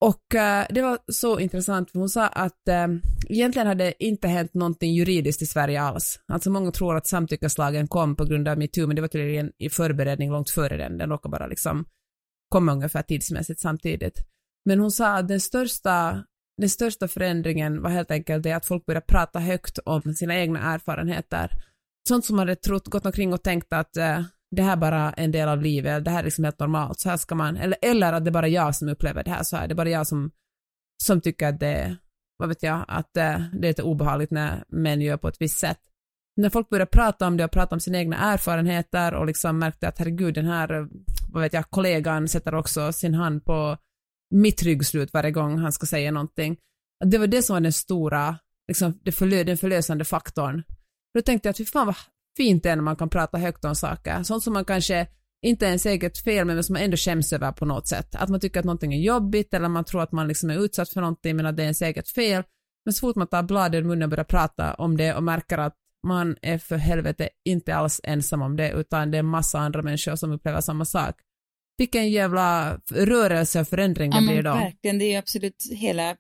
Och 0.02 0.36
äh, 0.36 0.66
det 0.70 0.82
var 0.82 0.98
så 1.12 1.40
intressant 1.40 1.92
för 1.92 2.00
hon 2.00 2.10
sa 2.10 2.28
att 2.28 2.68
äh, 2.68 2.88
egentligen 3.30 3.68
hade 3.68 4.04
inte 4.04 4.28
hänt 4.28 4.54
någonting 4.54 4.94
juridiskt 4.94 5.42
i 5.42 5.46
Sverige 5.46 5.82
alls. 5.82 6.20
Alltså 6.28 6.50
många 6.50 6.72
tror 6.72 6.96
att 6.96 7.08
samtyckeslagen 7.08 7.88
kom 7.88 8.16
på 8.16 8.26
grund 8.26 8.48
av 8.48 8.58
metoo 8.58 8.88
men 8.88 8.96
det 8.96 9.02
var 9.02 9.08
tydligen 9.08 9.52
i 9.58 9.70
förberedning 9.70 10.32
långt 10.32 10.50
före 10.50 10.78
den. 10.78 10.98
Den 10.98 11.10
råkade 11.10 11.32
bara 11.32 11.48
liksom 11.48 11.86
kom 12.50 12.70
ungefär 12.70 13.02
tidsmässigt 13.02 13.60
samtidigt. 13.60 14.22
Men 14.66 14.80
hon 14.80 14.92
sa 14.92 15.18
att 15.18 15.28
den 15.28 15.40
största, 15.40 16.24
den 16.58 16.70
största 16.70 17.08
förändringen 17.08 17.82
var 17.82 17.90
helt 17.90 18.12
enkelt 18.12 18.44
det 18.44 18.52
att 18.52 18.66
folk 18.66 18.86
började 18.86 19.06
prata 19.06 19.40
högt 19.40 19.80
om 19.86 20.14
sina 20.14 20.36
egna 20.36 20.74
erfarenheter. 20.74 21.52
Sånt 22.08 22.26
som 22.26 22.36
man 22.36 22.48
hade 22.48 22.56
trott, 22.56 22.88
gått 22.88 23.06
omkring 23.06 23.34
och 23.34 23.44
tänkt 23.44 23.74
att 23.74 23.98
eh, 23.98 24.22
det 24.52 24.62
här 24.62 24.72
är 24.72 24.78
bara 24.78 25.14
en 25.14 25.32
del 25.32 25.50
av 25.50 25.62
livet, 25.62 26.06
det 26.06 26.12
här 26.12 26.20
är 26.20 26.24
liksom 26.24 26.44
helt 26.44 26.60
normalt, 26.60 27.00
så 27.00 27.10
här 27.10 27.18
ska 27.18 27.36
man, 27.36 27.58
eller, 27.58 27.78
eller 27.82 28.14
att 28.14 28.26
det 28.26 28.30
är 28.30 28.34
bara 28.34 28.48
jag 28.48 28.76
som 28.76 28.90
upplever 28.90 29.24
det 29.24 29.32
här 29.32 29.44
så 29.44 29.58
här, 29.58 29.68
det 29.68 29.74
är 29.74 29.76
bara 29.76 29.90
jag 29.90 30.08
som, 30.08 30.32
som 31.04 31.22
tycker 31.22 31.48
att 31.48 31.60
det, 31.60 31.98
vad 32.38 32.50
vet 32.50 32.64
jag, 32.64 32.86
att 32.88 33.18
eh, 33.18 33.42
det 33.54 33.68
är 33.68 33.68
lite 33.68 33.84
obehagligt 33.84 34.32
när 34.32 34.64
män 34.68 35.02
gör 35.02 35.18
på 35.18 35.28
ett 35.28 35.42
visst 35.42 35.58
sätt. 35.58 35.80
När 36.40 36.50
folk 36.50 36.70
började 36.70 36.92
prata 36.92 37.28
om 37.28 37.38
det 37.38 37.46
och 37.46 37.52
prata 37.52 37.76
om 37.76 37.80
sina 37.80 37.98
egna 37.98 38.18
erfarenheter 38.34 39.14
och 39.14 39.26
liksom 39.26 39.60
märkte 39.60 39.88
att 39.88 39.98
herregud 40.00 40.34
den 40.34 40.46
här, 40.46 40.74
eh, 40.74 40.86
vad 41.32 41.44
vet 41.44 41.54
jag, 41.54 41.70
kollegan 41.70 42.28
sätter 42.28 42.56
också 42.56 42.92
sin 42.92 43.14
hand 43.14 43.46
på 43.46 43.78
mitt 44.32 44.64
ryggslut 44.64 45.14
varje 45.14 45.32
gång 45.32 45.58
han 45.58 45.72
ska 45.72 45.86
säga 45.86 46.12
någonting. 46.12 46.58
Det 47.06 47.18
var 47.18 47.28
det 47.28 47.42
som 47.42 47.54
var 47.54 47.62
den 47.62 47.74
stora, 47.74 48.38
liksom, 48.68 49.00
det 49.04 49.12
förlö, 49.12 49.44
den 49.44 49.58
förlösande 49.58 50.06
faktorn. 50.06 50.64
Då 51.14 51.22
tänkte 51.22 51.48
jag 51.48 51.52
att 51.52 51.58
fy 51.58 51.66
fan 51.66 51.86
vad 51.88 51.96
fint 52.38 52.64
det 52.64 52.70
är 52.70 52.76
när 52.76 52.84
man 52.84 52.96
kan 52.96 53.10
prata 53.10 53.38
högt 53.38 53.66
om 53.66 53.76
saker, 53.76 54.24
sånt 54.24 54.44
som 54.44 54.54
man 54.54 54.66
kanske 54.66 55.08
inte 55.42 55.66
är 55.66 55.68
ens 55.68 55.86
eget 55.86 56.18
fel 56.18 56.48
men 56.48 56.64
som 56.64 56.74
man 56.74 56.82
ändå 56.82 56.98
skäms 56.98 57.34
över 57.34 57.52
på 57.52 57.66
något 57.66 57.88
sätt. 57.88 58.16
Att 58.16 58.30
man 58.30 58.40
tycker 58.40 58.60
att 58.60 58.66
någonting 58.66 58.94
är 58.94 59.00
jobbigt 59.00 59.54
eller 59.54 59.70
man 59.70 59.86
tror 59.86 60.02
att 60.04 60.12
man 60.12 60.28
liksom 60.28 60.50
är 60.50 60.66
utsatt 60.66 60.90
för 60.90 61.02
någonting 61.02 61.36
men 61.36 61.46
att 61.46 61.58
det 61.58 61.62
är 61.62 61.66
ens 61.66 61.82
eget 61.82 62.10
fel. 62.10 62.44
Men 62.86 62.94
så 62.94 63.00
fort 63.00 63.16
man 63.16 63.28
tar 63.28 63.44
bladet 63.44 63.80
ur 63.80 63.84
munnen 63.84 64.04
och 64.04 64.10
börjar 64.10 64.24
prata 64.24 64.74
om 64.74 64.98
det 64.98 65.14
och 65.14 65.24
märker 65.24 65.58
att 65.58 65.76
man 66.08 66.38
är 66.42 66.58
för 66.58 66.78
helvete 66.78 67.30
inte 67.46 67.76
alls 67.76 68.02
ensam 68.04 68.42
om 68.42 68.56
det 68.58 68.72
utan 68.72 69.12
det 69.12 69.18
är 69.18 69.24
massa 69.24 69.60
andra 69.60 69.82
människor 69.82 70.16
som 70.16 70.32
upplever 70.32 70.62
samma 70.62 70.86
sak. 70.86 71.16
Vilken 71.78 72.10
jävla 72.12 72.80
rörelse 72.92 73.62
och 73.62 73.68
förändring 73.68 74.12
det 74.12 74.18
Ja, 74.18 74.22
blir 74.22 74.36
men 74.36 74.44
då. 74.44 74.54
verkligen. 74.54 75.00
Det 75.00 75.06
är 75.14 75.20
absolut 75.20 75.64
hela 75.72 76.16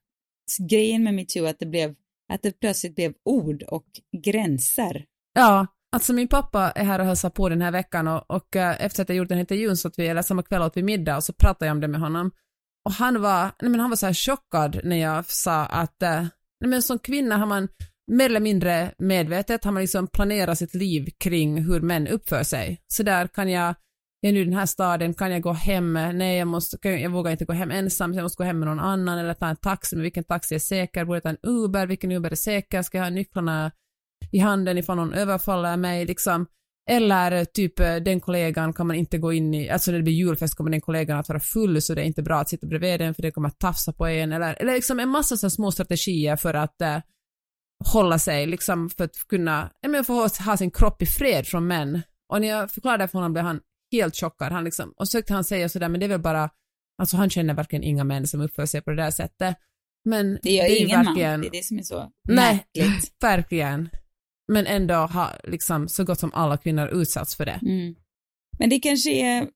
grejen 0.69 1.03
med 1.03 1.13
metoo, 1.13 1.45
att 1.45 1.59
det 1.59 1.65
blev, 1.65 1.95
att 2.33 2.41
det 2.41 2.59
plötsligt 2.59 2.95
blev 2.95 3.13
ord 3.25 3.63
och 3.63 3.85
gränser. 4.23 5.05
Ja, 5.33 5.67
alltså 5.91 6.13
min 6.13 6.27
pappa 6.27 6.71
är 6.71 6.83
här 6.85 6.99
och 6.99 7.05
hälsar 7.05 7.29
på 7.29 7.49
den 7.49 7.61
här 7.61 7.71
veckan 7.71 8.07
och, 8.07 8.31
och 8.31 8.55
eh, 8.55 8.85
efter 8.85 9.03
att 9.03 9.09
jag 9.09 9.15
gjort 9.17 9.27
den 9.29 9.37
här 9.37 9.43
intervjun 9.43 9.77
så 9.77 9.87
att 9.87 9.99
vi, 9.99 10.07
eller 10.07 10.21
samma 10.21 10.43
kväll 10.43 10.61
åt 10.61 10.77
vi 10.77 10.83
middag 10.83 11.15
och 11.17 11.23
så 11.23 11.33
pratade 11.33 11.65
jag 11.65 11.75
om 11.75 11.81
det 11.81 11.87
med 11.87 11.99
honom. 12.01 12.31
Och 12.85 12.91
han 12.91 13.21
var, 13.21 13.41
nej 13.61 13.71
men 13.71 13.79
han 13.79 13.89
var 13.89 13.97
så 13.97 14.05
här 14.05 14.13
chockad 14.13 14.79
när 14.83 14.95
jag 14.97 15.25
sa 15.25 15.65
att, 15.65 16.01
eh, 16.03 16.21
nej 16.61 16.69
men 16.69 16.81
som 16.83 16.99
kvinna 16.99 17.37
har 17.37 17.45
man 17.45 17.67
mer 18.09 18.25
eller 18.25 18.39
mindre 18.39 18.91
medvetet 18.97 19.63
har 19.63 19.71
man 19.71 19.81
liksom 19.81 20.07
planerat 20.07 20.57
sitt 20.57 20.75
liv 20.75 21.09
kring 21.17 21.63
hur 21.63 21.81
män 21.81 22.07
uppför 22.07 22.43
sig. 22.43 22.81
Så 22.87 23.03
där 23.03 23.27
kan 23.27 23.49
jag, 23.49 23.75
jag 24.21 24.29
är 24.29 24.33
nu 24.33 24.41
i 24.41 24.43
den 24.43 24.53
här 24.53 24.65
staden, 24.65 25.13
kan 25.13 25.31
jag 25.31 25.41
gå 25.41 25.51
hem? 25.51 25.93
Nej, 25.93 26.37
jag, 26.37 26.47
måste, 26.47 26.89
jag 26.89 27.09
vågar 27.09 27.31
inte 27.31 27.45
gå 27.45 27.53
hem 27.53 27.71
ensam, 27.71 28.13
så 28.13 28.17
jag 28.17 28.23
måste 28.23 28.43
gå 28.43 28.43
hem 28.43 28.59
med 28.59 28.67
någon 28.67 28.79
annan 28.79 29.19
eller 29.19 29.33
ta 29.33 29.47
en 29.47 29.55
taxi, 29.55 29.95
men 29.95 30.03
vilken 30.03 30.23
taxi 30.23 30.55
är 30.55 30.59
säker? 30.59 31.05
Borde 31.05 31.15
jag 31.15 31.23
ta 31.23 31.29
en 31.29 31.49
Uber? 31.51 31.87
Vilken 31.87 32.11
Uber 32.11 32.31
är 32.31 32.35
säker? 32.35 32.81
Ska 32.81 32.97
jag 32.97 33.05
ha 33.05 33.09
nycklarna 33.09 33.71
i 34.31 34.39
handen 34.39 34.77
ifall 34.77 34.97
någon 34.97 35.13
överfaller 35.13 35.77
mig 35.77 36.05
liksom. 36.05 36.45
Eller 36.89 37.45
typ 37.45 37.75
den 37.77 38.19
kollegan 38.19 38.73
kan 38.73 38.87
man 38.87 38.95
inte 38.95 39.17
gå 39.17 39.33
in 39.33 39.53
i, 39.53 39.69
alltså 39.69 39.91
när 39.91 39.97
det 39.97 40.03
blir 40.03 40.13
julfest 40.13 40.55
kommer 40.55 40.71
den 40.71 40.81
kollegan 40.81 41.19
att 41.19 41.29
vara 41.29 41.39
full 41.39 41.81
så 41.81 41.93
det 41.93 42.01
är 42.01 42.05
inte 42.05 42.23
bra 42.23 42.39
att 42.39 42.49
sitta 42.49 42.67
bredvid 42.67 42.99
den 42.99 43.13
för 43.13 43.21
det 43.21 43.31
kommer 43.31 43.47
att 43.47 43.59
tafsa 43.59 43.93
på 43.93 44.07
en 44.07 44.31
eller, 44.31 44.55
eller 44.59 44.73
liksom 44.73 44.99
en 44.99 45.09
massa 45.09 45.37
så 45.37 45.49
små 45.49 45.71
strategier 45.71 46.35
för 46.35 46.53
att 46.53 46.81
eh, 46.81 46.97
hålla 47.85 48.19
sig 48.19 48.45
liksom 48.45 48.89
för 48.89 49.03
att 49.03 49.15
kunna, 49.29 49.71
men 49.87 50.05
få 50.05 50.27
ha 50.27 50.57
sin 50.57 50.71
kropp 50.71 51.01
i 51.01 51.05
fred 51.05 51.47
från 51.47 51.67
män. 51.67 52.01
Och 52.33 52.41
när 52.41 52.47
jag 52.47 52.71
förklarade 52.71 53.03
det 53.03 53.07
för 53.07 53.17
honom 53.17 53.33
blev 53.33 53.45
han 53.45 53.59
helt 53.91 54.15
chockad. 54.15 54.51
Han 54.51 54.63
liksom, 54.63 54.93
och 54.97 55.07
så 55.07 55.11
försökte 55.11 55.33
han 55.33 55.43
säga 55.43 55.69
sådär 55.69 55.89
men 55.89 55.99
det 55.99 56.05
är 56.05 56.09
väl 56.09 56.19
bara, 56.19 56.49
alltså 57.01 57.17
han 57.17 57.29
känner 57.29 57.53
verkligen 57.53 57.83
inga 57.83 58.03
män 58.03 58.27
som 58.27 58.41
uppför 58.41 58.65
sig 58.65 58.81
på 58.81 58.89
det 58.89 58.95
där 58.95 59.11
sättet. 59.11 59.57
Men 60.05 60.39
Det 60.43 60.51
gör 60.51 60.65
är 60.65 60.69
ju 60.69 60.77
ingen 60.77 61.05
verkligen, 61.05 61.31
man. 61.31 61.41
Det 61.41 61.47
är 61.47 61.51
det 61.51 61.65
som 61.65 61.79
är 61.79 61.83
så 61.83 62.11
Nej, 62.29 62.65
märkligt. 62.75 63.13
verkligen. 63.21 63.89
Men 64.51 64.65
ändå 64.65 64.93
har 64.93 65.41
liksom 65.43 65.87
så 65.87 66.03
gott 66.03 66.19
som 66.19 66.33
alla 66.33 66.57
kvinnor 66.57 66.87
utsatts 66.87 67.35
för 67.35 67.45
det. 67.45 67.59
Mm. 67.61 67.95
Men 68.59 68.69
det 68.69 68.79
kanske 68.79 69.11
är, 69.11 69.47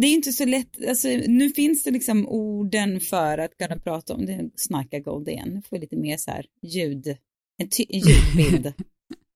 det 0.00 0.06
är 0.06 0.12
inte 0.12 0.32
så 0.32 0.44
lätt, 0.44 0.88
alltså 0.88 1.08
nu 1.08 1.50
finns 1.50 1.84
det 1.84 1.90
liksom 1.90 2.28
orden 2.28 3.00
för 3.00 3.38
att 3.38 3.56
kunna 3.58 3.76
prata 3.76 4.14
om 4.14 4.26
det, 4.26 4.50
snacka 4.56 4.98
gold 4.98 5.28
igen, 5.28 5.48
nu 5.48 5.62
får 5.62 5.76
vi 5.76 5.80
lite 5.80 5.96
mer 5.96 6.16
så 6.16 6.30
här 6.30 6.46
ljud, 6.62 7.16
en 7.62 8.00
ljudbild. 8.00 8.66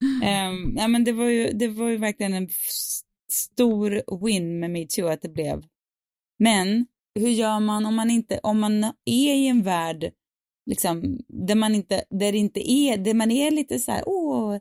um, 0.03 0.77
ja 0.77 0.89
men 0.89 1.05
det 1.05 1.13
var 1.13 1.25
ju, 1.25 1.53
det 1.53 1.69
var 1.69 1.89
ju 1.89 1.97
verkligen 1.97 2.35
en 2.35 2.49
stor 3.31 4.21
win 4.25 4.61
med 4.61 4.71
metoo 4.71 5.07
att 5.07 5.23
det 5.23 5.29
blev. 5.29 5.63
Men 6.39 6.87
hur 7.15 7.29
gör 7.29 7.61
man 7.61 7.87
om 7.87 7.95
man 7.95 8.11
inte, 8.11 8.41
om 8.43 8.61
man 8.61 8.85
är 9.05 9.35
i 9.35 9.47
en 9.47 9.63
värld 9.63 10.13
liksom, 10.67 11.19
där 11.29 11.55
man 11.55 11.75
inte, 11.75 12.05
där 12.11 12.35
inte 12.35 12.71
är, 12.71 12.97
där 12.97 13.15
man 13.15 13.31
är 13.31 13.51
lite 13.51 13.79
så 13.79 13.93
här, 13.93 14.03
åh, 14.07 14.59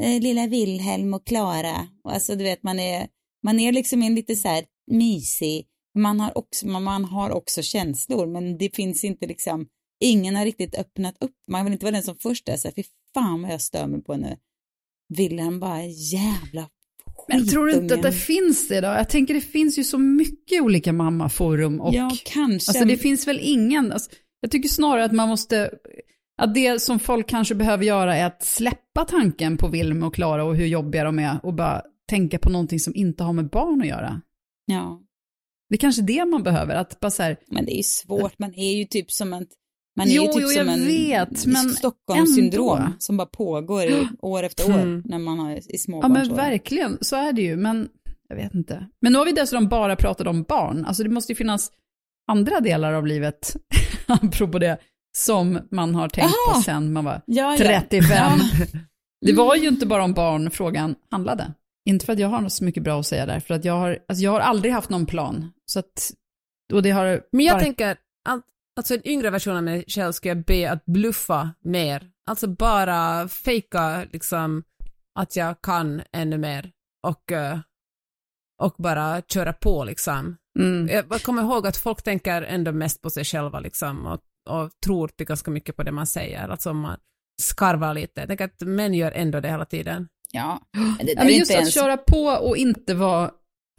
eh, 0.00 0.20
lilla 0.20 0.46
Wilhelm 0.46 1.14
och 1.14 1.26
Klara, 1.26 1.88
alltså 2.04 2.36
du 2.36 2.44
vet 2.44 2.62
man 2.62 2.78
är, 2.78 3.08
man 3.42 3.60
är 3.60 3.72
liksom 3.72 4.02
en 4.02 4.14
lite 4.14 4.36
så 4.36 4.48
här 4.48 4.64
mysig, 4.90 5.66
man 5.98 6.20
har 6.20 6.38
också, 6.38 6.66
man 6.66 7.04
har 7.04 7.30
också 7.30 7.62
känslor, 7.62 8.26
men 8.26 8.58
det 8.58 8.76
finns 8.76 9.04
inte 9.04 9.26
liksom, 9.26 9.66
ingen 10.00 10.36
har 10.36 10.44
riktigt 10.44 10.74
öppnat 10.74 11.16
upp, 11.20 11.34
man 11.50 11.64
vill 11.64 11.72
inte 11.72 11.84
vara 11.84 11.94
den 11.94 12.02
som 12.02 12.16
först 12.16 12.48
är 12.48 12.56
så 12.56 12.68
här, 12.68 12.74
fy 12.74 12.82
fan 13.14 13.42
vad 13.42 13.50
jag 13.50 13.60
stör 13.60 13.86
mig 13.86 14.02
på 14.02 14.16
nu. 14.16 14.36
Wilhelm 15.16 15.60
bara, 15.60 15.84
jävla 15.84 16.68
Men 17.28 17.48
tror 17.48 17.66
du 17.66 17.72
inte 17.74 17.94
att 17.94 18.02
det 18.02 18.12
finns 18.12 18.68
det 18.68 18.80
då? 18.80 18.86
Jag 18.86 19.08
tänker 19.08 19.34
det 19.34 19.40
finns 19.40 19.78
ju 19.78 19.84
så 19.84 19.98
mycket 19.98 20.62
olika 20.62 20.92
mammaforum 20.92 21.80
och 21.80 21.94
Ja, 21.94 22.10
kanske. 22.24 22.70
alltså 22.70 22.84
det 22.84 22.96
finns 22.96 23.26
väl 23.26 23.40
ingen, 23.42 23.92
alltså, 23.92 24.10
jag 24.40 24.50
tycker 24.50 24.68
snarare 24.68 25.04
att 25.04 25.12
man 25.12 25.28
måste, 25.28 25.70
att 26.38 26.54
det 26.54 26.82
som 26.82 26.98
folk 26.98 27.28
kanske 27.28 27.54
behöver 27.54 27.84
göra 27.84 28.16
är 28.16 28.26
att 28.26 28.44
släppa 28.44 29.04
tanken 29.04 29.56
på 29.56 29.68
Wilm 29.68 30.02
och 30.02 30.14
Klara 30.14 30.44
och 30.44 30.56
hur 30.56 30.66
jobbiga 30.66 31.04
de 31.04 31.18
är 31.18 31.40
och 31.42 31.54
bara 31.54 31.82
tänka 32.08 32.38
på 32.38 32.50
någonting 32.50 32.80
som 32.80 32.94
inte 32.94 33.24
har 33.24 33.32
med 33.32 33.48
barn 33.48 33.80
att 33.80 33.86
göra. 33.86 34.20
Ja, 34.66 35.02
Det 35.68 35.74
är 35.74 35.78
kanske 35.78 36.02
det 36.02 36.24
man 36.24 36.42
behöver, 36.42 36.74
att 36.74 37.00
bara 37.00 37.10
så 37.10 37.22
här, 37.22 37.36
men 37.46 37.64
det 37.64 37.72
är 37.74 37.76
ju 37.76 37.82
svårt, 37.82 38.38
man 38.38 38.54
är 38.54 38.76
ju 38.76 38.84
typ 38.84 39.10
som 39.12 39.32
en 39.32 39.46
man 39.98 40.08
är 40.08 40.12
Jo, 40.14 40.22
ju 40.22 40.28
typ 40.32 40.42
jo, 40.42 40.48
som 40.48 40.66
jag 40.68 40.74
en 40.78 40.86
vet, 40.86 41.46
men 41.46 41.70
Stockholmssyndrom 41.70 42.78
ändå. 42.78 42.92
som 42.98 43.16
bara 43.16 43.26
pågår 43.26 43.82
i, 43.82 44.08
år 44.20 44.42
efter 44.42 44.70
år 44.70 44.78
Mm. 44.80 45.02
när 45.04 45.18
man 45.18 45.38
har 45.38 45.50
i 45.50 45.54
Ja 45.54 45.60
men 45.68 45.78
småbarnsår. 45.78 46.34
verkligen, 46.36 46.98
så 47.00 47.16
är 47.16 47.32
det 47.32 47.42
ju. 47.42 47.56
Men 47.56 47.88
jag 48.28 48.36
vet 48.36 48.54
inte. 48.54 48.86
Men 49.00 49.12
nu 49.12 49.18
har 49.18 49.26
vi 49.26 49.32
dessutom 49.32 49.68
bara 49.68 49.96
pratat 49.96 50.26
om 50.26 50.42
barn. 50.42 50.84
Alltså 50.84 51.02
det 51.02 51.10
måste 51.10 51.32
ju 51.32 51.36
finnas 51.36 51.72
andra 52.30 52.60
delar 52.60 52.92
av 52.92 53.06
livet, 53.06 53.56
apropå 54.06 54.58
det, 54.58 54.78
som 55.16 55.58
man 55.70 55.94
har 55.94 56.08
tänkt 56.08 56.30
på 56.32 56.52
Jaha! 56.54 56.62
sen 56.62 56.92
man 56.92 57.04
var 57.04 57.22
ja, 57.26 57.52
ja. 57.52 57.58
35. 57.88 58.38
Det 59.26 59.32
var 59.32 59.54
ju 59.56 59.68
inte 59.68 59.86
bara 59.86 60.04
om 60.04 60.12
barn 60.12 60.50
frågan 60.50 60.94
handlade. 61.10 61.52
Inte 61.88 62.06
för 62.06 62.12
att 62.12 62.18
jag 62.18 62.28
har 62.28 62.48
så 62.48 62.64
mycket 62.64 62.82
bra 62.82 63.00
att 63.00 63.06
säga 63.06 63.26
där, 63.26 63.40
för 63.40 63.54
att 63.54 63.64
jag 63.64 63.72
har, 63.78 63.98
alltså 64.08 64.24
jag 64.24 64.30
har 64.30 64.40
aldrig 64.40 64.72
haft 64.74 64.90
någon 64.90 65.06
plan. 65.06 65.52
Så 65.66 65.78
att, 65.78 66.12
och 66.72 66.82
det 66.82 66.90
har 66.90 67.22
Men 67.32 67.44
jag 67.44 67.54
bara- 67.54 67.62
tänker, 67.62 67.90
att, 68.28 68.42
alltså 68.78 68.94
en 68.94 69.08
yngre 69.08 69.30
version 69.30 69.56
av 69.56 69.62
mig 69.62 69.84
själv 69.88 70.12
ska 70.12 70.28
jag 70.28 70.44
be 70.44 70.70
att 70.70 70.84
bluffa 70.84 71.50
mer. 71.64 72.10
Alltså 72.26 72.46
bara 72.46 73.28
fejka 73.28 74.06
liksom 74.12 74.62
att 75.18 75.36
jag 75.36 75.60
kan 75.62 76.02
ännu 76.12 76.38
mer 76.38 76.70
och, 77.06 77.32
eh, 77.32 77.58
och 78.62 78.74
bara 78.78 79.22
köra 79.22 79.52
på 79.52 79.84
liksom. 79.84 80.36
Mm. 80.58 80.88
Jag 81.10 81.22
kommer 81.22 81.42
ihåg 81.42 81.66
att 81.66 81.76
folk 81.76 82.02
tänker 82.02 82.42
ändå 82.42 82.72
mest 82.72 83.02
på 83.02 83.10
sig 83.10 83.24
själva 83.24 83.60
liksom 83.60 84.06
och, 84.06 84.20
och 84.50 84.70
tror 84.84 85.08
till 85.08 85.26
ganska 85.26 85.50
mycket 85.50 85.76
på 85.76 85.82
det 85.82 85.92
man 85.92 86.06
säger. 86.06 86.48
Alltså 86.48 86.70
om 86.70 86.80
man, 86.80 86.96
skarvar 87.42 87.94
lite. 87.94 88.20
Jag 88.20 88.28
tänker 88.28 88.44
att 88.44 88.60
män 88.60 88.94
gör 88.94 89.12
ändå 89.12 89.40
det 89.40 89.48
hela 89.48 89.64
tiden. 89.64 90.08
Ja, 90.32 90.60
men 90.72 91.06
det 91.06 91.12
Ja, 91.12 91.24
just 91.24 91.40
inte 91.40 91.54
att 91.54 91.60
ens... 91.60 91.74
köra 91.74 91.96
på 91.96 92.24
och 92.24 92.56
inte 92.56 92.94
vara 92.94 93.30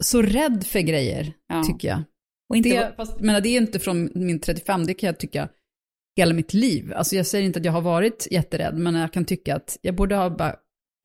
så 0.02 0.22
rädd 0.22 0.66
för 0.66 0.80
grejer, 0.80 1.32
Ja. 1.48 1.64
tycker 1.64 1.88
jag. 1.88 2.02
Och 2.50 2.56
inte 2.56 2.68
Det, 2.68 2.92
fast, 2.96 3.20
men 3.20 3.42
det 3.42 3.48
är 3.48 3.56
inte 3.56 3.78
från 3.78 4.10
min 4.14 4.40
35, 4.40 4.86
det 4.86 4.94
kan 4.94 5.06
jag 5.06 5.18
tycka 5.18 5.48
hela 6.16 6.34
mitt 6.34 6.54
liv. 6.54 6.92
Alltså 6.96 7.16
jag 7.16 7.26
säger 7.26 7.46
inte 7.46 7.58
att 7.58 7.64
jag 7.64 7.72
har 7.72 7.80
varit 7.80 8.28
jätterädd, 8.30 8.78
men 8.78 8.94
jag 8.94 9.12
kan 9.12 9.24
tycka 9.24 9.56
att 9.56 9.78
jag 9.82 9.94
borde 9.94 10.16
ha 10.16 10.30
bara 10.30 10.56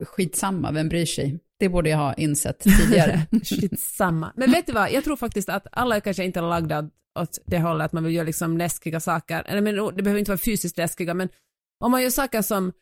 skitsamma, 0.04 0.72
vem 0.72 0.88
bryr 0.88 1.06
sig? 1.06 1.40
Det 1.58 1.68
borde 1.68 1.90
jag 1.90 1.98
ha 1.98 2.14
insett 2.14 2.58
tidigare. 2.58 3.26
Skitsamma. 3.44 4.32
Men 4.36 4.50
vet 4.50 4.66
du 4.66 4.72
vad, 4.72 4.92
jag 4.92 5.04
tror 5.04 5.16
faktiskt 5.16 5.48
att 5.48 5.66
alla 5.72 6.00
kanske 6.00 6.24
inte 6.24 6.40
är 6.40 6.42
lagda 6.42 6.90
åt 7.18 7.38
det 7.46 7.58
hållet 7.58 7.84
att 7.84 7.92
man 7.92 8.04
vill 8.04 8.14
göra 8.14 8.26
liksom 8.26 8.58
läskiga 8.58 9.00
saker. 9.00 9.42
Eller 9.46 9.60
men, 9.60 9.74
det 9.96 10.02
behöver 10.02 10.18
inte 10.18 10.30
vara 10.30 10.38
fysiskt 10.38 10.78
läskiga, 10.78 11.14
men 11.14 11.28
om 11.84 11.90
man 11.90 12.02
gör 12.02 12.10
saker 12.10 12.42
som 12.42 12.72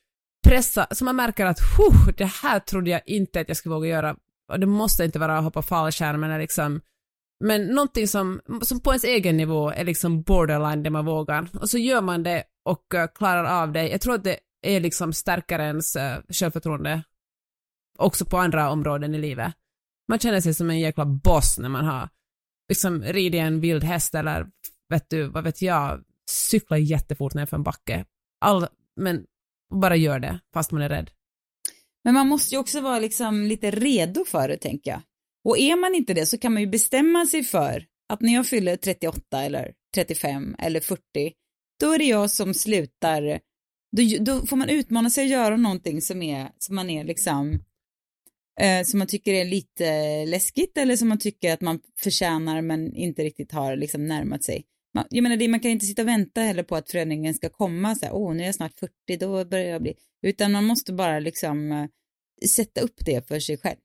pressar, 0.46 0.86
som 0.90 1.04
man 1.04 1.16
märker 1.16 1.46
att 1.46 1.58
det 2.16 2.24
här 2.24 2.60
trodde 2.60 2.90
jag 2.90 3.00
inte 3.06 3.40
att 3.40 3.48
jag 3.48 3.56
skulle 3.56 3.74
våga 3.74 3.88
göra. 3.88 4.16
Och 4.52 4.60
det 4.60 4.66
måste 4.66 5.04
inte 5.04 5.18
vara 5.18 5.38
att 5.38 5.44
hoppa 5.44 5.62
fallskärm 5.62 6.24
eller 6.24 6.38
liksom 6.38 6.80
men 7.40 7.66
någonting 7.66 8.08
som, 8.08 8.40
som 8.62 8.80
på 8.80 8.90
ens 8.90 9.04
egen 9.04 9.36
nivå 9.36 9.70
är 9.70 9.84
liksom 9.84 10.22
borderline 10.22 10.82
det 10.82 10.90
man 10.90 11.04
vågar. 11.04 11.48
Och 11.60 11.70
så 11.70 11.78
gör 11.78 12.02
man 12.02 12.22
det 12.22 12.44
och 12.64 12.94
eh, 12.94 13.08
klarar 13.14 13.62
av 13.62 13.72
det. 13.72 13.88
Jag 13.88 14.00
tror 14.00 14.14
att 14.14 14.24
det 14.24 14.38
är 14.62 14.80
liksom 14.80 15.12
stärkare 15.12 15.62
ens 15.62 15.96
uh, 15.96 16.16
självförtroende 16.28 17.02
också 17.98 18.24
på 18.24 18.38
andra 18.38 18.70
områden 18.70 19.14
i 19.14 19.18
livet. 19.18 19.52
Man 20.08 20.18
känner 20.18 20.40
sig 20.40 20.54
som 20.54 20.70
en 20.70 20.80
jäkla 20.80 21.04
boss 21.04 21.58
när 21.58 21.68
man 21.68 21.84
har 21.84 22.08
liksom 22.68 23.02
ridit 23.02 23.40
en 23.40 23.60
vild 23.60 23.84
häst 23.84 24.14
eller 24.14 24.46
vet 24.88 25.10
du, 25.10 25.26
vad 25.26 25.44
vet 25.44 25.62
jag, 25.62 26.04
cyklar 26.30 26.76
jättefort 26.76 27.34
nerför 27.34 27.56
en 27.56 27.62
backe. 27.62 28.04
All, 28.40 28.66
men 28.96 29.26
bara 29.74 29.96
gör 29.96 30.18
det 30.18 30.40
fast 30.54 30.72
man 30.72 30.82
är 30.82 30.88
rädd. 30.88 31.10
Men 32.04 32.14
man 32.14 32.28
måste 32.28 32.54
ju 32.54 32.60
också 32.60 32.80
vara 32.80 32.98
liksom 32.98 33.42
lite 33.46 33.70
redo 33.70 34.24
för 34.24 34.48
det, 34.48 34.56
tänker 34.56 34.90
jag. 34.90 35.02
Och 35.44 35.58
är 35.58 35.76
man 35.76 35.94
inte 35.94 36.14
det 36.14 36.26
så 36.26 36.38
kan 36.38 36.52
man 36.52 36.62
ju 36.62 36.68
bestämma 36.68 37.26
sig 37.26 37.42
för 37.42 37.86
att 38.08 38.20
när 38.20 38.34
jag 38.34 38.46
fyller 38.46 38.76
38 38.76 39.42
eller 39.42 39.72
35 39.94 40.56
eller 40.58 40.80
40, 40.80 41.00
då 41.80 41.92
är 41.92 41.98
det 41.98 42.04
jag 42.04 42.30
som 42.30 42.54
slutar, 42.54 43.40
då, 43.96 44.02
då 44.20 44.46
får 44.46 44.56
man 44.56 44.68
utmana 44.68 45.10
sig 45.10 45.24
att 45.24 45.30
göra 45.30 45.56
någonting 45.56 46.02
som, 46.02 46.22
är, 46.22 46.48
som 46.58 46.74
man 46.74 46.90
är 46.90 47.04
liksom, 47.04 47.58
eh, 48.60 48.84
som 48.84 48.98
man 48.98 49.08
tycker 49.08 49.32
är 49.32 49.44
lite 49.44 50.24
läskigt 50.26 50.78
eller 50.78 50.96
som 50.96 51.08
man 51.08 51.18
tycker 51.18 51.52
att 51.52 51.60
man 51.60 51.80
förtjänar 51.98 52.62
men 52.62 52.96
inte 52.96 53.24
riktigt 53.24 53.52
har 53.52 53.76
liksom 53.76 54.06
närmat 54.06 54.44
sig. 54.44 54.64
Man, 54.94 55.06
jag 55.10 55.22
menar, 55.22 55.36
det, 55.36 55.48
man 55.48 55.60
kan 55.60 55.70
inte 55.70 55.86
sitta 55.86 56.02
och 56.02 56.08
vänta 56.08 56.40
heller 56.40 56.62
på 56.62 56.76
att 56.76 56.90
förändringen 56.90 57.34
ska 57.34 57.48
komma, 57.48 57.94
så 57.94 58.06
här, 58.06 58.14
åh, 58.14 58.34
nu 58.34 58.42
är 58.42 58.46
jag 58.46 58.54
snart 58.54 58.78
40, 58.78 58.92
då 59.20 59.44
börjar 59.44 59.66
jag 59.66 59.82
bli, 59.82 59.94
utan 60.22 60.52
man 60.52 60.64
måste 60.64 60.92
bara 60.92 61.18
liksom 61.18 61.72
eh, 61.72 61.86
sätta 62.48 62.80
upp 62.80 62.96
det 63.04 63.28
för 63.28 63.40
sig 63.40 63.58
själv. 63.58 63.78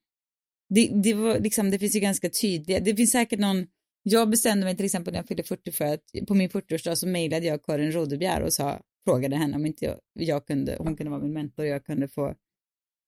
Det, 0.74 0.90
det, 1.02 1.14
var 1.14 1.38
liksom, 1.38 1.70
det 1.70 1.78
finns 1.78 1.96
ju 1.96 2.00
ganska 2.00 2.30
tydliga, 2.30 2.80
det 2.80 2.96
finns 2.96 3.10
säkert 3.10 3.38
någon, 3.38 3.66
jag 4.02 4.30
bestämde 4.30 4.64
mig 4.64 4.76
till 4.76 4.86
exempel 4.86 5.12
när 5.12 5.18
jag 5.18 5.28
fyllde 5.28 5.42
40 5.42 5.72
för 5.72 5.84
att 5.84 6.02
på 6.28 6.34
min 6.34 6.48
40-årsdag 6.48 6.94
så 6.94 7.06
mejlade 7.06 7.46
jag 7.46 7.64
Karin 7.64 7.92
Rodebjer 7.92 8.42
och 8.42 8.52
sa, 8.52 8.80
frågade 9.04 9.36
henne 9.36 9.56
om 9.56 9.66
inte 9.66 9.84
jag, 9.84 9.98
jag 10.12 10.46
kunde, 10.46 10.76
hon 10.78 10.96
kunde 10.96 11.10
vara 11.10 11.22
min 11.22 11.32
mentor 11.32 11.62
och 11.62 11.68
jag 11.68 11.84
kunde 11.84 12.08
få 12.08 12.34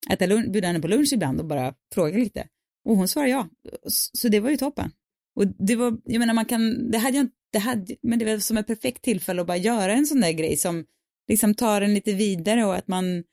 äta 0.09 0.25
lunch, 0.25 0.51
bjuda 0.51 0.67
henne 0.67 0.79
på 0.79 0.87
lunch 0.87 1.13
ibland 1.13 1.39
och 1.39 1.45
bara 1.45 1.73
fråga 1.93 2.17
lite. 2.17 2.47
Och 2.85 2.97
hon 2.97 3.07
svarade 3.07 3.31
ja, 3.31 3.49
så 3.89 4.27
det 4.27 4.39
var 4.39 4.49
ju 4.49 4.57
toppen. 4.57 4.91
Och 5.35 5.47
det 5.47 5.75
var, 5.75 5.97
jag 6.05 6.19
menar 6.19 6.33
man 6.33 6.45
kan, 6.45 6.91
det 6.91 6.97
hade 6.97 7.17
jag 7.17 7.23
inte, 7.23 7.35
det 7.51 7.59
hade, 7.59 7.95
men 8.01 8.19
det 8.19 8.25
var 8.25 8.37
som 8.39 8.57
ett 8.57 8.67
perfekt 8.67 9.01
tillfälle 9.01 9.41
att 9.41 9.47
bara 9.47 9.57
göra 9.57 9.93
en 9.93 10.05
sån 10.05 10.21
där 10.21 10.31
grej 10.31 10.57
som 10.57 10.85
liksom 11.27 11.55
tar 11.55 11.81
en 11.81 11.93
lite 11.93 12.13
vidare 12.13 12.65
och 12.65 12.75
att 12.75 12.87
man 12.87 13.23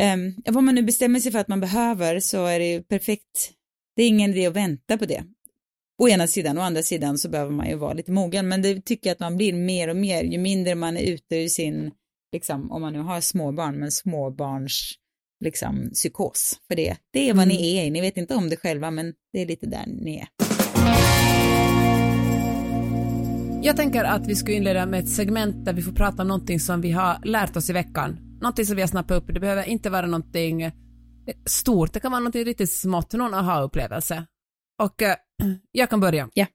Um, 0.00 0.34
vad 0.54 0.64
man 0.64 0.74
nu 0.74 0.82
bestämmer 0.82 1.20
sig 1.20 1.32
för 1.32 1.38
att 1.38 1.48
man 1.48 1.60
behöver 1.60 2.20
så 2.20 2.46
är 2.46 2.58
det 2.58 2.72
ju 2.72 2.82
perfekt. 2.82 3.50
Det 3.96 4.02
är 4.02 4.08
ingen 4.08 4.30
idé 4.30 4.46
att 4.46 4.56
vänta 4.56 4.98
på 4.98 5.06
det. 5.06 5.24
Å 6.02 6.08
ena 6.08 6.26
sidan, 6.26 6.58
å 6.58 6.60
andra 6.60 6.82
sidan 6.82 7.18
så 7.18 7.28
behöver 7.28 7.52
man 7.52 7.68
ju 7.68 7.76
vara 7.76 7.92
lite 7.92 8.12
mogen, 8.12 8.48
men 8.48 8.62
det 8.62 8.80
tycker 8.84 9.10
jag 9.10 9.14
att 9.14 9.20
man 9.20 9.36
blir 9.36 9.52
mer 9.52 9.88
och 9.88 9.96
mer 9.96 10.22
ju 10.24 10.38
mindre 10.38 10.74
man 10.74 10.96
är 10.96 11.02
ute 11.02 11.36
i 11.36 11.48
sin, 11.48 11.90
liksom, 12.32 12.72
om 12.72 12.82
man 12.82 12.92
nu 12.92 12.98
har 12.98 13.20
småbarn, 13.20 13.78
men 13.78 13.90
småbarns 13.90 14.94
liksom 15.44 15.90
psykos 15.94 16.60
för 16.68 16.76
det. 16.76 16.96
Det 17.12 17.28
är 17.28 17.34
vad 17.34 17.44
Mm. 17.44 17.56
ni 17.56 17.76
är, 17.76 17.90
ni 17.90 18.00
vet 18.00 18.16
inte 18.16 18.34
om 18.34 18.48
det 18.48 18.56
själva, 18.56 18.90
men 18.90 19.14
det 19.32 19.42
är 19.42 19.46
lite 19.46 19.66
där 19.66 19.84
ni 19.86 20.16
är. 20.16 20.28
Jag 23.62 23.76
tänker 23.76 24.04
att 24.04 24.26
vi 24.26 24.34
ska 24.34 24.52
inleda 24.52 24.86
med 24.86 25.00
ett 25.00 25.10
segment 25.10 25.64
där 25.64 25.72
vi 25.72 25.82
får 25.82 25.92
prata 25.92 26.22
om 26.22 26.28
någonting 26.28 26.60
som 26.60 26.80
vi 26.80 26.90
har 26.90 27.18
lärt 27.24 27.56
oss 27.56 27.70
i 27.70 27.72
veckan. 27.72 28.29
Någonting 28.40 28.66
som 28.66 28.76
vi 28.76 28.82
har 28.82 28.88
snappat 28.88 29.16
upp. 29.16 29.34
Det 29.34 29.40
behöver 29.40 29.64
inte 29.64 29.90
vara 29.90 30.06
någonting 30.06 30.72
stort, 31.46 31.92
det 31.92 32.00
kan 32.00 32.12
vara 32.12 32.20
någonting 32.20 32.44
riktigt 32.44 32.72
smått, 32.72 33.12
någon 33.12 33.34
aha-upplevelse. 33.34 34.26
Och 34.82 35.02
eh, 35.02 35.16
jag 35.72 35.90
kan 35.90 36.00
börja. 36.00 36.28
Ja. 36.34 36.46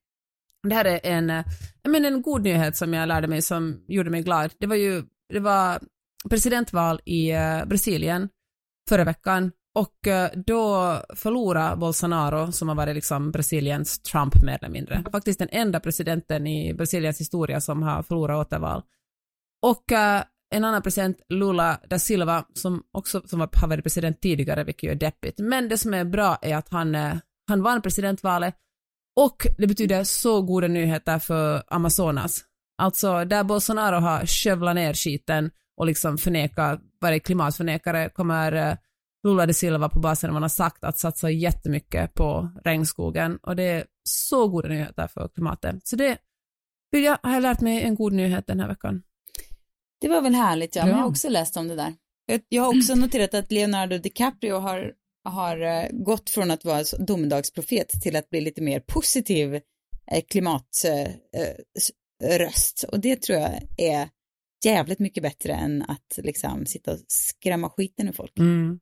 Det 0.67 0.75
här 0.75 0.85
är 0.85 0.99
en, 1.03 1.29
eh, 1.29 1.45
men 1.87 2.05
en 2.05 2.21
god 2.21 2.41
nyhet 2.41 2.77
som 2.77 2.93
jag 2.93 3.07
lärde 3.07 3.27
mig 3.27 3.41
som 3.41 3.83
gjorde 3.87 4.09
mig 4.09 4.21
glad. 4.21 4.53
Det 4.59 4.67
var 4.67 4.75
ju 4.75 5.03
det 5.29 5.39
var 5.39 5.79
presidentval 6.29 7.01
i 7.05 7.31
eh, 7.31 7.65
Brasilien 7.65 8.29
förra 8.89 9.03
veckan 9.03 9.51
och 9.75 10.07
då 10.35 10.99
förlorade 11.15 11.75
Bolsonaro, 11.75 12.51
som 12.51 12.67
har 12.67 12.75
varit 12.75 12.95
liksom 12.95 13.31
Brasiliens 13.31 13.99
Trump 13.99 14.43
mer 14.43 14.57
eller 14.61 14.69
mindre, 14.69 15.03
faktiskt 15.11 15.39
den 15.39 15.49
enda 15.51 15.79
presidenten 15.79 16.47
i 16.47 16.73
Brasiliens 16.73 17.19
historia 17.19 17.61
som 17.61 17.83
har 17.83 18.03
förlorat 18.03 18.47
återval. 18.47 18.83
Och 19.61 19.91
en 20.55 20.63
annan 20.65 20.81
president, 20.81 21.17
Lula 21.29 21.79
da 21.89 21.99
Silva, 21.99 22.45
som 22.53 22.83
också 22.91 23.21
som 23.25 23.39
var- 23.39 23.49
har 23.53 23.67
varit 23.67 23.83
president 23.83 24.21
tidigare, 24.21 24.63
vilket 24.63 24.83
ju 24.83 24.91
är 24.91 24.95
deppigt. 24.95 25.39
Men 25.39 25.69
det 25.69 25.77
som 25.77 25.93
är 25.93 26.05
bra 26.05 26.37
är 26.41 26.55
att 26.55 26.69
han, 26.69 26.95
eh, 26.95 27.15
han 27.47 27.61
vann 27.63 27.81
presidentvalet 27.81 28.55
och 29.19 29.47
det 29.57 29.67
betyder 29.67 30.03
så 30.03 30.41
goda 30.41 30.67
nyheter 30.67 31.19
för 31.19 31.63
Amazonas. 31.67 32.43
Alltså 32.77 33.25
där 33.25 33.43
Bolsonaro 33.43 33.95
har 33.99 34.25
skövlat 34.25 34.75
ner 34.75 34.93
skiten 34.93 35.51
och 35.77 35.85
liksom 35.85 36.17
förnekat, 36.17 36.79
varit 37.01 37.25
klimatförnekare, 37.25 38.09
kommer 38.09 38.51
eh, 38.51 38.77
Lula 39.27 39.45
da 39.45 39.53
Silva 39.53 39.89
på 39.89 39.99
basen 39.99 40.29
av 40.29 40.33
vad 40.33 40.35
han 40.35 40.43
har 40.43 40.49
sagt 40.49 40.83
att 40.83 40.99
satsa 40.99 41.29
jättemycket 41.29 42.13
på 42.13 42.51
regnskogen 42.65 43.37
och 43.43 43.55
det 43.55 43.63
är 43.63 43.85
så 44.03 44.47
goda 44.47 44.67
nyheter 44.69 45.07
för 45.07 45.27
klimatet. 45.27 45.87
Så 45.87 45.95
det 45.95 46.17
vill 46.91 47.03
jag, 47.03 47.17
har 47.23 47.33
jag 47.33 47.41
lärt 47.43 47.61
mig 47.61 47.83
en 47.83 47.95
god 47.95 48.13
nyhet 48.13 48.47
den 48.47 48.59
här 48.59 48.67
veckan. 48.67 49.03
Det 50.01 50.07
var 50.07 50.21
väl 50.21 50.35
härligt, 50.35 50.75
ja. 50.75 50.81
Men 50.81 50.89
Ja. 50.91 50.95
jag 50.97 51.03
har 51.03 51.09
också 51.09 51.29
läst 51.29 51.57
om 51.57 51.67
det 51.67 51.75
där. 51.75 51.93
Jag, 52.25 52.41
jag 52.49 52.63
har 52.63 52.77
också 52.77 52.95
noterat 52.95 53.33
att 53.33 53.51
Leonardo 53.51 53.97
DiCaprio 53.97 54.59
har, 54.59 54.93
har 55.23 55.61
eh, 55.61 55.87
gått 55.91 56.29
från 56.29 56.51
att 56.51 56.65
vara 56.65 56.83
domedagsprofet 56.99 57.89
till 58.01 58.15
att 58.15 58.29
bli 58.29 58.41
lite 58.41 58.61
mer 58.61 58.79
positiv 58.79 59.55
eh, 60.11 60.23
klimatröst. 60.29 62.83
Och 62.91 62.99
det 62.99 63.21
tror 63.21 63.39
jag 63.39 63.51
är 63.77 64.09
jävligt 64.65 64.99
mycket 64.99 65.23
bättre 65.23 65.53
än 65.53 65.81
att 65.81 66.17
liksom 66.17 66.65
sitta 66.65 66.91
och 66.91 66.99
skrämma 67.07 67.69
skiten 67.69 68.07
ur 68.07 68.11
folk. 68.13 68.39
Mm. 68.39 68.79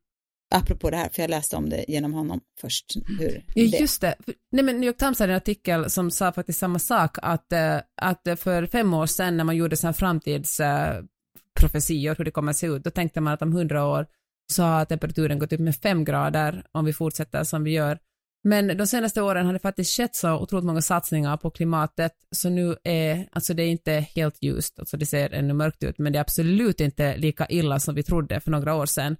Apropå 0.56 0.89
det 0.89 0.97
här, 0.97 1.10
för 1.10 1.24
jag 1.24 1.30
läste 1.30 1.56
om 1.56 1.70
det 1.70 1.86
genom 1.88 2.14
honom 2.14 2.41
först. 2.62 2.86
Hur 3.20 3.43
Ja, 3.56 3.72
det. 3.72 3.80
just 3.80 4.01
det. 4.01 4.16
Nej, 4.51 4.64
men 4.64 4.80
New 4.80 4.88
York 4.88 4.97
Times 4.97 5.20
hade 5.20 5.34
en 5.34 5.38
artikel 5.38 5.89
som 5.89 6.12
sa 6.12 6.32
faktiskt 6.32 6.60
samma 6.60 6.80
sak, 6.80 7.18
att, 7.22 7.54
eh, 7.54 7.78
att 8.01 8.39
för 8.39 8.66
fem 8.66 8.93
år 8.93 9.06
sedan 9.06 9.38
när 9.38 9.43
man 9.43 9.56
gjorde 9.56 9.78
sådana 9.78 9.93
framtidsprofetior, 9.93 12.16
hur 12.18 12.26
det 12.26 12.32
kommer 12.32 12.49
att 12.49 12.58
se 12.58 12.68
ut, 12.68 12.84
då 12.84 12.89
tänkte 12.89 13.22
man 13.22 13.34
att 13.34 13.41
om 13.41 13.54
hundra 13.54 13.86
år 13.86 14.08
så 14.51 14.64
har 14.64 14.86
temperaturen 14.86 15.39
gått 15.39 15.54
upp 15.54 15.60
med 15.60 15.76
fem 15.76 16.06
grader 16.06 16.66
om 16.72 16.86
vi 16.86 16.93
fortsätter 16.93 17.43
som 17.43 17.64
vi 17.64 17.72
gör. 17.72 17.99
Men 18.43 18.78
de 18.78 18.88
senaste 18.88 19.22
åren 19.22 19.45
har 19.45 19.54
det 19.54 19.60
faktiskt 19.60 19.97
skett 19.97 20.16
så 20.16 20.39
otroligt 20.39 20.66
många 20.66 20.82
satsningar 20.82 21.38
på 21.38 21.49
klimatet, 21.49 22.12
så 22.32 22.49
nu 22.49 22.76
är, 22.84 23.28
alltså 23.32 23.54
det 23.54 23.64
är 23.64 23.68
inte 23.68 23.91
helt 23.91 24.43
ljust, 24.43 24.80
alltså 24.80 24.97
det 24.97 25.06
ser 25.06 25.34
ännu 25.34 25.54
mörkt 25.54 25.84
ut, 25.84 25.97
men 25.97 26.14
det 26.14 26.20
är 26.20 26.22
absolut 26.22 26.82
inte 26.82 27.18
lika 27.18 27.45
illa 27.49 27.80
som 27.80 27.95
vi 27.95 28.04
trodde 28.04 28.39
för 28.39 28.51
några 28.51 28.76
år 28.76 28.86
sedan. 28.86 29.16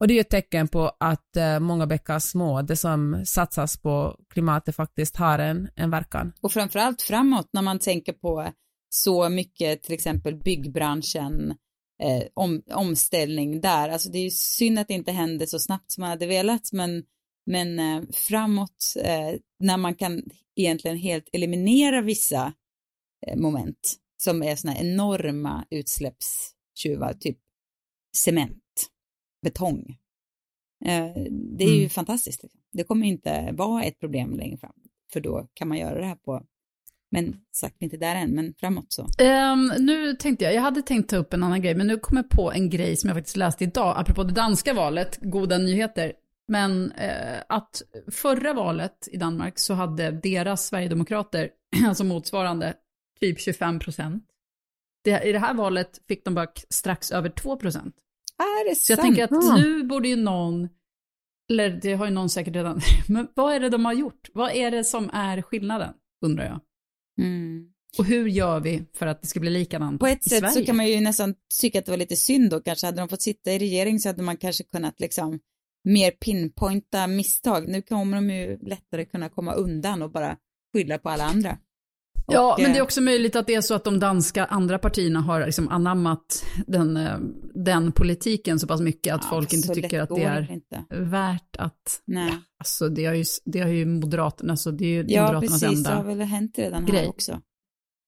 Och 0.00 0.08
det 0.08 0.12
är 0.12 0.14
ju 0.14 0.20
ett 0.20 0.30
tecken 0.30 0.68
på 0.68 0.92
att 1.00 1.36
eh, 1.36 1.60
många 1.60 1.86
bäckar 1.86 2.18
små, 2.18 2.62
det 2.62 2.76
som 2.76 3.22
satsas 3.26 3.76
på 3.76 4.16
klimatet 4.30 4.76
faktiskt 4.76 5.16
har 5.16 5.38
en, 5.38 5.68
en 5.76 5.90
verkan. 5.90 6.32
Och 6.40 6.52
framförallt 6.52 7.02
framåt 7.02 7.48
när 7.52 7.62
man 7.62 7.78
tänker 7.78 8.12
på 8.12 8.52
så 8.88 9.28
mycket, 9.28 9.82
till 9.82 9.94
exempel 9.94 10.36
byggbranschen, 10.36 11.54
eh, 12.02 12.22
om, 12.34 12.62
omställning 12.70 13.60
där. 13.60 13.88
Alltså 13.88 14.08
det 14.08 14.18
är 14.18 14.22
ju 14.24 14.30
synd 14.30 14.78
att 14.78 14.88
det 14.88 14.94
inte 14.94 15.12
hände 15.12 15.46
så 15.46 15.58
snabbt 15.58 15.92
som 15.92 16.00
man 16.00 16.10
hade 16.10 16.26
velat, 16.26 16.72
men, 16.72 17.04
men 17.46 17.78
eh, 17.78 18.02
framåt 18.12 18.94
eh, 19.02 19.34
när 19.60 19.76
man 19.76 19.94
kan 19.94 20.22
egentligen 20.56 20.96
helt 20.96 21.28
eliminera 21.32 22.00
vissa 22.00 22.52
eh, 23.26 23.36
moment 23.36 23.96
som 24.22 24.42
är 24.42 24.56
sådana 24.56 24.78
enorma 24.78 25.64
utsläppstjuvar, 25.70 27.12
typ 27.20 27.38
cement, 28.16 28.58
betong. 29.50 29.98
Eh, 30.84 31.22
det 31.58 31.64
är 31.64 31.68
ju 31.72 31.78
Mm. 31.78 31.90
fantastiskt. 31.90 32.42
Liksom. 32.42 32.60
Det 32.72 32.84
kommer 32.84 33.06
inte 33.06 33.52
vara 33.52 33.82
ett 33.84 34.00
problem 34.00 34.34
längre 34.34 34.56
fram, 34.56 34.72
för 35.12 35.20
då 35.20 35.48
kan 35.54 35.68
man 35.68 35.78
göra 35.78 35.98
det 36.00 36.06
här 36.06 36.16
på 36.16 36.42
Men 37.10 37.40
sagt 37.52 37.82
inte 37.82 37.96
där 37.96 38.16
än, 38.16 38.30
men 38.30 38.54
framåt 38.60 38.92
så. 38.92 39.06
Ehm, 39.18 39.72
nu 39.78 40.14
tänkte 40.14 40.44
jag, 40.44 40.54
jag 40.54 40.62
hade 40.62 40.82
tänkt 40.82 41.10
ta 41.10 41.16
upp 41.16 41.32
en 41.34 41.42
annan 41.42 41.62
grej, 41.62 41.74
men 41.74 41.86
nu 41.86 41.98
kom 41.98 42.16
jag 42.16 42.28
på 42.30 42.52
en 42.52 42.70
grej 42.70 42.96
som 42.96 43.08
jag 43.08 43.16
faktiskt 43.16 43.36
läste 43.36 43.64
idag, 43.64 43.94
apropå 43.98 44.24
det 44.24 44.32
danska 44.32 44.74
valet, 44.74 45.18
goda 45.22 45.58
nyheter. 45.58 46.12
Men 46.48 46.92
eh, 46.92 47.38
att 47.48 47.82
förra 48.10 48.52
valet 48.52 49.08
i 49.12 49.16
Danmark 49.16 49.58
så 49.58 49.74
hade 49.74 50.10
deras 50.10 50.66
Sverigedemokrater, 50.66 51.50
alltså 51.88 52.04
motsvarande, 52.04 52.74
typ 53.20 53.40
25 53.40 53.78
procent. 53.78 54.24
I 55.24 55.32
det 55.32 55.38
här 55.38 55.54
valet 55.54 56.00
fick 56.08 56.24
de 56.24 56.34
bara 56.34 56.46
strax 56.70 57.10
över 57.12 57.28
2 57.30 57.56
procent. 57.56 57.94
Är 58.38 58.68
det 58.68 58.74
Så 58.76 58.92
jag 58.92 58.98
sant? 58.98 59.06
tänker 59.06 59.24
att 59.24 59.58
nu 59.60 59.84
borde 59.84 60.08
ju 60.08 60.16
någon, 60.16 60.68
eller 61.50 61.70
det 61.82 61.94
har 61.94 62.06
ju 62.06 62.12
någon 62.12 62.30
säkert 62.30 62.54
redan, 62.54 62.80
men 63.08 63.28
vad 63.34 63.54
är 63.54 63.60
det 63.60 63.68
de 63.68 63.84
har 63.84 63.92
gjort? 63.92 64.30
Vad 64.34 64.50
är 64.52 64.70
det 64.70 64.84
som 64.84 65.10
är 65.12 65.42
skillnaden, 65.42 65.94
undrar 66.24 66.44
jag. 66.44 66.60
Mm. 67.26 67.66
Och 67.98 68.04
hur 68.04 68.26
gör 68.28 68.60
vi 68.60 68.82
för 68.94 69.06
att 69.06 69.22
det 69.22 69.28
ska 69.28 69.40
bli 69.40 69.50
likadant 69.50 70.00
På 70.00 70.06
ett 70.06 70.24
sätt 70.24 70.38
Sverige? 70.38 70.52
så 70.52 70.64
kan 70.64 70.76
man 70.76 70.86
ju 70.88 71.00
nästan 71.00 71.34
tycka 71.60 71.78
att 71.78 71.84
det 71.84 71.90
var 71.92 71.98
lite 71.98 72.16
synd 72.16 72.50
då 72.50 72.60
kanske. 72.60 72.86
Hade 72.86 72.98
de 73.00 73.08
fått 73.08 73.22
sitta 73.22 73.52
i 73.52 73.58
regering 73.58 74.00
så 74.00 74.08
hade 74.08 74.22
man 74.22 74.36
kanske 74.36 74.64
kunnat 74.64 75.00
liksom 75.00 75.38
mer 75.84 76.10
pinpointa 76.10 77.06
misstag. 77.06 77.68
Nu 77.68 77.82
kommer 77.82 78.16
de 78.16 78.30
ju 78.30 78.58
lättare 78.58 79.04
kunna 79.04 79.28
komma 79.28 79.52
undan 79.52 80.02
och 80.02 80.10
bara 80.10 80.36
skylla 80.72 80.98
på 80.98 81.08
alla 81.08 81.24
andra. 81.24 81.58
Ja, 82.26 82.52
Och, 82.52 82.60
men 82.60 82.70
det 82.72 82.76
är 82.76 82.80
eh, 82.80 82.84
också 82.84 83.00
möjligt 83.00 83.36
att 83.36 83.46
det 83.46 83.54
är 83.54 83.60
så 83.60 83.74
att 83.74 83.84
de 83.84 83.98
danska 83.98 84.44
andra 84.44 84.78
partierna 84.78 85.20
har 85.20 85.46
liksom 85.46 85.68
anammat 85.68 86.44
den, 86.66 86.96
eh, 86.96 87.18
den 87.54 87.92
politiken 87.92 88.58
så 88.58 88.66
pass 88.66 88.80
mycket 88.80 89.14
att 89.14 89.20
ja, 89.24 89.30
folk 89.30 89.52
inte 89.52 89.68
tycker 89.68 90.00
att 90.00 90.08
det 90.08 90.22
är 90.22 90.52
Inte. 90.52 90.84
värt 90.90 91.56
att... 91.56 92.02
Nej. 92.04 92.32
Alltså 92.58 92.88
det 92.88 93.04
har 93.04 93.14
ju, 93.14 93.24
det 93.44 93.60
har 93.60 93.68
ju 93.68 93.86
Moderaterna, 93.86 94.52
alltså 94.52 94.70
det 94.72 94.84
är 94.84 94.88
ju 94.88 95.04
Ja, 95.08 95.22
Moderaternas 95.22 95.60
precis. 95.62 95.84
Det 95.84 95.90
har 95.90 96.00
enda... 96.00 96.14
väl 96.14 96.26
hänt 96.26 96.58
redan 96.58 96.86
grej. 96.86 97.00
här 97.00 97.08
också. 97.08 97.40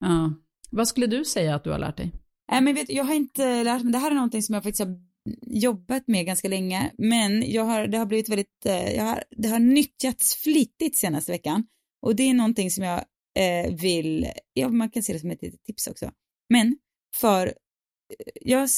Ja. 0.01 0.33
Vad 0.71 0.89
skulle 0.89 1.07
du 1.07 1.25
säga 1.25 1.55
att 1.55 1.64
du 1.64 1.71
har 1.71 1.79
lärt 1.79 1.97
dig? 1.97 2.12
Nej, 2.51 2.61
men 2.61 2.75
vet, 2.75 2.91
jag 2.91 3.05
har 3.05 3.14
inte 3.14 3.64
lärt 3.64 3.83
mig. 3.83 3.93
Det 3.93 3.99
här 3.99 4.11
är 4.11 4.14
någonting 4.14 4.43
som 4.43 4.55
jag 4.55 4.62
faktiskt 4.62 4.89
har 4.89 4.97
jobbat 5.47 6.09
med 6.09 6.27
ganska 6.27 6.49
länge, 6.49 6.93
men 6.99 7.51
jag 7.51 7.64
har, 7.64 7.87
det 7.87 7.99
har 7.99 8.07
blivit 8.07 8.29
väldigt, 8.29 8.66
eh, 8.66 8.93
jag 8.97 9.05
har, 9.05 9.23
det 9.37 9.49
har 9.49 9.59
nyttjats 9.59 10.35
flitigt 10.35 10.97
senaste 10.97 11.33
veckan 11.33 11.64
och 12.03 12.16
det 12.16 12.23
är 12.23 12.35
någonting 12.35 12.71
som 12.71 12.85
jag 12.85 13.05
eh, 13.39 13.74
vill, 13.74 14.30
ja, 14.53 14.68
man 14.68 14.91
kan 14.91 15.03
se 15.03 15.12
det 15.12 15.18
som 15.18 15.30
ett 15.30 15.43
litet 15.43 15.64
tips 15.64 15.86
också. 15.86 16.12
Men 16.49 16.78
för 17.14 17.47
eh, 17.47 17.53
jag, 18.34 18.68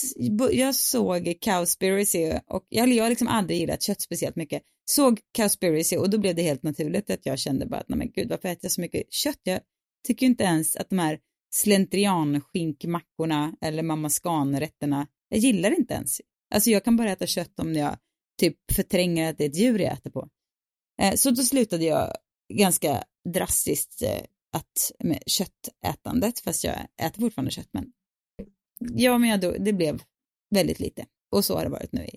jag 0.52 0.74
såg 0.74 1.34
Cowspiracy 1.40 2.32
och 2.46 2.66
jag, 2.68 2.92
jag 2.92 3.04
har 3.04 3.10
liksom 3.10 3.28
aldrig 3.28 3.60
gillat 3.60 3.82
kött 3.82 4.00
speciellt 4.00 4.36
mycket. 4.36 4.62
Såg 4.84 5.20
Cowspiracy 5.36 5.96
och 5.96 6.10
då 6.10 6.18
blev 6.18 6.34
det 6.34 6.42
helt 6.42 6.62
naturligt 6.62 7.10
att 7.10 7.26
jag 7.26 7.38
kände 7.38 7.66
bara 7.66 7.80
att 7.80 7.88
nej 7.88 7.98
men 7.98 8.10
gud 8.10 8.28
varför 8.28 8.48
äter 8.48 8.60
jag 8.62 8.72
så 8.72 8.80
mycket 8.80 9.12
kött? 9.12 9.40
Jag 9.42 9.60
tycker 10.06 10.26
ju 10.26 10.30
inte 10.30 10.44
ens 10.44 10.76
att 10.76 10.90
de 10.90 10.98
här 10.98 11.18
slentrianskinkmackorna 11.54 13.56
eller 13.60 13.82
mamma 13.82 14.08
scan-rätterna, 14.08 15.06
jag 15.28 15.38
gillar 15.38 15.78
inte 15.78 15.94
ens. 15.94 16.20
Alltså 16.54 16.70
jag 16.70 16.84
kan 16.84 16.96
bara 16.96 17.12
äta 17.12 17.26
kött 17.26 17.60
om 17.60 17.74
jag 17.74 17.96
typ 18.40 18.56
förtränger 18.72 19.30
att 19.30 19.38
det 19.38 19.44
är 19.44 19.48
ett 19.48 19.56
djur 19.56 19.78
jag 19.78 19.92
äter 19.92 20.10
på. 20.10 20.28
Eh, 21.02 21.14
så 21.14 21.30
då 21.30 21.42
slutade 21.42 21.84
jag 21.84 22.12
ganska 22.52 23.04
drastiskt 23.34 24.02
eh, 24.02 24.20
att, 24.52 24.92
med 24.98 25.22
köttätandet, 25.26 26.40
fast 26.40 26.64
jag 26.64 26.86
äter 27.02 27.20
fortfarande 27.20 27.50
kött, 27.50 27.68
men 27.72 27.92
ja, 28.78 29.18
men 29.18 29.30
jag, 29.30 29.40
då, 29.40 29.50
det 29.50 29.72
blev 29.72 30.02
väldigt 30.50 30.80
lite. 30.80 31.06
Och 31.30 31.44
så 31.44 31.56
har 31.56 31.64
det 31.64 31.70
varit 31.70 31.92
nu 31.92 32.04
i, 32.04 32.16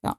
ja, 0.00 0.18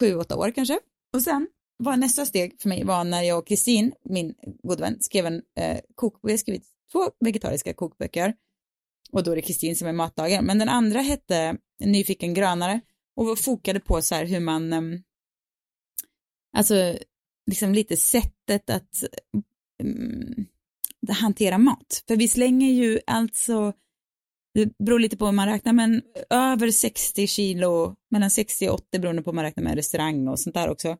sju, 0.00 0.14
åtta 0.14 0.36
år 0.36 0.50
kanske. 0.50 0.80
Och 1.12 1.22
sen 1.22 1.48
var 1.76 1.96
nästa 1.96 2.26
steg 2.26 2.60
för 2.60 2.68
mig 2.68 2.84
var 2.84 3.04
när 3.04 3.22
jag 3.22 3.38
och 3.38 3.46
Kristin, 3.46 3.92
min 4.04 4.34
god 4.62 4.80
vän, 4.80 4.96
skrev 5.00 5.26
en 5.26 5.42
eh, 5.58 5.80
kokbok. 5.94 6.20
Vi 6.22 6.32
har 6.32 6.38
skrivit 6.38 6.66
två 6.92 7.10
vegetariska 7.20 7.74
kokböcker. 7.74 8.34
Och 9.12 9.22
då 9.22 9.32
är 9.32 9.36
det 9.36 9.42
Kristin 9.42 9.76
som 9.76 9.88
är 9.88 9.92
matlagare. 9.92 10.42
Men 10.42 10.58
den 10.58 10.68
andra 10.68 11.00
hette 11.00 11.56
Nyfiken 11.84 12.34
grönare 12.34 12.80
och 13.16 13.38
fokade 13.38 13.80
på 13.80 14.02
så 14.02 14.14
här 14.14 14.24
hur 14.24 14.40
man, 14.40 14.72
eh, 14.72 15.00
alltså 16.56 16.98
liksom 17.50 17.74
lite 17.74 17.96
sättet 17.96 18.70
att 18.70 19.04
mm, 19.82 20.46
hantera 21.08 21.58
mat. 21.58 22.04
För 22.08 22.16
vi 22.16 22.28
slänger 22.28 22.72
ju 22.72 23.00
alltså, 23.06 23.72
det 24.54 24.78
beror 24.78 24.98
lite 24.98 25.16
på 25.16 25.26
hur 25.26 25.32
man 25.32 25.48
räknar, 25.48 25.72
men 25.72 26.02
över 26.30 26.70
60 26.70 27.26
kilo, 27.26 27.96
mellan 28.10 28.30
60 28.30 28.68
och 28.68 28.74
80 28.74 28.98
beroende 28.98 29.22
på 29.22 29.30
om 29.30 29.36
man 29.36 29.44
räknar 29.44 29.64
med 29.64 29.74
restaurang 29.74 30.28
och 30.28 30.40
sånt 30.40 30.54
där 30.54 30.68
också, 30.68 30.96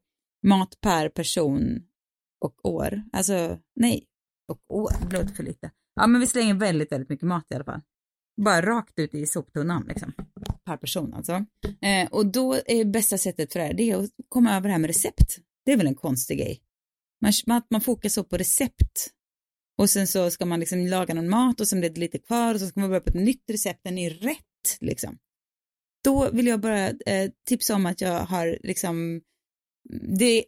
mat 0.47 0.81
per 0.81 1.09
person 1.09 1.83
och 2.45 2.65
år. 2.65 3.03
Alltså, 3.13 3.59
nej, 3.77 4.07
och 4.49 4.77
år, 4.77 4.91
det 5.11 5.17
låter 5.17 5.35
för 5.35 5.43
lite. 5.43 5.71
Ja, 5.95 6.07
men 6.07 6.21
vi 6.21 6.27
slänger 6.27 6.55
väldigt, 6.55 6.93
väldigt 6.93 7.09
mycket 7.09 7.29
mat 7.29 7.47
i 7.51 7.55
alla 7.55 7.65
fall. 7.65 7.81
Bara 8.45 8.63
rakt 8.63 8.99
ut 8.99 9.15
i 9.15 9.27
soptunnan 9.27 9.85
liksom. 9.89 10.13
Per 10.65 10.77
person 10.77 11.15
alltså. 11.15 11.33
Eh, 11.83 12.09
och 12.11 12.27
då 12.27 12.55
är 12.55 12.85
bästa 12.85 13.19
sättet 13.19 13.53
för 13.53 13.61
det 13.61 13.67
här, 13.67 13.75
det 13.75 13.91
är 13.91 13.97
att 13.97 14.11
komma 14.29 14.57
över 14.57 14.69
det 14.69 14.73
här 14.73 14.79
med 14.79 14.89
recept. 14.89 15.39
Det 15.65 15.73
är 15.73 15.77
väl 15.77 15.87
en 15.87 15.95
konstig 15.95 16.39
grej. 16.39 16.61
Man, 17.21 17.33
man, 17.47 17.63
man 17.71 17.81
fokuserar 17.81 18.25
på 18.25 18.37
recept. 18.37 19.11
Och 19.81 19.91
sen 19.91 20.07
så 20.07 20.31
ska 20.31 20.47
man 20.47 20.61
liksom 20.61 20.87
laga 20.87 21.15
någon 21.15 21.29
mat 21.29 21.61
och 21.61 21.69
sen 21.69 21.81
blir 21.81 21.91
det 21.91 22.01
lite 22.01 22.19
kvar 22.19 22.55
och 22.55 22.61
så 22.61 22.67
ska 22.67 22.81
man 22.81 22.89
börja 22.89 23.01
på 23.01 23.09
ett 23.09 23.25
nytt 23.25 23.51
recept, 23.51 23.81
en 23.85 23.95
ny 23.95 24.11
rätt 24.11 24.79
liksom. 24.81 25.19
Då 26.05 26.31
vill 26.31 26.47
jag 26.47 26.61
bara 26.61 26.89
eh, 26.89 27.31
tipsa 27.49 27.75
om 27.75 27.87
att 27.87 28.01
jag 28.01 28.21
har 28.21 28.59
liksom 28.63 29.21
det, 30.19 30.45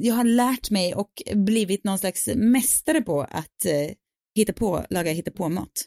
jag 0.00 0.14
har 0.14 0.24
lärt 0.24 0.70
mig 0.70 0.94
och 0.94 1.22
blivit 1.34 1.84
någon 1.84 1.98
slags 1.98 2.28
mästare 2.34 3.02
på 3.02 3.22
att 3.22 3.64
eh, 3.66 3.94
hitta 4.34 4.52
på, 4.52 4.86
laga 4.90 5.12
hitta 5.12 5.30
på 5.30 5.48
mat. 5.48 5.86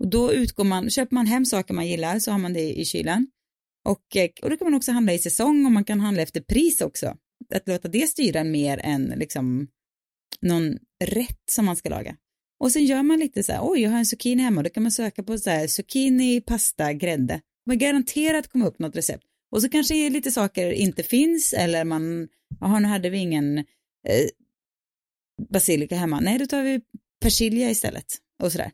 Och 0.00 0.10
då 0.10 0.32
utgår 0.32 0.64
man, 0.64 0.90
köper 0.90 1.14
man 1.14 1.26
hem 1.26 1.44
saker 1.44 1.74
man 1.74 1.86
gillar 1.86 2.18
så 2.18 2.30
har 2.30 2.38
man 2.38 2.52
det 2.52 2.80
i 2.80 2.84
kylen. 2.84 3.26
Och, 3.84 4.16
eh, 4.16 4.30
och 4.42 4.50
då 4.50 4.56
kan 4.56 4.64
man 4.64 4.74
också 4.74 4.92
handla 4.92 5.12
i 5.12 5.18
säsong 5.18 5.66
och 5.66 5.72
man 5.72 5.84
kan 5.84 6.00
handla 6.00 6.22
efter 6.22 6.40
pris 6.40 6.80
också. 6.80 7.16
Att 7.54 7.68
låta 7.68 7.88
det 7.88 8.06
styra 8.06 8.44
mer 8.44 8.78
än 8.78 9.04
liksom 9.16 9.68
någon 10.40 10.78
rätt 11.04 11.42
som 11.50 11.64
man 11.64 11.76
ska 11.76 11.88
laga. 11.88 12.16
Och 12.60 12.72
sen 12.72 12.84
gör 12.84 13.02
man 13.02 13.18
lite 13.18 13.42
så 13.42 13.52
här, 13.52 13.60
oj 13.62 13.80
jag 13.80 13.90
har 13.90 13.98
en 13.98 14.06
zucchini 14.06 14.42
hemma, 14.42 14.62
då 14.62 14.70
kan 14.70 14.82
man 14.82 14.92
söka 14.92 15.22
på 15.22 15.38
så 15.38 15.50
här 15.50 15.66
zucchini, 15.66 16.40
pasta, 16.40 16.92
grädde. 16.92 17.40
Man 17.66 17.78
garanterat 17.78 18.48
komma 18.48 18.66
upp 18.66 18.78
något 18.78 18.96
recept. 18.96 19.24
Och 19.50 19.62
så 19.62 19.68
kanske 19.68 20.10
lite 20.10 20.30
saker 20.30 20.70
inte 20.70 21.02
finns 21.02 21.52
eller 21.52 21.84
man, 21.84 22.28
jaha 22.60 22.78
nu 22.78 22.88
hade 22.88 23.10
vi 23.10 23.18
ingen 23.18 23.58
eh, 23.58 23.64
basilika 25.50 25.96
hemma, 25.96 26.20
nej 26.20 26.38
då 26.38 26.46
tar 26.46 26.62
vi 26.62 26.80
persilja 27.22 27.70
istället 27.70 28.06
och 28.42 28.52
sådär. 28.52 28.70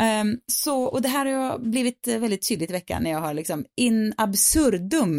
Um, 0.00 0.06
ehm, 0.06 0.38
så, 0.46 0.84
och 0.84 1.02
det 1.02 1.08
här 1.08 1.26
har 1.26 1.58
blivit 1.58 2.06
väldigt 2.06 2.48
tydligt 2.48 2.70
i 2.70 2.72
veckan 2.72 3.02
när 3.02 3.10
jag 3.10 3.20
har 3.20 3.34
liksom 3.34 3.66
in 3.76 4.14
absurdum 4.16 5.18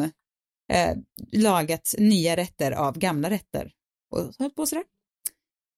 eh, 0.74 0.96
lagat 1.32 1.96
nya 1.98 2.38
rätter 2.38 2.72
av 2.72 2.98
gamla 2.98 3.30
rätter. 3.30 3.72
Och 4.12 4.36
så 4.36 4.44
hållit 4.44 4.56
på 4.56 4.66
sådär. 4.66 4.84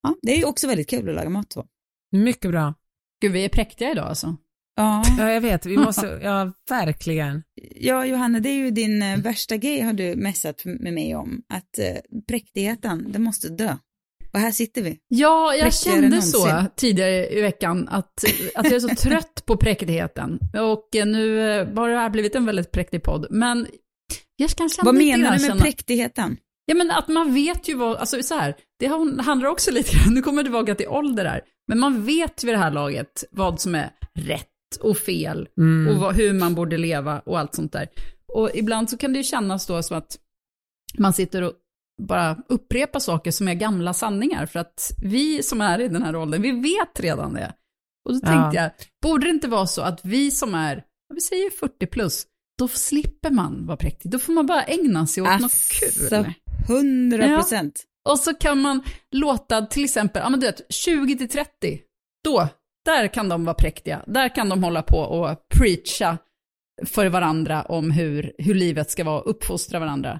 Ja, 0.03 0.15
det 0.21 0.31
är 0.31 0.37
ju 0.37 0.45
också 0.45 0.67
väldigt 0.67 0.89
kul 0.89 1.09
att 1.09 1.15
laga 1.15 1.29
mat 1.29 1.49
på. 1.49 1.65
Mycket 2.11 2.51
bra. 2.51 2.73
Gud, 3.21 3.31
vi 3.31 3.45
är 3.45 3.49
präktiga 3.49 3.91
idag 3.91 4.07
alltså. 4.07 4.35
Ja, 4.75 5.03
Ja, 5.19 5.31
jag 5.31 5.41
vet. 5.41 5.65
Vi 5.65 5.77
måste, 5.77 6.19
ja, 6.23 6.51
verkligen. 6.69 7.43
ja 7.75 8.05
Johanna, 8.05 8.39
det 8.39 8.49
är 8.49 8.53
ju 8.55 8.71
din 8.71 9.01
eh, 9.01 9.17
värsta 9.19 9.57
grej 9.57 9.81
har 9.81 9.93
du 9.93 10.15
messat 10.15 10.61
med 10.65 10.93
mig 10.93 11.15
om. 11.15 11.41
Att 11.53 11.79
eh, 11.79 12.21
präktigheten, 12.27 13.11
den 13.11 13.23
måste 13.23 13.49
dö. 13.49 13.75
Och 14.33 14.39
här 14.39 14.51
sitter 14.51 14.81
vi. 14.81 14.99
Ja, 15.07 15.53
jag 15.55 15.63
Präktigare 15.63 16.01
kände 16.01 16.15
än 16.17 16.21
så 16.23 16.65
tidigare 16.75 17.27
i 17.33 17.41
veckan 17.41 17.87
att, 17.87 18.23
att 18.55 18.65
jag 18.65 18.73
är 18.73 18.79
så 18.79 18.87
trött 18.97 19.43
på 19.45 19.57
präktigheten. 19.57 20.39
Och 20.53 20.95
eh, 20.95 21.05
nu 21.05 21.51
eh, 21.51 21.73
har 21.75 21.89
det 21.89 21.97
här 21.97 22.09
blivit 22.09 22.35
en 22.35 22.45
väldigt 22.45 22.71
präktig 22.71 23.03
podd. 23.03 23.27
Men 23.29 23.67
jag 24.35 24.49
kan 24.49 24.69
känna 24.69 24.85
Vad 24.85 24.95
menar 24.95 25.17
du 25.17 25.29
med 25.31 25.41
känna- 25.41 25.61
präktigheten? 25.61 26.37
Ja 26.71 26.75
men 26.75 26.91
att 26.91 27.07
man 27.07 27.33
vet 27.33 27.67
ju 27.69 27.75
vad, 27.75 27.97
alltså 27.97 28.23
så 28.23 28.35
här, 28.35 28.55
det 28.79 28.87
handlar 29.23 29.45
också 29.49 29.71
lite 29.71 29.91
grann, 29.95 30.13
nu 30.13 30.21
kommer 30.21 30.37
jag 30.37 30.45
tillbaka 30.45 30.75
till 30.75 30.87
ålder 30.87 31.25
här, 31.25 31.41
men 31.67 31.79
man 31.79 32.05
vet 32.05 32.43
vid 32.43 32.53
det 32.53 32.57
här 32.57 32.71
laget 32.71 33.23
vad 33.31 33.61
som 33.61 33.75
är 33.75 33.89
rätt 34.13 34.47
och 34.79 34.97
fel 34.97 35.47
Mm. 35.57 35.87
och 35.95 36.01
vad, 36.01 36.15
hur 36.15 36.33
man 36.33 36.55
borde 36.55 36.77
leva 36.77 37.19
och 37.19 37.39
allt 37.39 37.55
sånt 37.55 37.71
där. 37.73 37.87
Och 38.33 38.49
ibland 38.53 38.89
så 38.89 38.97
kan 38.97 39.13
det 39.13 39.17
ju 39.17 39.23
kännas 39.23 39.65
då 39.65 39.83
som 39.83 39.97
att 39.97 40.17
man 40.97 41.13
sitter 41.13 41.41
och 41.41 41.53
bara 42.01 42.37
upprepar 42.49 42.99
saker 42.99 43.31
som 43.31 43.47
är 43.47 43.53
gamla 43.53 43.93
sanningar, 43.93 44.45
för 44.45 44.59
att 44.59 44.91
vi 45.03 45.43
som 45.43 45.61
är 45.61 45.81
i 45.81 45.87
den 45.87 46.01
här 46.03 46.15
åldern, 46.15 46.41
vi 46.41 46.51
vet 46.51 46.99
redan 46.99 47.33
det. 47.33 47.53
Och 48.09 48.13
då 48.13 48.19
Ja. 48.23 48.27
tänkte 48.27 48.57
jag, 48.61 48.71
borde 49.01 49.25
det 49.27 49.29
inte 49.31 49.47
vara 49.47 49.67
så 49.67 49.81
att 49.81 49.99
vi 50.03 50.31
som 50.31 50.55
är, 50.55 50.83
vi 51.13 51.21
säger 51.21 51.49
40 51.49 51.85
plus, 51.87 52.25
då 52.59 52.67
slipper 52.67 53.29
man 53.31 53.65
vara 53.65 53.77
präktig. 53.77 54.11
Då 54.11 54.19
får 54.19 54.33
man 54.33 54.45
bara 54.45 54.63
ägna 54.63 55.07
sig 55.07 55.23
åt 55.23 55.39
något 55.41 55.69
kul. 55.79 56.09
Alltså, 56.61 56.73
hundra 56.73 57.35
procent. 57.35 57.83
Och 58.09 58.19
så 58.19 58.33
kan 58.33 58.61
man 58.61 58.83
låta 59.11 59.65
till 59.65 59.83
exempel, 59.83 60.21
ja 60.23 60.29
men 60.29 60.39
du 60.39 60.45
vet, 60.45 60.73
20 60.73 61.17
till 61.17 61.29
30, 61.29 61.79
då, 62.23 62.47
där 62.85 63.07
kan 63.07 63.29
de 63.29 63.45
vara 63.45 63.53
präktiga. 63.53 64.03
Där 64.07 64.35
kan 64.35 64.49
de 64.49 64.63
hålla 64.63 64.81
på 64.81 64.97
och 64.97 65.37
preacha 65.55 66.17
för 66.85 67.09
varandra 67.09 67.61
om 67.63 67.91
hur, 67.91 68.33
hur 68.37 68.53
livet 68.55 68.91
ska 68.91 69.03
vara, 69.03 69.21
uppfostra 69.21 69.79
varandra. 69.79 70.19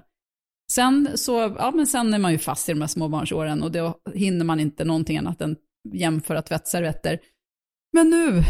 Sen 0.72 1.08
så, 1.14 1.56
ja 1.58 1.70
men 1.74 1.86
sen 1.86 2.14
är 2.14 2.18
man 2.18 2.32
ju 2.32 2.38
fast 2.38 2.68
i 2.68 2.72
de 2.72 2.80
här 2.80 2.88
småbarnsåren 2.88 3.62
och 3.62 3.72
då 3.72 3.98
hinner 4.14 4.44
man 4.44 4.60
inte 4.60 4.84
någonting 4.84 5.18
annat 5.18 5.40
än 5.40 5.56
jämföra 5.92 6.42
tvättservetter. 6.42 7.18
Men 7.92 8.10
nu, 8.10 8.42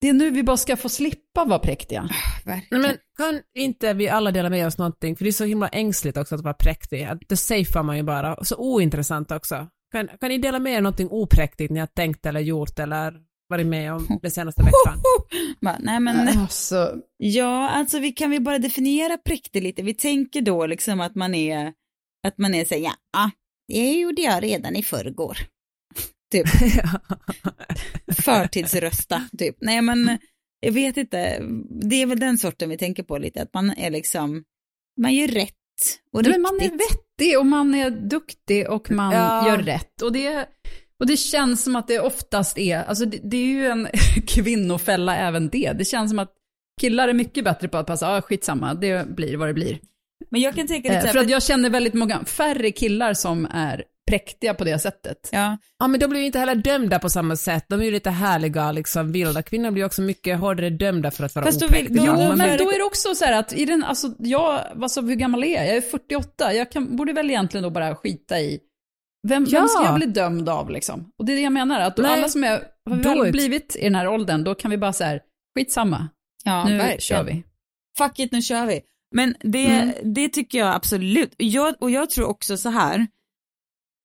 det 0.00 0.08
är 0.08 0.12
nu 0.12 0.30
vi 0.30 0.42
bara 0.42 0.56
ska 0.56 0.76
få 0.76 0.88
slippa 0.88 1.44
vara 1.44 1.58
präktiga. 1.58 2.08
Verkligen. 2.44 2.82
Men 2.82 2.96
kan 3.16 3.40
inte 3.54 3.92
vi 3.92 4.08
alla 4.08 4.30
dela 4.30 4.50
med 4.50 4.66
oss 4.66 4.78
någonting, 4.78 5.16
för 5.16 5.24
det 5.24 5.30
är 5.30 5.32
så 5.32 5.44
himla 5.44 5.68
ängsligt 5.68 6.16
också 6.16 6.34
att 6.34 6.40
vara 6.44 6.54
präktig, 6.54 7.04
att 7.04 7.18
det 7.28 7.36
safear 7.36 7.82
man 7.82 7.96
ju 7.96 8.02
bara, 8.02 8.44
så 8.44 8.56
ointressant 8.56 9.30
också. 9.30 9.68
Kan, 9.92 10.08
kan 10.20 10.28
ni 10.28 10.38
dela 10.38 10.58
med 10.58 10.72
er 10.72 10.80
någonting 10.80 11.08
opräktigt 11.10 11.72
ni 11.72 11.80
har 11.80 11.86
tänkt 11.86 12.26
eller 12.26 12.40
gjort 12.40 12.78
eller 12.78 13.14
varit 13.48 13.66
med 13.66 13.92
om 13.92 14.18
den 14.22 14.30
senaste 14.30 14.62
veckan? 14.62 15.02
Bara, 15.60 15.76
nej 15.78 16.00
men, 16.00 16.38
Alltså, 16.38 16.94
ja 17.16 17.68
alltså 17.68 17.98
vi 17.98 18.12
kan 18.12 18.30
vi 18.30 18.40
bara 18.40 18.58
definiera 18.58 19.18
präktig 19.18 19.62
lite. 19.62 19.82
Vi 19.82 19.94
tänker 19.94 20.40
då 20.40 20.66
liksom 20.66 21.00
att 21.00 21.14
man 21.14 21.34
är, 21.34 21.72
att 22.26 22.38
man 22.38 22.54
är 22.54 22.64
så 22.64 22.74
ja, 22.74 22.92
ah, 23.16 23.30
det 23.68 23.92
gjorde 23.92 24.22
jag 24.22 24.42
redan 24.42 24.76
i 24.76 24.82
förrgår. 24.82 25.38
Typ. 26.32 26.46
Förtidsrösta, 28.24 29.22
typ. 29.38 29.56
Nej 29.60 29.82
men, 29.82 30.18
jag 30.60 30.72
vet 30.72 30.96
inte, 30.96 31.38
det 31.82 32.02
är 32.02 32.06
väl 32.06 32.20
den 32.20 32.38
sorten 32.38 32.70
vi 32.70 32.78
tänker 32.78 33.02
på 33.02 33.18
lite, 33.18 33.42
att 33.42 33.54
man 33.54 33.70
är 33.70 33.90
liksom, 33.90 34.44
man 35.00 35.14
gör 35.14 35.28
rätt 35.28 35.54
och 36.12 36.22
men 36.26 36.42
man 36.42 36.56
är 36.56 36.60
riktigt. 36.60 36.80
vettig 36.80 37.38
och 37.38 37.46
man 37.46 37.74
är 37.74 37.90
duktig 37.90 38.70
och 38.70 38.90
man 38.90 39.12
Ja. 39.14 39.48
gör 39.48 39.58
rätt. 39.58 40.02
Och 40.02 40.12
det, 40.12 40.48
och 41.00 41.06
det 41.06 41.16
känns 41.16 41.62
som 41.64 41.76
att 41.76 41.88
det 41.88 42.00
oftast 42.00 42.58
är, 42.58 42.78
alltså 42.82 43.04
det, 43.04 43.18
det 43.24 43.36
är 43.36 43.46
ju 43.46 43.66
en 43.66 43.88
kvinnofälla 44.26 45.16
även 45.16 45.48
det. 45.48 45.72
Det 45.72 45.84
känns 45.84 46.10
som 46.10 46.18
att 46.18 46.32
killar 46.80 47.08
är 47.08 47.12
mycket 47.12 47.44
bättre 47.44 47.68
på 47.68 47.76
att 47.78 47.86
passa, 47.86 48.16
ah, 48.16 48.22
skitsamma, 48.22 48.74
det 48.74 49.08
blir 49.16 49.36
vad 49.36 49.48
det 49.48 49.54
blir. 49.54 49.78
Men 50.30 50.40
jag 50.40 50.54
kan 50.54 50.66
tänka 50.66 50.92
lite 50.92 51.06
Eh, 51.06 51.12
för 51.12 51.18
att 51.18 51.30
jag 51.30 51.42
känner 51.42 51.70
väldigt 51.70 51.94
många, 51.94 52.24
färre 52.24 52.70
killar 52.70 53.14
som 53.14 53.46
är 53.50 53.84
präktiga 54.08 54.54
på 54.54 54.64
det 54.64 54.78
sättet. 54.78 55.28
ja, 55.32 55.56
Ja 55.78 55.86
men 55.88 56.00
de 56.00 56.06
blir 56.06 56.20
ju 56.20 56.26
inte 56.26 56.38
heller 56.38 56.54
dömda 56.54 56.98
på 56.98 57.10
samma 57.10 57.36
sätt, 57.36 57.64
de 57.68 57.80
är 57.80 57.84
ju 57.84 57.90
lite 57.90 58.10
härliga 58.10 58.72
liksom 58.72 59.12
vilda, 59.12 59.42
kvinnor 59.42 59.70
blir 59.70 59.82
ju 59.82 59.86
också 59.86 60.02
mycket 60.02 60.38
hårdare 60.38 60.70
dömda 60.70 61.10
för 61.10 61.24
att 61.24 61.34
vara 61.34 61.44
Fast 61.46 61.60
då 61.60 61.66
opräktiga. 61.66 61.96
då- 62.02 62.06
Jo, 62.06 62.12
man 62.28 62.38
men 62.38 62.50
vill- 62.50 62.58
då 62.58 62.70
är 62.70 62.78
det 62.78 62.84
också 62.84 63.14
så 63.14 63.24
här 63.24 63.32
att 63.38 63.52
i 63.52 63.64
den, 63.64 63.84
alltså 63.84 64.14
jag, 64.18 64.60
alltså 64.82 65.00
hur 65.00 65.14
gammal 65.14 65.44
är 65.44 65.54
jag? 65.54 65.66
Jag 65.68 65.76
är 65.76 65.80
48, 65.80 66.54
jag 66.54 66.72
kan, 66.72 66.96
borde 66.96 67.12
väl 67.12 67.30
egentligen 67.30 67.62
då 67.64 67.70
bara 67.70 67.94
skita 67.96 68.40
i 68.40 68.60
vem, 69.28 69.46
Ja. 69.48 69.58
vem 69.60 69.68
ska 69.68 69.84
jag 69.84 69.94
bli 69.94 70.06
dömd 70.06 70.48
av 70.48 70.70
liksom? 70.70 71.10
Och 71.18 71.24
det 71.24 71.32
är 71.32 71.36
det 71.36 71.42
jag 71.42 71.52
menar, 71.52 71.80
att 71.80 71.96
Nej, 71.98 72.12
alla 72.12 72.28
som 72.28 72.44
är, 72.44 72.62
har 72.90 72.96
väl 73.16 73.26
it. 73.26 73.32
blivit 73.32 73.76
i 73.76 73.84
den 73.84 73.94
här 73.94 74.08
åldern, 74.08 74.44
då 74.44 74.54
kan 74.54 74.70
vi 74.70 74.76
bara 74.78 74.92
så 74.92 75.04
här, 75.04 75.20
skitsamma, 75.58 76.08
ja, 76.44 76.64
nu 76.64 76.76
verkligen. 76.76 77.00
kör 77.00 77.22
vi. 77.24 77.42
fuck 77.98 78.18
it, 78.18 78.32
nu 78.32 78.42
kör 78.42 78.66
vi. 78.66 78.80
Men 79.14 79.34
det, 79.40 79.66
Mm. 79.66 79.94
det 80.14 80.28
tycker 80.28 80.58
jag 80.58 80.74
absolut. 80.74 81.34
Jag, 81.36 81.74
och 81.80 81.90
jag 81.90 82.10
tror 82.10 82.26
också 82.28 82.56
så 82.56 82.68
här, 82.68 83.06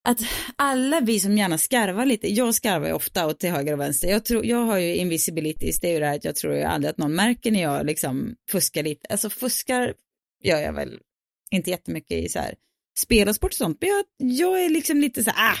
att 0.04 0.20
alla 0.56 1.00
vi 1.00 1.20
som 1.20 1.38
gärna 1.38 1.58
skarvar 1.58 2.06
lite, 2.06 2.32
jag 2.32 2.54
skarvar 2.54 2.86
ju 2.86 2.92
ofta 2.92 3.26
åt 3.26 3.40
till 3.40 3.50
höger 3.50 3.72
och 3.72 3.80
vänster. 3.80 4.08
Jag, 4.08 4.24
tror, 4.24 4.46
jag 4.46 4.64
har 4.64 4.78
ju 4.78 4.94
invisibilities, 4.96 5.80
det 5.80 5.88
är 5.88 5.92
ju 5.92 6.00
det 6.00 6.06
här 6.06 6.16
att 6.16 6.24
jag 6.24 6.36
tror 6.36 6.54
ju 6.54 6.62
aldrig 6.62 6.90
att 6.90 6.98
någon 6.98 7.14
märker 7.14 7.50
när 7.50 7.62
jag 7.62 7.86
liksom 7.86 8.36
fuskar 8.50 8.82
lite. 8.82 9.06
Alltså 9.08 9.30
fuskar 9.30 9.94
gör 10.42 10.58
jag 10.58 10.72
väl 10.72 10.98
inte 11.50 11.70
jättemycket 11.70 12.24
i 12.24 12.28
så 12.28 12.38
här 12.38 12.54
spel 12.98 13.28
och 13.28 13.34
sport 13.34 13.50
och 13.50 13.56
sånt, 13.56 13.78
men 13.80 13.90
jag, 13.90 14.04
jag 14.16 14.64
är 14.64 14.70
liksom 14.70 15.00
lite 15.00 15.24
så 15.24 15.30
här, 15.30 15.52
ah, 15.52 15.58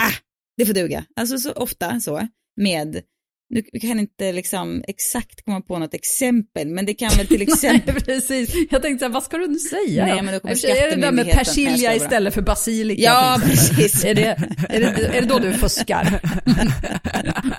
ah, 0.00 0.14
det 0.56 0.66
får 0.66 0.74
duga. 0.74 1.04
Alltså 1.16 1.38
så 1.38 1.52
ofta 1.52 2.00
så 2.00 2.28
med 2.56 3.02
nu 3.50 3.62
kan 3.62 3.90
jag 3.90 3.98
inte 3.98 4.32
liksom 4.32 4.84
exakt 4.88 5.44
komma 5.44 5.60
på 5.60 5.78
något 5.78 5.94
exempel, 5.94 6.68
men 6.68 6.86
det 6.86 6.94
kan 6.94 7.10
väl 7.16 7.26
till 7.26 7.42
exempel 7.48 7.94
Nej, 7.94 8.04
precis. 8.04 8.54
Jag 8.70 8.82
tänkte 8.82 8.98
så 8.98 9.04
här, 9.04 9.12
vad 9.12 9.22
ska 9.22 9.38
du 9.38 9.46
nu 9.46 9.58
säga? 9.58 10.06
Nej, 10.06 10.16
då? 10.16 10.22
men 10.22 10.34
då 10.34 10.40
kommer 10.40 10.54
sig 10.54 10.70
är 10.70 10.90
det 10.90 10.96
där 10.96 11.12
med 11.12 11.30
persilja 11.30 11.94
istället 11.94 12.34
för 12.34 12.42
basilika. 12.42 13.02
Ja, 13.02 13.40
precis. 13.44 14.04
Är 14.04 14.14
det, 14.14 14.26
är, 14.68 14.80
det, 14.80 15.16
är 15.16 15.20
det 15.20 15.26
då 15.26 15.38
du 15.38 15.52
fuskar? 15.52 16.20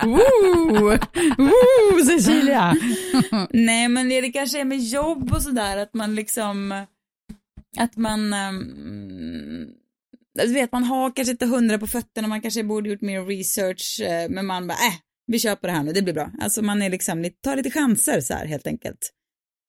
Ooh, 0.04 0.98
ooh, 1.38 2.04
Cecilia! 2.06 2.76
Nej, 3.50 3.88
men 3.88 4.08
det 4.08 4.32
kanske 4.32 4.60
är 4.60 4.64
med 4.64 4.78
jobb 4.78 5.32
och 5.32 5.42
sådär, 5.42 5.76
att 5.76 5.94
man 5.94 6.14
liksom, 6.14 6.84
att 7.78 7.96
man, 7.96 8.34
um, 8.34 9.68
du 10.34 10.52
vet, 10.52 10.72
man 10.72 10.84
har 10.84 11.16
kanske 11.16 11.32
inte 11.32 11.46
hundra 11.46 11.78
på 11.78 11.86
fötterna, 11.86 12.28
man 12.28 12.40
kanske 12.40 12.64
borde 12.64 12.90
gjort 12.90 13.00
mer 13.00 13.24
research, 13.24 14.00
eh, 14.00 14.30
men 14.30 14.46
man 14.46 14.66
bara, 14.66 14.74
äh, 14.74 14.94
vi 15.26 15.38
kör 15.38 15.56
på 15.56 15.66
det 15.66 15.72
här 15.72 15.82
nu, 15.82 15.92
det 15.92 16.02
blir 16.02 16.14
bra. 16.14 16.30
Alltså 16.40 16.62
man 16.62 16.82
är 16.82 16.90
liksom, 16.90 17.30
tar 17.40 17.56
lite 17.56 17.70
chanser 17.70 18.20
så 18.20 18.34
här 18.34 18.46
helt 18.46 18.66
enkelt. 18.66 19.12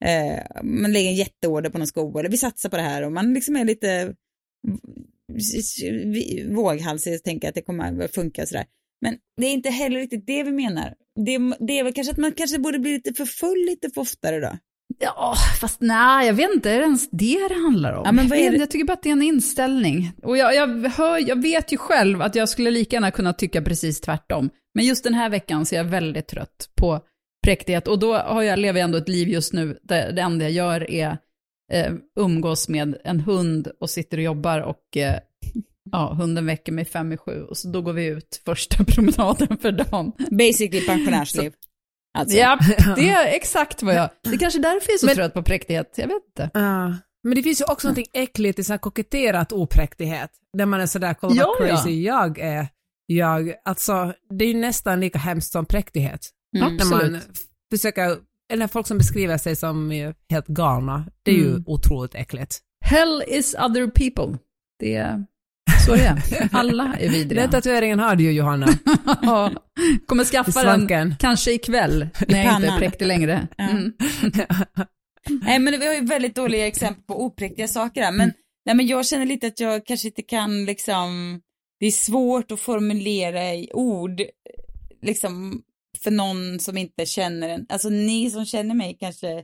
Eh, 0.06 0.64
man 0.64 0.94
lägger 0.94 1.10
en 1.10 1.16
jätteorder 1.16 1.70
på 1.70 1.78
någon 1.78 1.88
sko, 1.88 2.20
eller 2.20 2.30
vi 2.30 2.38
satsar 2.38 2.70
på 2.70 2.78
det 2.78 2.84
här 2.84 3.02
och 3.02 3.12
man 3.12 3.34
liksom 3.34 3.56
är 3.56 3.66
lite 3.66 4.16
våghalsig 6.48 7.16
och 7.16 7.24
tänker 7.24 7.50
att 7.50 7.56
det 7.56 7.62
kommer 7.62 8.04
att 8.04 8.16
funka 8.16 8.42
och 8.42 8.48
sådär. 8.48 8.66
Men 9.02 9.18
det 9.38 9.48
är 9.48 9.54
inte 9.54 9.70
heller 9.70 10.00
riktigt 10.00 10.28
det 10.28 10.44
vi 10.44 10.52
menar. 10.52 10.96
Det, 11.26 11.66
det 11.68 11.80
är 11.80 11.84
väl 11.84 11.94
kanske 11.94 12.12
att 12.12 12.20
man 12.20 12.32
kanske 12.32 12.60
borde 12.60 12.80
bli 12.80 12.92
lite 12.92 13.14
för 13.14 13.26
full 13.26 13.66
lite 13.66 13.90
för 13.90 14.02
oftare 14.02 14.40
då. 14.40 14.58
Ja, 15.04 15.36
fast 15.62 15.82
nej, 15.82 16.28
jag 16.28 16.34
vet 16.34 16.50
inte, 16.54 16.72
är 16.72 16.78
det 16.78 16.84
ens 16.86 17.10
det 17.12 17.48
det 17.50 17.56
handlar 17.64 17.94
om? 17.94 18.02
Ja, 18.06 18.12
men 18.12 18.28
vad 18.28 18.38
är 18.40 18.52
det- 18.52 18.58
jag 18.58 18.72
tycker 18.72 18.86
bara 18.86 18.94
att 18.94 19.04
det 19.04 19.10
är 19.10 19.14
en 19.14 19.22
inställning. 19.22 20.12
Och 20.24 20.38
jag, 20.38 20.56
jag, 20.56 20.90
hör, 20.90 21.28
jag 21.30 21.42
vet 21.42 21.72
ju 21.74 21.78
själv 21.78 22.22
att 22.22 22.36
jag 22.36 22.50
skulle 22.50 22.72
lika 22.72 22.96
gärna 22.96 23.12
kunna 23.12 23.34
tycka 23.34 23.62
precis 23.62 24.02
tvärtom. 24.02 24.50
Men 24.76 24.86
just 24.86 25.04
den 25.04 25.14
här 25.14 25.30
veckan 25.30 25.66
så 25.66 25.76
är 25.76 25.78
jag 25.78 25.86
väldigt 25.86 26.28
trött 26.28 26.70
på 26.76 27.00
präktighet. 27.46 27.88
Och 27.88 28.00
då 28.00 28.14
har 28.18 28.42
jag, 28.42 28.60
lever 28.60 28.80
jag 28.80 28.86
ändå 28.86 28.98
ett 28.98 29.10
liv 29.10 29.30
just 29.30 29.54
nu 29.54 29.78
där 29.84 30.12
det 30.12 30.22
enda 30.22 30.46
jag 30.46 30.52
gör 30.52 30.90
är 30.92 31.18
eh, 31.74 31.94
umgås 32.20 32.70
med 32.70 32.98
en 33.04 33.20
hund 33.20 33.68
och 33.80 33.90
sitter 33.90 34.18
och 34.18 34.24
jobbar 34.24 34.60
och 34.60 34.98
eh, 34.98 35.16
ja, 35.92 36.14
hunden 36.14 36.46
väcker 36.46 36.72
mig 36.72 36.86
fem 36.86 37.12
i 37.14 37.18
sju. 37.18 37.42
Och 37.44 37.58
så 37.58 37.68
då 37.68 37.82
går 37.82 37.94
vi 37.94 38.06
ut 38.06 38.42
första 38.46 38.84
promenaden 38.88 39.58
för 39.58 39.72
dagen. 39.72 40.12
Basically 40.32 40.86
pensionärsliv. 40.88 41.54
Alltså. 42.18 42.38
Ja, 42.38 42.60
det 42.96 43.10
är 43.10 43.36
exakt 43.36 43.84
vad 43.84 43.96
jag... 43.96 44.10
Det 44.24 44.30
är 44.30 44.38
kanske 44.38 44.60
därför 44.60 44.90
jag 44.90 44.94
är 44.94 44.98
så 44.98 45.06
Men- 45.06 45.16
trött 45.16 45.34
på 45.34 45.44
präktighet, 45.44 45.94
jag 45.98 46.08
vet 46.08 46.24
inte. 46.28 46.50
Ja. 46.54 46.96
Men 47.24 47.36
det 47.36 47.44
finns 47.44 47.62
ju 47.62 47.66
också 47.66 47.90
något 47.90 47.98
äckligt 48.14 48.60
i 48.60 48.64
så 48.64 48.74
här 48.74 48.78
koketterat 48.78 49.52
opräktighet, 49.52 50.30
där 50.58 50.66
man 50.66 50.82
är 50.82 50.86
sådär, 50.86 51.14
kolla 51.14 51.36
Ja, 51.36 51.56
vad 51.60 51.70
ja. 51.70 51.76
crazy 51.76 52.02
jag 52.02 52.40
är. 52.40 52.68
Jag, 53.06 53.54
alltså, 53.66 54.14
det 54.30 54.46
är 54.46 54.50
ju 54.50 54.60
nästan 54.60 55.00
lika 55.00 55.20
hemskt 55.20 55.52
som 55.52 55.66
präktighet. 55.66 56.30
Mm. 56.58 56.76
När 56.76 56.86
man 56.86 57.20
försöker, 57.72 58.18
eller 58.54 58.68
folk 58.68 58.88
som 58.88 58.98
beskriver 58.98 59.38
sig 59.38 59.56
som 59.56 59.92
helt 60.30 60.48
galna, 60.48 61.06
det 61.24 61.32
är 61.32 61.36
ju 61.36 61.50
Mm. 61.50 61.64
otroligt 61.68 62.16
äckligt. 62.16 62.60
Hell 62.86 63.24
is 63.28 63.56
other 63.56 63.88
people. 63.88 64.40
Det 64.80 64.96
är 64.96 65.26
så 65.86 65.96
det 65.96 66.06
är. 66.06 66.50
Alla 66.52 66.96
är 67.00 67.10
vidriga. 67.10 67.42
Den 67.42 67.52
tatueringen 67.52 68.00
har 68.00 68.16
du 68.16 68.24
ju 68.24 68.32
Johanna. 68.32 68.68
Ja, 69.22 69.52
Kommer 70.06 70.24
skaffa 70.24 70.78
den 70.78 71.16
kanske 71.20 71.52
ikväll 71.52 72.08
när 72.28 72.44
jag 72.44 72.56
inte 72.56 72.68
är 72.68 72.78
präktig 72.80 73.06
längre. 73.06 73.48
Mm. 73.58 73.94
Nej 75.42 75.60
men 75.60 75.80
vi 75.80 75.88
har 75.88 75.94
ju 75.94 76.06
väldigt 76.06 76.36
dåliga 76.36 76.68
exempel 76.68 77.04
på 77.04 77.26
opräktiga 77.26 77.68
saker 77.68 78.02
här. 78.02 78.12
Men, 78.12 78.34
nej, 78.66 78.76
men 78.76 78.88
jag 78.88 79.06
känner 79.06 79.26
lite 79.26 79.48
att 79.48 79.60
jag 79.60 79.86
kanske 79.86 80.08
inte 80.08 80.22
kan 80.22 80.66
liksom, 80.66 81.42
det 81.80 81.86
är 81.86 81.92
svårt 81.92 82.52
att 82.52 82.60
formulera 82.60 83.54
i 83.54 83.70
ord, 83.74 84.22
liksom 85.02 85.62
för 86.04 86.12
någon 86.12 86.60
som 86.60 86.78
inte 86.78 87.06
känner 87.06 87.50
en. 87.50 87.66
Alltså 87.70 87.90
ni 87.90 88.32
som 88.32 88.46
känner 88.46 88.76
mig 88.76 88.98
kanske 89.00 89.44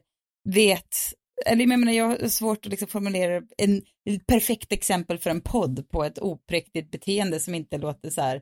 vet, 0.49 0.95
eller 1.45 1.65
jag 1.65 1.79
menar 1.79 1.93
jag 1.93 2.07
har 2.07 2.27
svårt 2.27 2.65
att 2.65 2.71
liksom 2.71 2.87
formulera 2.87 3.41
en 3.57 3.81
ett 4.05 4.27
perfekt 4.27 4.71
exempel 4.71 5.19
för 5.19 5.29
en 5.29 5.41
podd 5.41 5.89
på 5.89 6.03
ett 6.03 6.19
opräktigt 6.19 6.91
beteende 6.91 7.39
som 7.39 7.55
inte 7.55 7.77
låter 7.77 8.09
så 8.09 8.21
här 8.21 8.41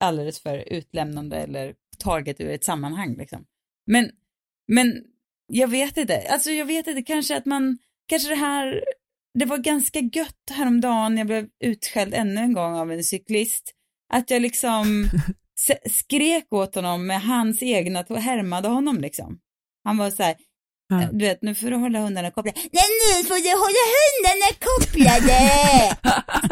alldeles 0.00 0.40
för 0.40 0.58
utlämnande 0.72 1.36
eller 1.36 1.74
taget 1.98 2.40
ur 2.40 2.50
ett 2.50 2.64
sammanhang 2.64 3.16
liksom. 3.16 3.44
Men, 3.86 4.10
men 4.68 5.04
jag 5.46 5.68
vet 5.68 5.96
inte, 5.96 6.28
alltså 6.28 6.50
jag 6.50 6.66
vet 6.66 6.86
inte, 6.86 7.02
kanske 7.02 7.36
att 7.36 7.46
man, 7.46 7.78
kanske 8.06 8.28
det 8.28 8.34
här, 8.34 8.84
det 9.38 9.44
var 9.44 9.58
ganska 9.58 9.98
gött 9.98 10.50
häromdagen 10.50 11.18
jag 11.18 11.26
blev 11.26 11.48
utskälld 11.60 12.14
ännu 12.14 12.40
en 12.40 12.52
gång 12.52 12.74
av 12.74 12.92
en 12.92 13.04
cyklist, 13.04 13.72
att 14.12 14.30
jag 14.30 14.42
liksom 14.42 15.08
skrek 15.90 16.52
åt 16.52 16.74
honom 16.74 17.06
med 17.06 17.22
hans 17.22 17.62
egna, 17.62 18.04
och 18.08 18.20
härmade 18.20 18.68
honom 18.68 19.00
liksom. 19.00 19.40
Han 19.84 19.96
var 19.96 20.10
så 20.10 20.22
här, 20.22 20.36
Ja. 20.88 21.08
du 21.12 21.24
vet, 21.24 21.42
nu 21.42 21.54
får 21.54 21.70
du 21.70 21.76
hålla 21.76 21.98
hundarna 22.00 22.30
kopplade. 22.30 22.58
Nej, 22.72 22.84
nu 23.20 23.24
får 23.28 23.34
du 23.34 23.52
hålla 23.64 23.82
hundarna 23.96 24.48
kopplade! 24.68 25.38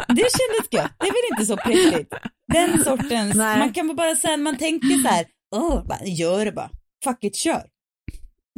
det 0.15 0.27
kändes 0.37 0.67
gött, 0.71 0.91
det 0.99 1.07
är 1.07 1.11
väl 1.11 1.31
inte 1.31 1.45
så 1.45 1.57
präktigt? 1.57 2.13
Den 2.53 2.83
sortens, 2.83 3.35
Nej. 3.35 3.59
man 3.59 3.73
kan 3.73 3.87
väl 3.87 3.95
bara 3.95 4.15
säga, 4.15 4.37
man 4.37 4.57
tänker 4.57 5.03
så 5.03 5.07
här, 5.07 5.25
åh, 5.55 5.85
bara, 5.87 6.03
gör 6.05 6.45
det 6.45 6.51
bara, 6.51 6.69
fuck 7.03 7.23
it, 7.23 7.35
kör. 7.35 7.63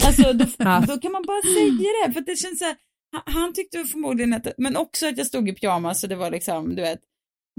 Alltså 0.06 0.34
då, 0.34 0.46
Ja. 0.58 0.84
då 0.88 0.98
kan 0.98 1.12
man 1.12 1.24
bara 1.28 1.42
säga 1.42 2.08
det, 2.08 2.14
för 2.14 2.22
det 2.22 2.36
känns 2.36 2.60
så 2.60 2.66
här, 2.66 2.76
han, 3.12 3.34
han 3.36 3.54
tyckte 3.54 3.84
förmodligen 3.84 4.34
att, 4.34 4.48
men 4.58 4.78
också 4.78 5.08
att 5.08 5.18
jag 5.18 5.28
stod 5.28 5.50
i 5.50 5.54
pyjamas 5.54 6.02
så 6.02 6.08
det 6.08 6.16
var 6.16 6.32
liksom, 6.32 6.76
du 6.76 6.82
vet, 6.82 7.00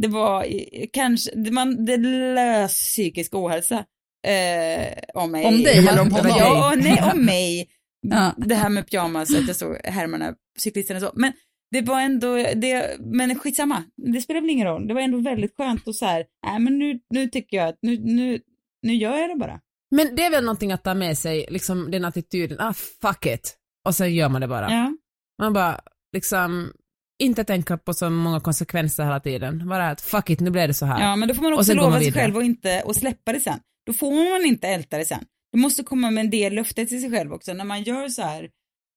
det 0.02 0.08
var 0.08 0.46
kanske, 0.92 1.30
det, 1.34 1.50
man, 1.50 1.84
det 1.84 1.96
lös 1.96 2.72
psykisk 2.72 3.34
ohälsa 3.34 3.84
eh, 4.26 4.92
om 5.14 5.30
mig. 5.30 5.46
Om 5.46 5.62
dig 5.62 5.78
eller 5.78 6.00
om 6.00 6.10
honom? 6.12 6.32
Ja, 6.38 6.74
nej, 6.76 7.02
om 7.12 7.24
mig. 7.24 7.68
Ja. 8.00 8.34
Det 8.36 8.54
här 8.54 8.68
med 8.68 8.90
pyjamas, 8.90 9.34
att 9.34 9.46
jag 9.46 9.56
såg 9.56 9.76
härmarna, 9.84 10.34
cyklisterna 10.58 11.00
så. 11.00 11.12
Men, 11.14 11.32
det 11.70 11.82
var 11.82 12.00
ändå, 12.00 12.36
det, 12.36 12.96
men 13.00 13.38
skitsamma, 13.38 13.84
det 13.96 14.20
spelar 14.20 14.40
väl 14.40 14.50
ingen 14.50 14.66
roll. 14.66 14.88
Det 14.88 14.94
var 14.94 15.00
ändå 15.00 15.18
väldigt 15.20 15.56
skönt 15.56 15.86
och 15.86 15.94
så 15.94 16.06
här, 16.06 16.24
nej 16.46 16.58
men 16.58 16.78
nu, 16.78 17.00
nu 17.10 17.28
tycker 17.28 17.56
jag 17.56 17.68
att 17.68 17.78
nu, 17.82 17.98
nu, 17.98 18.40
nu 18.82 18.94
gör 18.94 19.16
jag 19.16 19.30
det 19.30 19.36
bara. 19.36 19.60
Men 19.90 20.16
det 20.16 20.24
är 20.24 20.30
väl 20.30 20.44
någonting 20.44 20.72
att 20.72 20.84
ta 20.84 20.94
med 20.94 21.18
sig, 21.18 21.46
liksom 21.50 21.90
den 21.90 22.04
attityden, 22.04 22.60
ah 22.60 22.72
fuck 22.72 23.26
it, 23.26 23.56
och 23.86 23.94
sen 23.94 24.14
gör 24.14 24.28
man 24.28 24.40
det 24.40 24.48
bara. 24.48 24.70
Ja. 24.72 24.92
Man 25.38 25.52
bara, 25.52 25.80
liksom, 26.12 26.72
inte 27.18 27.44
tänka 27.44 27.78
på 27.78 27.94
så 27.94 28.10
många 28.10 28.40
konsekvenser 28.40 29.04
hela 29.04 29.20
tiden. 29.20 29.68
Bara 29.68 29.90
att 29.90 30.00
fuck 30.00 30.30
it, 30.30 30.40
nu 30.40 30.50
blev 30.50 30.68
det 30.68 30.74
så 30.74 30.86
här. 30.86 31.00
Ja, 31.00 31.16
men 31.16 31.28
då 31.28 31.34
får 31.34 31.42
man 31.42 31.52
också 31.52 31.74
lova 31.74 32.00
sig 32.00 32.12
själv 32.12 32.36
och 32.36 32.42
inte 32.42 32.82
och 32.84 32.96
släppa 32.96 33.32
det 33.32 33.40
sen. 33.40 33.60
Då 33.86 33.92
får 33.92 34.38
man 34.38 34.46
inte 34.46 34.68
älta 34.68 34.98
det 34.98 35.04
sen. 35.04 35.24
Du 35.58 35.62
måste 35.62 35.82
komma 35.82 36.10
med 36.10 36.24
en 36.24 36.30
del 36.30 36.54
löfte 36.54 36.86
till 36.86 37.00
sig 37.00 37.10
själv 37.10 37.32
också 37.32 37.52
när 37.52 37.64
man 37.64 37.82
gör 37.82 38.08
så 38.08 38.22
här 38.22 38.50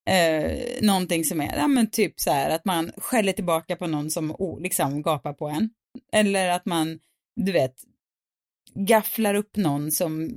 eh, 0.09 0.81
någonting 0.81 1.23
som 1.23 1.41
är, 1.41 1.57
ja 1.57 1.67
men 1.67 1.89
typ 1.89 2.19
så 2.19 2.31
här 2.31 2.49
att 2.49 2.65
man 2.65 2.91
skäller 2.97 3.33
tillbaka 3.33 3.75
på 3.75 3.87
någon 3.87 4.09
som 4.09 4.31
oh, 4.31 4.61
liksom 4.61 5.01
gapar 5.01 5.33
på 5.33 5.47
en. 5.47 5.69
Eller 6.13 6.49
att 6.49 6.65
man, 6.65 6.99
du 7.35 7.51
vet, 7.51 7.75
gafflar 8.75 9.33
upp 9.33 9.55
någon 9.55 9.91
som 9.91 10.35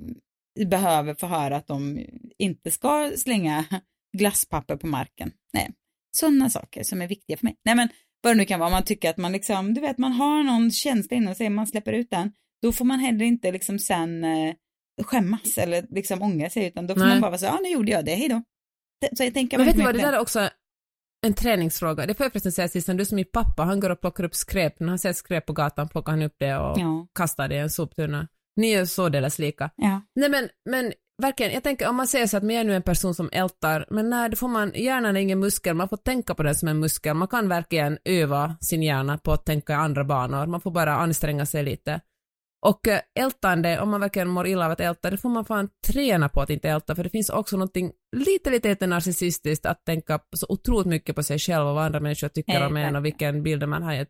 behöver 0.66 1.14
få 1.14 1.26
höra 1.26 1.56
att 1.56 1.66
de 1.66 2.06
inte 2.38 2.70
ska 2.70 3.12
slänga 3.16 3.64
glasspapper 4.16 4.76
på 4.76 4.86
marken. 4.86 5.32
Nej, 5.52 5.70
sådana 6.16 6.50
saker 6.50 6.82
som 6.82 7.02
är 7.02 7.08
viktiga 7.08 7.36
för 7.36 7.46
mig. 7.46 7.56
Nej 7.64 7.74
men 7.74 7.88
vad 8.22 8.32
det 8.32 8.38
nu 8.38 8.44
kan 8.44 8.60
vara, 8.60 8.70
man 8.70 8.84
tycker 8.84 9.10
att 9.10 9.16
man 9.16 9.32
liksom, 9.32 9.74
du 9.74 9.80
vet, 9.80 9.98
man 9.98 10.12
har 10.12 10.42
någon 10.42 10.70
känsla 10.70 11.16
inom 11.16 11.34
sig, 11.34 11.50
man 11.50 11.66
släpper 11.66 11.92
ut 11.92 12.10
den, 12.10 12.32
då 12.62 12.72
får 12.72 12.84
man 12.84 12.98
heller 12.98 13.24
inte 13.24 13.52
liksom 13.52 13.78
sen 13.78 14.24
eh, 14.24 14.54
skämmas 15.02 15.58
eller 15.58 15.86
liksom 15.90 16.22
ångra 16.22 16.50
sig, 16.50 16.66
utan 16.66 16.86
då 16.86 16.94
får 16.94 17.00
Nej. 17.00 17.08
man 17.08 17.20
bara 17.20 17.30
vara 17.30 17.38
så, 17.38 17.44
ja 17.46 17.58
nu 17.62 17.68
gjorde 17.68 17.90
jag 17.90 18.04
det, 18.04 18.14
hej 18.14 18.28
då. 18.28 18.42
Det- 19.00 19.16
Så 19.16 19.24
jag 19.24 19.34
tänker 19.34 19.58
Men 19.58 19.66
vet 19.66 19.76
du 19.76 19.82
vad, 19.82 19.94
det 19.94 20.00
där 20.00 20.12
är 20.12 20.18
också 20.20 20.48
en 21.26 21.34
träningsfråga. 21.34 22.06
Det 22.06 22.14
får 22.14 22.24
jag 22.24 22.32
förresten 22.32 22.52
säga 22.52 22.68
Sissan, 22.68 22.96
du 22.96 23.04
som 23.04 23.18
är 23.18 23.24
pappa, 23.24 23.62
han 23.62 23.80
går 23.80 23.90
och 23.90 24.00
plockar 24.00 24.24
upp 24.24 24.34
skräp. 24.34 24.80
När 24.80 24.88
han 24.88 24.98
ser 24.98 25.12
skräp 25.12 25.46
på 25.46 25.52
gatan 25.52 25.88
plockar 25.88 26.12
han 26.12 26.22
upp 26.22 26.34
det 26.38 26.56
och 26.56 26.78
Ja. 26.78 27.06
kastar 27.14 27.48
det 27.48 27.54
i 27.54 27.58
en 27.58 27.70
soptunna. 27.70 28.28
Ni 28.56 28.72
är 28.72 28.84
således 28.84 29.38
lika. 29.38 29.70
Ja. 29.76 30.00
Nej 30.14 30.28
men, 30.30 30.48
men 30.70 30.92
verkligen, 31.22 31.52
jag 31.52 31.62
tänker 31.62 31.88
om 31.88 31.96
man 31.96 32.06
säger 32.06 32.26
så 32.26 32.36
att 32.36 32.42
man 32.42 32.50
är 32.50 32.64
nu 32.64 32.74
en 32.76 32.82
person 32.82 33.14
som 33.14 33.28
ältar, 33.32 33.86
men 33.90 34.10
nej, 34.10 34.30
då 34.30 34.36
får 34.36 34.48
man, 34.48 34.72
hjärnan 34.74 35.16
är 35.16 35.20
ingen 35.20 35.38
muskel, 35.40 35.74
man 35.74 35.88
får 35.88 35.96
tänka 35.96 36.34
på 36.34 36.42
den 36.42 36.54
som 36.54 36.68
en 36.68 36.78
muskel, 36.80 37.14
man 37.14 37.28
kan 37.28 37.48
verkligen 37.48 37.98
öva 38.04 38.56
sin 38.60 38.82
hjärna 38.82 39.18
på 39.18 39.32
att 39.32 39.46
tänka 39.46 39.72
i 39.72 39.76
andra 39.76 40.04
banor, 40.04 40.46
man 40.46 40.60
får 40.60 40.70
bara 40.70 40.94
anstränga 40.94 41.46
sig 41.46 41.62
lite. 41.64 42.00
Och 42.64 42.88
eh, 42.88 43.00
ältande, 43.18 43.80
om 43.80 43.90
man 43.90 44.00
verkligen 44.00 44.28
mår 44.28 44.46
illa 44.46 44.64
av 44.64 44.70
att 44.70 44.80
älta, 44.80 45.10
det 45.10 45.16
får 45.16 45.28
man 45.28 45.44
fan 45.44 45.68
träna 45.86 46.28
på 46.28 46.40
att 46.40 46.50
inte 46.50 46.68
älta, 46.68 46.94
för 46.94 47.04
det 47.04 47.10
finns 47.10 47.30
också 47.30 47.56
någonting 47.56 47.92
lite, 48.16 48.50
lite, 48.50 48.68
lite 48.68 48.86
narcissistiskt 48.86 49.66
att 49.66 49.84
tänka 49.84 50.20
så 50.36 50.46
otroligt 50.48 50.86
mycket 50.86 51.16
på 51.16 51.22
sig 51.22 51.38
själv 51.38 51.66
och 51.66 51.74
vad 51.74 51.84
andra 51.84 52.00
människor 52.00 52.28
tycker 52.28 52.52
Nej, 52.52 52.66
om 52.66 52.76
en 52.76 52.96
och 52.96 53.04
vilken 53.04 53.42
bild 53.42 53.68
man 53.68 53.82
har 53.82 53.94
gett. 53.94 54.08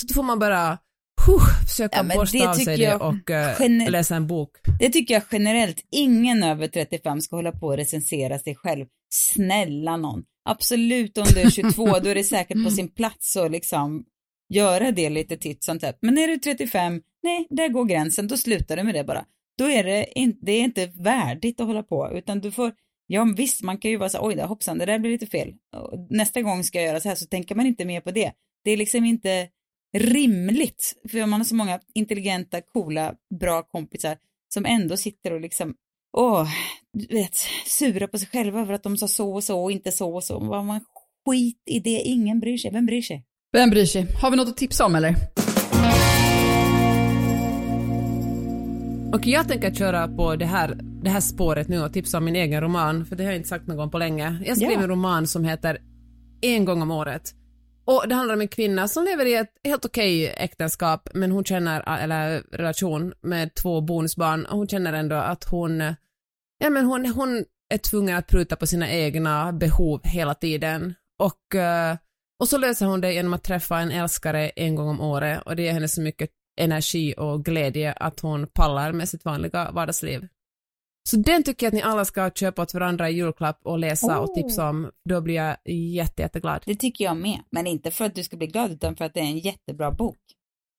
Så 0.00 0.06
då 0.06 0.14
får 0.14 0.22
man 0.22 0.38
bara 0.38 0.78
huh, 1.26 1.66
försöka 1.68 1.96
Ja, 2.08 2.14
borsta 2.16 2.50
av 2.50 2.54
sig 2.54 2.76
det 2.78 2.94
och 2.94 3.30
eh, 3.30 3.54
gener- 3.56 3.90
läsa 3.90 4.16
en 4.16 4.26
bok. 4.26 4.50
Det 4.78 4.90
tycker 4.90 5.14
jag 5.14 5.22
generellt, 5.30 5.76
ingen 5.90 6.42
över 6.42 6.68
35 6.68 7.20
ska 7.20 7.36
hålla 7.36 7.52
på 7.52 7.66
och 7.66 7.76
recensera 7.76 8.38
sig 8.38 8.54
själv. 8.56 8.86
Snälla 9.14 9.96
någon. 9.96 10.22
Absolut 10.48 11.18
om 11.18 11.24
du 11.34 11.40
är 11.40 11.50
22, 11.50 11.86
då 11.98 12.08
är 12.08 12.14
det 12.14 12.24
säkert 12.24 12.64
på 12.64 12.70
sin 12.70 12.88
plats 12.88 13.36
att 13.36 13.50
liksom 13.50 14.04
göra 14.54 14.92
det 14.92 15.10
lite 15.10 15.36
titt 15.36 15.64
som 15.64 15.78
tätt. 15.78 15.98
Men 16.02 16.18
är 16.18 16.28
du 16.28 16.38
35, 16.38 17.00
nej, 17.24 17.46
där 17.50 17.68
går 17.68 17.84
gränsen, 17.84 18.28
då 18.28 18.36
slutar 18.36 18.76
du 18.76 18.82
med 18.82 18.94
det 18.94 19.04
bara. 19.04 19.24
Då 19.58 19.70
är 19.70 19.84
det, 19.84 20.18
in, 20.18 20.38
det 20.42 20.52
är 20.52 20.60
inte 20.60 20.86
värdigt 20.86 21.60
att 21.60 21.66
hålla 21.66 21.82
på, 21.82 22.10
utan 22.12 22.40
du 22.40 22.52
får, 22.52 22.72
ja 23.06 23.26
visst, 23.36 23.62
man 23.62 23.78
kan 23.78 23.90
ju 23.90 23.96
vara 23.96 24.08
så 24.08 24.26
oj 24.26 24.34
då, 24.34 24.42
hoppsan, 24.42 24.78
det 24.78 24.86
där 24.86 24.98
blir 24.98 25.10
lite 25.10 25.26
fel. 25.26 25.52
Nästa 26.10 26.42
gång 26.42 26.64
ska 26.64 26.78
jag 26.78 26.86
göra 26.86 27.00
så 27.00 27.08
här, 27.08 27.16
så 27.16 27.26
tänker 27.26 27.54
man 27.54 27.66
inte 27.66 27.84
mer 27.84 28.00
på 28.00 28.10
det. 28.10 28.32
Det 28.64 28.70
är 28.70 28.76
liksom 28.76 29.04
inte 29.04 29.48
rimligt, 29.96 30.94
för 31.10 31.26
man 31.26 31.40
har 31.40 31.44
så 31.44 31.54
många 31.54 31.80
intelligenta, 31.94 32.60
coola, 32.60 33.14
bra 33.40 33.62
kompisar 33.62 34.16
som 34.54 34.66
ändå 34.66 34.96
sitter 34.96 35.32
och 35.32 35.40
liksom, 35.40 35.74
åh, 36.16 36.48
du 36.92 37.14
vet, 37.14 37.36
sura 37.66 38.08
på 38.08 38.18
sig 38.18 38.28
själva 38.28 38.66
för 38.66 38.72
att 38.72 38.82
de 38.82 38.96
sa 38.96 39.08
så 39.08 39.34
och 39.34 39.44
så 39.44 39.62
och 39.62 39.72
inte 39.72 39.92
så 39.92 40.14
och 40.14 40.24
så. 40.24 40.40
Man 40.40 40.80
skit 41.26 41.62
i 41.70 41.80
det, 41.80 42.00
ingen 42.00 42.40
bryr 42.40 42.56
sig, 42.56 42.70
vem 42.72 42.86
bryr 42.86 43.02
sig? 43.02 43.24
Vem 43.52 43.70
bryr 43.70 43.84
sig? 43.84 44.06
Har 44.22 44.30
vi 44.30 44.36
något 44.36 44.48
att 44.48 44.56
tipsa 44.56 44.86
om 44.86 44.94
eller? 44.94 45.14
Och 49.14 49.26
jag 49.26 49.48
tänker 49.48 49.74
köra 49.74 50.08
på 50.08 50.36
det 50.36 50.44
här, 50.44 50.78
det 51.02 51.10
här 51.10 51.20
spåret 51.20 51.68
nu 51.68 51.82
och 51.82 51.92
tipsa 51.92 52.18
om 52.18 52.24
min 52.24 52.36
egen 52.36 52.60
roman, 52.60 53.06
för 53.06 53.16
det 53.16 53.24
har 53.24 53.30
jag 53.30 53.36
inte 53.36 53.48
sagt 53.48 53.66
någon 53.66 53.76
gång 53.76 53.90
på 53.90 53.98
länge. 53.98 54.42
Jag 54.46 54.56
skrev 54.56 54.70
Ja. 54.70 54.82
en 54.82 54.88
roman 54.88 55.26
som 55.26 55.44
heter 55.44 55.78
En 56.40 56.64
gång 56.64 56.82
om 56.82 56.90
året. 56.90 57.34
Och 57.84 58.04
det 58.08 58.14
handlar 58.14 58.34
om 58.34 58.40
en 58.40 58.48
kvinna 58.48 58.88
som 58.88 59.04
lever 59.04 59.26
i 59.26 59.34
ett 59.34 59.50
helt 59.64 59.84
okej 59.84 60.34
äktenskap, 60.36 61.08
men 61.14 61.30
hon 61.30 61.44
känner, 61.44 61.98
eller 61.98 62.42
relation 62.52 63.12
med 63.22 63.54
två 63.54 63.80
bonusbarn, 63.80 64.44
och 64.46 64.58
hon 64.58 64.68
känner 64.68 64.92
ändå 64.92 65.16
att 65.16 65.44
hon, 65.44 65.80
ja 66.58 66.70
men 66.70 66.84
hon, 66.84 67.06
hon 67.06 67.44
är 67.74 67.78
tvungen 67.78 68.16
att 68.16 68.26
pruta 68.26 68.56
på 68.56 68.66
sina 68.66 68.90
egna 68.90 69.52
behov 69.52 70.00
hela 70.04 70.34
tiden. 70.34 70.94
Och, 71.18 71.54
eh, 71.54 71.96
och 72.40 72.48
så 72.48 72.58
löser 72.58 72.86
hon 72.86 73.00
det 73.00 73.12
genom 73.12 73.34
att 73.34 73.44
träffa 73.44 73.78
en 73.80 73.90
älskare 73.90 74.48
en 74.48 74.74
gång 74.74 74.88
om 74.88 75.00
året 75.00 75.42
och 75.46 75.56
det 75.56 75.62
ger 75.62 75.72
henne 75.72 75.88
så 75.88 76.00
mycket 76.00 76.30
energi 76.56 77.14
och 77.16 77.44
glädje 77.44 77.92
att 77.92 78.20
hon 78.20 78.46
pallar 78.46 78.92
med 78.92 79.08
sitt 79.08 79.24
vanliga 79.24 79.70
vardagsliv. 79.70 80.28
Så 81.08 81.16
den 81.16 81.42
tycker 81.42 81.66
jag 81.66 81.70
att 81.70 81.74
ni 81.74 81.82
alla 81.82 82.04
ska 82.04 82.30
köpa 82.30 82.62
åt 82.62 82.74
varandra 82.74 83.10
i 83.10 83.14
julklapp 83.14 83.60
och 83.62 83.78
läsa 83.78 84.20
och 84.20 84.30
Oh. 84.30 84.34
tipsa 84.34 84.68
om. 84.68 84.90
Då 85.08 85.20
blir 85.20 85.34
jag 85.34 85.56
jätte, 85.66 86.22
jätteglad. 86.22 86.62
Det 86.66 86.74
tycker 86.74 87.04
jag 87.04 87.16
med, 87.16 87.40
men 87.50 87.66
inte 87.66 87.90
för 87.90 88.04
att 88.04 88.14
du 88.14 88.22
ska 88.22 88.36
bli 88.36 88.46
glad 88.46 88.72
utan 88.72 88.96
för 88.96 89.04
att 89.04 89.14
det 89.14 89.20
är 89.20 89.24
en 89.24 89.38
jättebra 89.38 89.90
bok. 89.90 90.18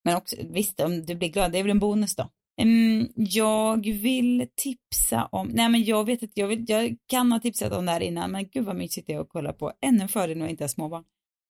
Men 0.03 0.15
också, 0.15 0.36
visst, 0.49 0.80
om 0.80 1.05
du 1.05 1.15
blir 1.15 1.30
glad, 1.30 1.51
det 1.51 1.59
är 1.59 1.63
väl 1.63 1.71
en 1.71 1.80
bonus 1.80 2.15
då. 2.15 2.30
Mm, 2.61 3.07
jag 3.15 3.86
vill 3.86 4.47
tipsa 4.55 5.26
om, 5.32 5.47
nej 5.47 5.69
men 5.69 5.84
jag 5.84 6.05
vet 6.05 6.21
inte, 6.21 6.39
jag, 6.39 6.47
vill, 6.47 6.65
jag 6.67 6.95
kan 7.07 7.32
ha 7.32 7.39
tipsat 7.39 7.73
om 7.73 7.86
det 7.86 7.91
här 7.91 8.01
innan, 8.01 8.32
men 8.32 8.47
gud 8.47 8.65
vad 8.65 8.76
mysigt 8.76 9.07
det 9.07 9.13
är 9.13 9.19
att 9.19 9.30
kolla 9.30 9.53
på, 9.53 9.73
ännu 9.82 10.01
en 10.01 10.09
fördel 10.09 10.38
när 10.38 10.45
jag 10.45 10.51
inte 10.51 10.63
har 10.63 10.69
småbarn, 10.69 11.03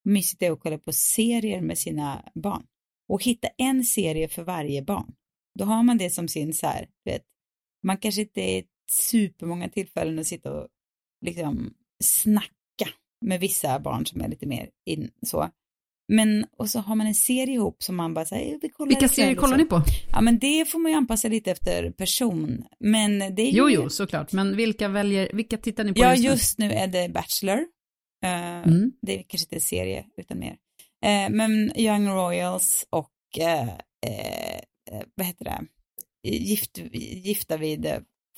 mysigt 0.05 0.39
det 0.39 0.45
är 0.45 0.51
att 0.51 0.59
kolla 0.59 0.77
på 0.77 0.91
serier 0.93 1.61
med 1.61 1.77
sina 1.77 2.23
barn. 2.35 2.63
Och 3.09 3.23
hitta 3.23 3.47
en 3.57 3.83
serie 3.83 4.27
för 4.27 4.43
varje 4.43 4.81
barn. 4.81 5.13
Då 5.59 5.65
har 5.65 5.83
man 5.83 5.97
det 5.97 6.09
som 6.09 6.27
sin 6.27 6.53
så 6.53 6.67
här, 6.67 6.87
vet, 7.05 7.23
man 7.83 7.97
kanske 7.97 8.21
inte 8.21 8.41
är 8.41 8.63
supermånga 8.91 9.69
tillfällen 9.69 10.19
att 10.19 10.27
sitta 10.27 10.53
och 10.53 10.67
liksom 11.25 11.73
snacka 12.03 12.89
med 13.21 13.39
vissa 13.39 13.79
barn 13.79 14.05
som 14.05 14.21
är 14.21 14.27
lite 14.27 14.45
mer 14.45 14.69
in 14.85 15.11
så. 15.25 15.49
Men, 16.07 16.45
och 16.57 16.69
så 16.69 16.79
har 16.79 16.95
man 16.95 17.07
en 17.07 17.15
serie 17.15 17.55
ihop 17.55 17.83
som 17.83 17.95
man 17.95 18.13
bara 18.13 18.25
säger, 18.25 18.59
vi 18.61 18.69
kollar 18.69 18.89
Vilka 18.89 19.07
serier 19.07 19.35
kollar 19.35 19.57
ni 19.57 19.65
på? 19.65 19.81
Ja, 20.11 20.21
men 20.21 20.39
det 20.39 20.65
får 20.65 20.79
man 20.79 20.91
ju 20.91 20.97
anpassa 20.97 21.27
lite 21.27 21.51
efter 21.51 21.91
person. 21.91 22.63
Men 22.79 23.19
det 23.19 23.41
är 23.41 23.51
ju... 23.51 23.57
Jo, 23.57 23.69
jo, 23.69 23.89
såklart. 23.89 24.31
Men 24.31 24.57
vilka 24.57 24.87
väljer, 24.87 25.29
vilka 25.33 25.57
tittar 25.57 25.83
ni 25.83 25.93
på 25.93 25.99
Ja, 25.99 26.15
just 26.15 26.23
nu? 26.23 26.29
just 26.29 26.59
nu 26.59 26.71
är 26.71 26.87
det 26.87 27.09
Bachelor. 27.09 27.57
Eh, 28.23 28.55
Mm. 28.67 28.91
Det 29.01 29.19
är 29.19 29.23
kanske 29.27 29.45
inte 29.45 29.55
en 29.55 29.61
serie, 29.61 30.05
utan 30.17 30.39
mer. 30.39 30.57
Eh, 31.05 31.29
men 31.29 31.77
Young 31.79 32.07
Royals 32.09 32.85
och, 32.89 33.11
eh, 33.39 33.69
eh, 33.69 34.61
vad 35.15 35.27
heter 35.27 35.45
det, 35.45 35.61
Gift, 36.29 36.77
Gifta 37.23 37.57
vid 37.57 37.87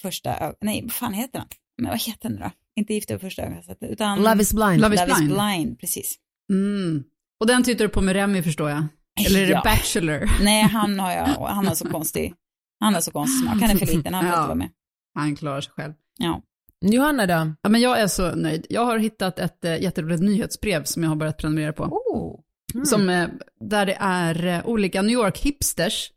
första 0.01 0.53
nej, 0.62 0.82
vad 0.82 0.91
fan 0.91 1.14
heter 1.14 1.39
den? 1.39 1.47
Men 1.82 1.89
vad 1.91 2.01
heter 2.01 2.30
den 2.30 2.39
då? 2.39 2.51
Inte 2.80 2.93
Gifta 2.93 3.14
vid 3.14 3.22
första 3.22 3.41
ögonkastet, 3.41 3.78
utan 3.82 4.24
Love 4.24 4.41
is 4.41 4.53
blind. 4.53 4.82
Love 4.82 4.95
is 4.95 5.01
Love 5.01 5.14
blind. 5.16 5.32
is 5.32 5.38
blind, 5.38 5.80
precis. 5.80 6.16
Mm. 6.51 7.03
Och 7.39 7.47
den 7.47 7.64
tittar 7.64 7.86
du 7.86 7.89
på 7.89 8.01
med 8.01 8.16
Remy 8.16 8.43
förstår 8.43 8.70
jag? 8.70 8.86
Eller 9.28 9.41
är 9.41 9.45
det 9.45 9.51
Ja. 9.51 9.62
Bachelor? 9.64 10.30
Nej, 10.43 10.64
han 10.64 10.99
har 10.99 11.12
jag, 11.12 11.26
han 11.26 11.68
har 11.68 11.76
så 11.76 11.89
konstig, 11.89 12.34
han 12.80 12.93
har 12.93 13.01
så 13.01 13.12
konstig 13.12 13.49
smak, 13.49 13.62
han 13.62 13.70
är 13.72 13.76
för 13.78 13.86
liten, 13.95 14.14
han 14.14 14.24
får 14.24 14.32
Ja. 14.32 14.38
inte 14.38 14.47
vara 14.47 14.55
med. 14.55 14.70
Han 15.16 15.36
klarar 15.36 15.62
sig 15.62 15.74
själv. 15.74 15.93
Ja. 16.18 16.41
Johanna 16.86 17.26
då? 17.26 17.53
Ja, 17.62 17.70
men 17.70 17.82
jag 17.82 17.99
är 17.99 18.08
så 18.08 18.36
nöjd. 18.36 18.66
Jag 18.70 18.86
har 18.86 18.97
hittat 18.97 19.39
ett 19.39 19.66
äh, 19.66 19.82
jätteroligt 19.82 20.22
nyhetsbrev 20.24 20.84
som 20.84 21.03
jag 21.03 21.10
har 21.10 21.16
börjat 21.16 21.38
prenumerera 21.38 21.74
på. 21.74 21.84
Oh. 21.84 22.39
Som, 22.86 23.09
eh, 23.09 23.30
där 23.59 23.86
det 23.86 23.97
är 23.99 24.45
eh, 24.45 24.65
olika 24.67 25.01
New 25.01 25.17
York-hipsters 25.19 26.11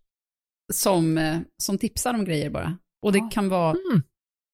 som, 0.72 1.18
eh, 1.18 1.38
som 1.62 1.78
tipsar 1.78 2.14
om 2.14 2.24
grejer 2.24 2.50
bara. 2.50 2.76
Och 3.02 3.12
det 3.12 3.18
Ja. 3.18 3.30
kan 3.32 3.48
vara 3.48 3.70
Mm. 3.70 4.02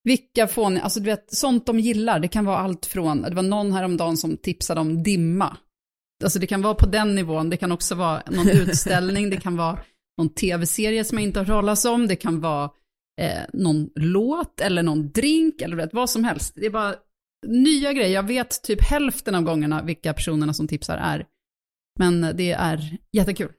vilka 0.04 0.46
fåniga, 0.46 0.82
alltså 0.82 1.00
du 1.00 1.06
vet, 1.06 1.34
sånt 1.34 1.66
de 1.66 1.80
gillar. 1.80 2.18
Det 2.20 2.28
kan 2.28 2.44
vara 2.44 2.58
allt 2.58 2.86
från, 2.86 3.22
det 3.22 3.34
var 3.34 3.42
någon 3.42 3.72
häromdagen 3.72 4.16
som 4.16 4.36
tipsade 4.36 4.80
om 4.80 5.02
dimma. 5.02 5.56
Alltså 6.24 6.38
det 6.38 6.46
kan 6.46 6.62
vara 6.62 6.74
på 6.74 6.86
den 6.86 7.14
nivån, 7.14 7.50
det 7.50 7.56
kan 7.56 7.72
också 7.72 7.94
vara 7.94 8.22
någon 8.30 8.48
utställning, 8.50 9.30
det 9.30 9.36
kan 9.36 9.56
vara 9.56 9.78
någon 10.18 10.28
tv-serie 10.34 11.04
som 11.04 11.18
jag 11.18 11.24
inte 11.26 11.38
har 11.40 11.44
hört 11.44 11.52
talas 11.54 11.84
om, 11.84 12.06
det 12.06 12.16
kan 12.16 12.40
vara 12.40 12.70
eh, 13.20 13.42
någon 13.52 13.90
låt 13.94 14.60
eller 14.60 14.82
någon 14.82 15.10
drink 15.12 15.60
eller 15.60 15.76
vet, 15.76 15.94
vad 15.94 16.10
som 16.10 16.24
helst. 16.24 16.52
Det 16.56 16.66
är 16.66 16.70
bara 16.70 16.94
nya 17.46 17.92
grejer. 17.92 18.14
Jag 18.14 18.22
vet 18.26 18.62
typ 18.62 18.82
hälften 18.82 19.34
av 19.34 19.42
gångerna 19.42 19.82
vilka 19.82 20.12
personerna 20.14 20.54
som 20.54 20.68
tipsar 20.68 20.96
är. 20.96 21.26
Men 21.96 22.20
det 22.20 22.52
är 22.52 22.98
jättekul. 23.12 23.52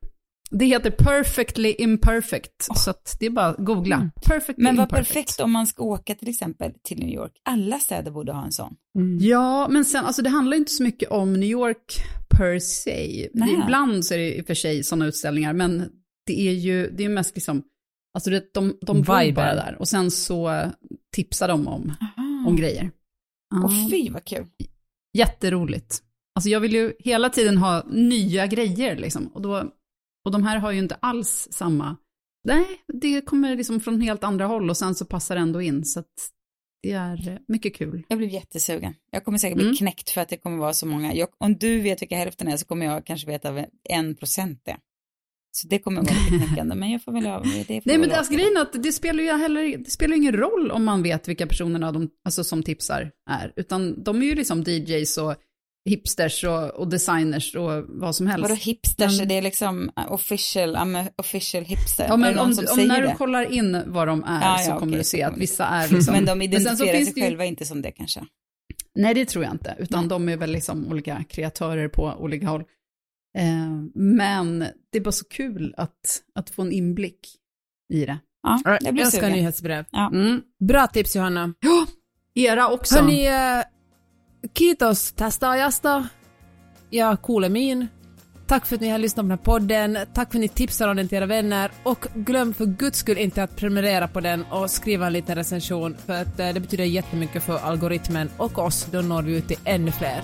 Det 0.51 0.65
heter 0.65 0.91
Perfectly 0.91 1.75
Imperfect, 1.77 2.67
så 2.75 2.89
att 2.89 3.17
det 3.19 3.25
är 3.25 3.29
bara 3.29 3.45
att 3.45 3.57
googla. 3.57 4.09
Perfectly 4.25 4.63
Men 4.63 4.75
vad 4.75 4.83
Imperfect. 4.83 5.13
perfekt 5.13 5.39
om 5.39 5.51
man 5.51 5.67
ska 5.67 5.83
åka 5.83 6.15
till 6.15 6.29
exempel 6.29 6.71
till 6.83 6.99
New 6.99 7.09
York. 7.09 7.31
Alla 7.45 7.79
städer 7.79 8.11
borde 8.11 8.31
ha 8.31 8.45
en 8.45 8.51
sån. 8.51 8.75
Ja, 9.19 9.67
men 9.67 9.85
sen, 9.85 10.05
alltså 10.05 10.21
det 10.21 10.29
handlar 10.29 10.55
ju 10.55 10.59
inte 10.59 10.71
så 10.71 10.83
mycket 10.83 11.09
om 11.09 11.33
New 11.33 11.49
York 11.49 12.01
per 12.29 12.59
se. 12.59 13.29
Nej. 13.33 13.53
Ibland 13.63 14.05
så 14.05 14.13
är 14.13 14.17
det 14.17 14.35
i 14.35 14.41
och 14.41 14.45
för 14.45 14.53
sig 14.53 14.83
sådana 14.83 15.05
utställningar, 15.05 15.53
men 15.53 15.89
det 16.25 16.47
är 16.47 16.53
ju 16.53 16.89
det 16.89 17.05
är 17.05 17.09
mest 17.09 17.35
liksom, 17.35 17.63
alltså 18.13 18.29
det, 18.29 18.53
de, 18.53 18.77
de 18.81 19.01
bor 19.01 19.33
bara 19.33 19.55
där 19.55 19.75
och 19.79 19.87
sen 19.87 20.11
så 20.11 20.71
tipsar 21.15 21.47
de 21.47 21.67
om, 21.67 21.93
om 22.47 22.55
grejer. 22.55 22.91
Och 23.63 23.91
fy 23.91 24.09
vad 24.09 24.25
kul. 24.25 24.45
Jätteroligt. 25.17 26.03
Alltså 26.37 26.49
jag 26.49 26.59
vill 26.59 26.73
ju 26.73 26.93
hela 26.99 27.29
tiden 27.29 27.57
ha 27.57 27.83
nya 27.89 28.47
grejer 28.47 28.95
liksom. 28.95 29.27
Och, 29.27 29.41
då, 29.41 29.71
och 30.25 30.31
de 30.31 30.43
här 30.43 30.57
har 30.57 30.71
ju 30.71 30.79
inte 30.79 30.95
alls 30.95 31.47
samma, 31.51 31.97
nej, 32.43 32.65
det 32.93 33.21
kommer 33.21 33.55
liksom 33.55 33.79
från 33.79 34.01
helt 34.01 34.23
andra 34.23 34.45
håll 34.45 34.69
och 34.69 34.77
sen 34.77 34.95
så 34.95 35.05
passar 35.05 35.35
det 35.35 35.41
ändå 35.41 35.61
in. 35.61 35.85
Så 35.85 35.99
att 35.99 36.13
det 36.83 36.91
är 36.91 37.29
eh, 37.29 37.37
mycket 37.47 37.75
kul. 37.75 38.03
Jag 38.07 38.17
blev 38.17 38.29
jättesugen. 38.29 38.93
Jag 39.11 39.25
kommer 39.25 39.37
säkert 39.37 39.55
bli 39.55 39.65
Mm. 39.65 39.75
knäckt 39.75 40.09
för 40.09 40.21
att 40.21 40.29
det 40.29 40.37
kommer 40.37 40.57
vara 40.57 40.73
så 40.73 40.85
många. 40.85 41.13
Jag, 41.13 41.29
om 41.37 41.57
du 41.57 41.81
vet 41.81 42.01
vilka 42.01 42.17
hälften 42.17 42.47
är 42.47 42.57
så 42.57 42.65
kommer 42.65 42.85
jag 42.85 43.05
kanske 43.05 43.27
veta 43.27 43.65
en 43.89 44.15
procent 44.15 44.61
det. 44.65 44.77
Så 45.51 45.67
det 45.67 45.79
kommer 45.79 46.01
vara 46.01 46.13
lite 46.13 46.45
knäckande, 46.45 46.75
men 46.75 46.91
jag 46.91 47.03
får 47.03 47.11
väl 47.11 47.23
det. 47.23 47.81
får 47.81 47.81
Nej 47.85 47.97
men 47.97 48.11
alltså, 48.11 48.33
grejen 48.33 48.57
är 48.57 48.61
att 48.61 48.83
det 48.83 48.91
spelar 48.91 49.23
ju 49.23 49.31
heller, 49.31 49.77
det 49.77 49.89
spelar 49.89 50.15
ingen 50.15 50.33
roll 50.35 50.71
om 50.71 50.85
man 50.85 51.03
vet 51.03 51.27
vilka 51.27 51.47
personerna 51.47 51.91
de, 51.91 52.09
alltså, 52.25 52.43
som 52.43 52.63
tipsar 52.63 53.11
är. 53.29 53.53
Utan 53.55 54.03
de 54.03 54.21
är 54.21 54.25
ju 54.25 54.35
liksom 54.35 54.63
DJs 54.63 55.17
och 55.17 55.35
hipsters 55.87 56.43
och, 56.43 56.69
och 56.69 56.87
designers 56.87 57.55
och 57.55 57.83
vad 57.87 58.15
som 58.15 58.27
helst. 58.27 58.41
Vadå 58.49 58.55
hipsters, 58.61 59.17
Men- 59.17 59.21
är 59.25 59.25
det 59.35 59.41
liksom 59.41 59.91
uh, 59.99 60.11
official, 60.11 60.75
I'm 60.75 61.09
official 61.15 61.63
hipster? 61.63 62.05
Ja, 62.07 62.13
är 62.13 62.17
men 62.17 62.39
om, 62.39 62.45
om 62.71 62.87
när 62.87 63.01
du 63.01 63.07
det? 63.07 63.15
kollar 63.17 63.51
in 63.53 63.83
vad 63.85 64.07
de 64.07 64.23
är 64.23 64.41
Ja, 64.41 64.57
så 64.57 64.69
ja, 64.69 64.79
kommer 64.79 64.91
okej, 64.91 64.97
du 64.99 65.03
se 65.03 65.23
att 65.23 65.37
vissa 65.37 65.65
är 65.65 65.87
liksom... 65.87 66.13
Men 66.13 66.25
de 66.25 66.31
sen 66.31 66.39
så 66.39 66.45
identifierar 66.83 66.93
finns 66.97 67.05
sig 67.07 67.13
det 67.13 67.19
ju- 67.19 67.25
själva 67.25 67.45
inte 67.45 67.65
som 67.65 67.81
det 67.81 67.91
kanske. 67.91 68.21
Nej, 68.95 69.13
det 69.13 69.25
tror 69.25 69.43
jag 69.43 69.53
inte, 69.53 69.75
utan 69.79 70.07
de 70.07 70.29
är 70.29 70.37
väl 70.37 70.51
liksom 70.51 70.87
olika 70.87 71.23
kreatörer 71.29 71.87
på 71.87 72.03
olika 72.19 72.47
håll. 72.47 72.61
Eh, 73.37 73.81
men 73.95 74.59
det 74.91 74.97
är 74.97 75.01
bara 75.01 75.11
så 75.11 75.25
kul 75.25 75.73
att, 75.77 76.21
att 76.35 76.49
få 76.49 76.61
en 76.61 76.71
inblick 76.71 77.19
i 77.93 78.05
det. 78.05 78.19
Ja, 78.43 78.61
jag 78.65 78.77
Jag 78.81 78.93
blir 78.93 79.03
älskar 79.03 79.19
sugen. 79.21 79.33
nyhetsbrev. 79.37 79.85
Ja. 79.91 80.09
Mm. 80.13 80.41
Bra 80.67 80.87
tips 80.87 81.15
Johanna. 81.15 81.53
Ja, 81.59 81.85
era 82.35 82.69
också. 82.69 82.95
Hörni, 82.99 83.25
äh, 83.27 83.63
kiitos 84.53 85.13
tästä 85.13 85.49
ajasta 85.49 86.03
ja 86.91 87.17
kuulemiin. 87.17 87.89
Tack 88.47 88.65
för 88.65 88.75
att 88.75 88.81
ni 88.81 88.89
har 88.89 88.97
lyssnat 88.97 89.25
på 89.25 89.27
den 89.27 89.31
här 89.31 89.37
podden. 89.37 89.97
Tack 90.13 90.31
för 90.31 90.37
att 90.37 90.41
ni 90.41 90.49
tipsar 90.49 90.87
om 90.87 90.97
den 90.97 91.07
till 91.07 91.17
era 91.17 91.25
vänner. 91.25 91.71
Och 91.83 92.07
glöm 92.13 92.53
för 92.53 92.65
guds 92.65 92.99
skull 92.99 93.17
inte 93.17 93.43
att 93.43 93.55
prenumerera 93.55 94.07
på 94.07 94.19
den 94.19 94.45
och 94.51 94.71
skriva 94.71 95.07
en 95.07 95.13
liten 95.13 95.35
recension 95.35 95.97
för 96.05 96.21
att 96.21 96.39
eh, 96.39 96.53
det 96.53 96.59
betyder 96.59 96.83
jättemycket 96.83 97.43
för 97.43 97.57
algoritmen 97.57 98.29
och 98.37 98.57
oss. 98.57 98.87
Då 98.91 99.01
når 99.01 99.21
vi 99.21 99.37
ut 99.37 99.47
till 99.47 99.57
ännu 99.65 99.91
fler. 99.91 100.21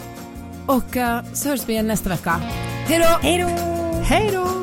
Och 0.68 0.98
eh, 0.98 1.24
så 1.34 1.50
hörs 1.50 1.70
vi 1.70 1.74
igen 1.74 1.88
nästa 1.88 2.10
vecka. 2.10 2.32
Hej 2.88 3.00
då! 3.00 3.28
Hej 3.28 3.42
då! 3.42 3.48
Hej 4.04 4.30
då! 4.34 4.63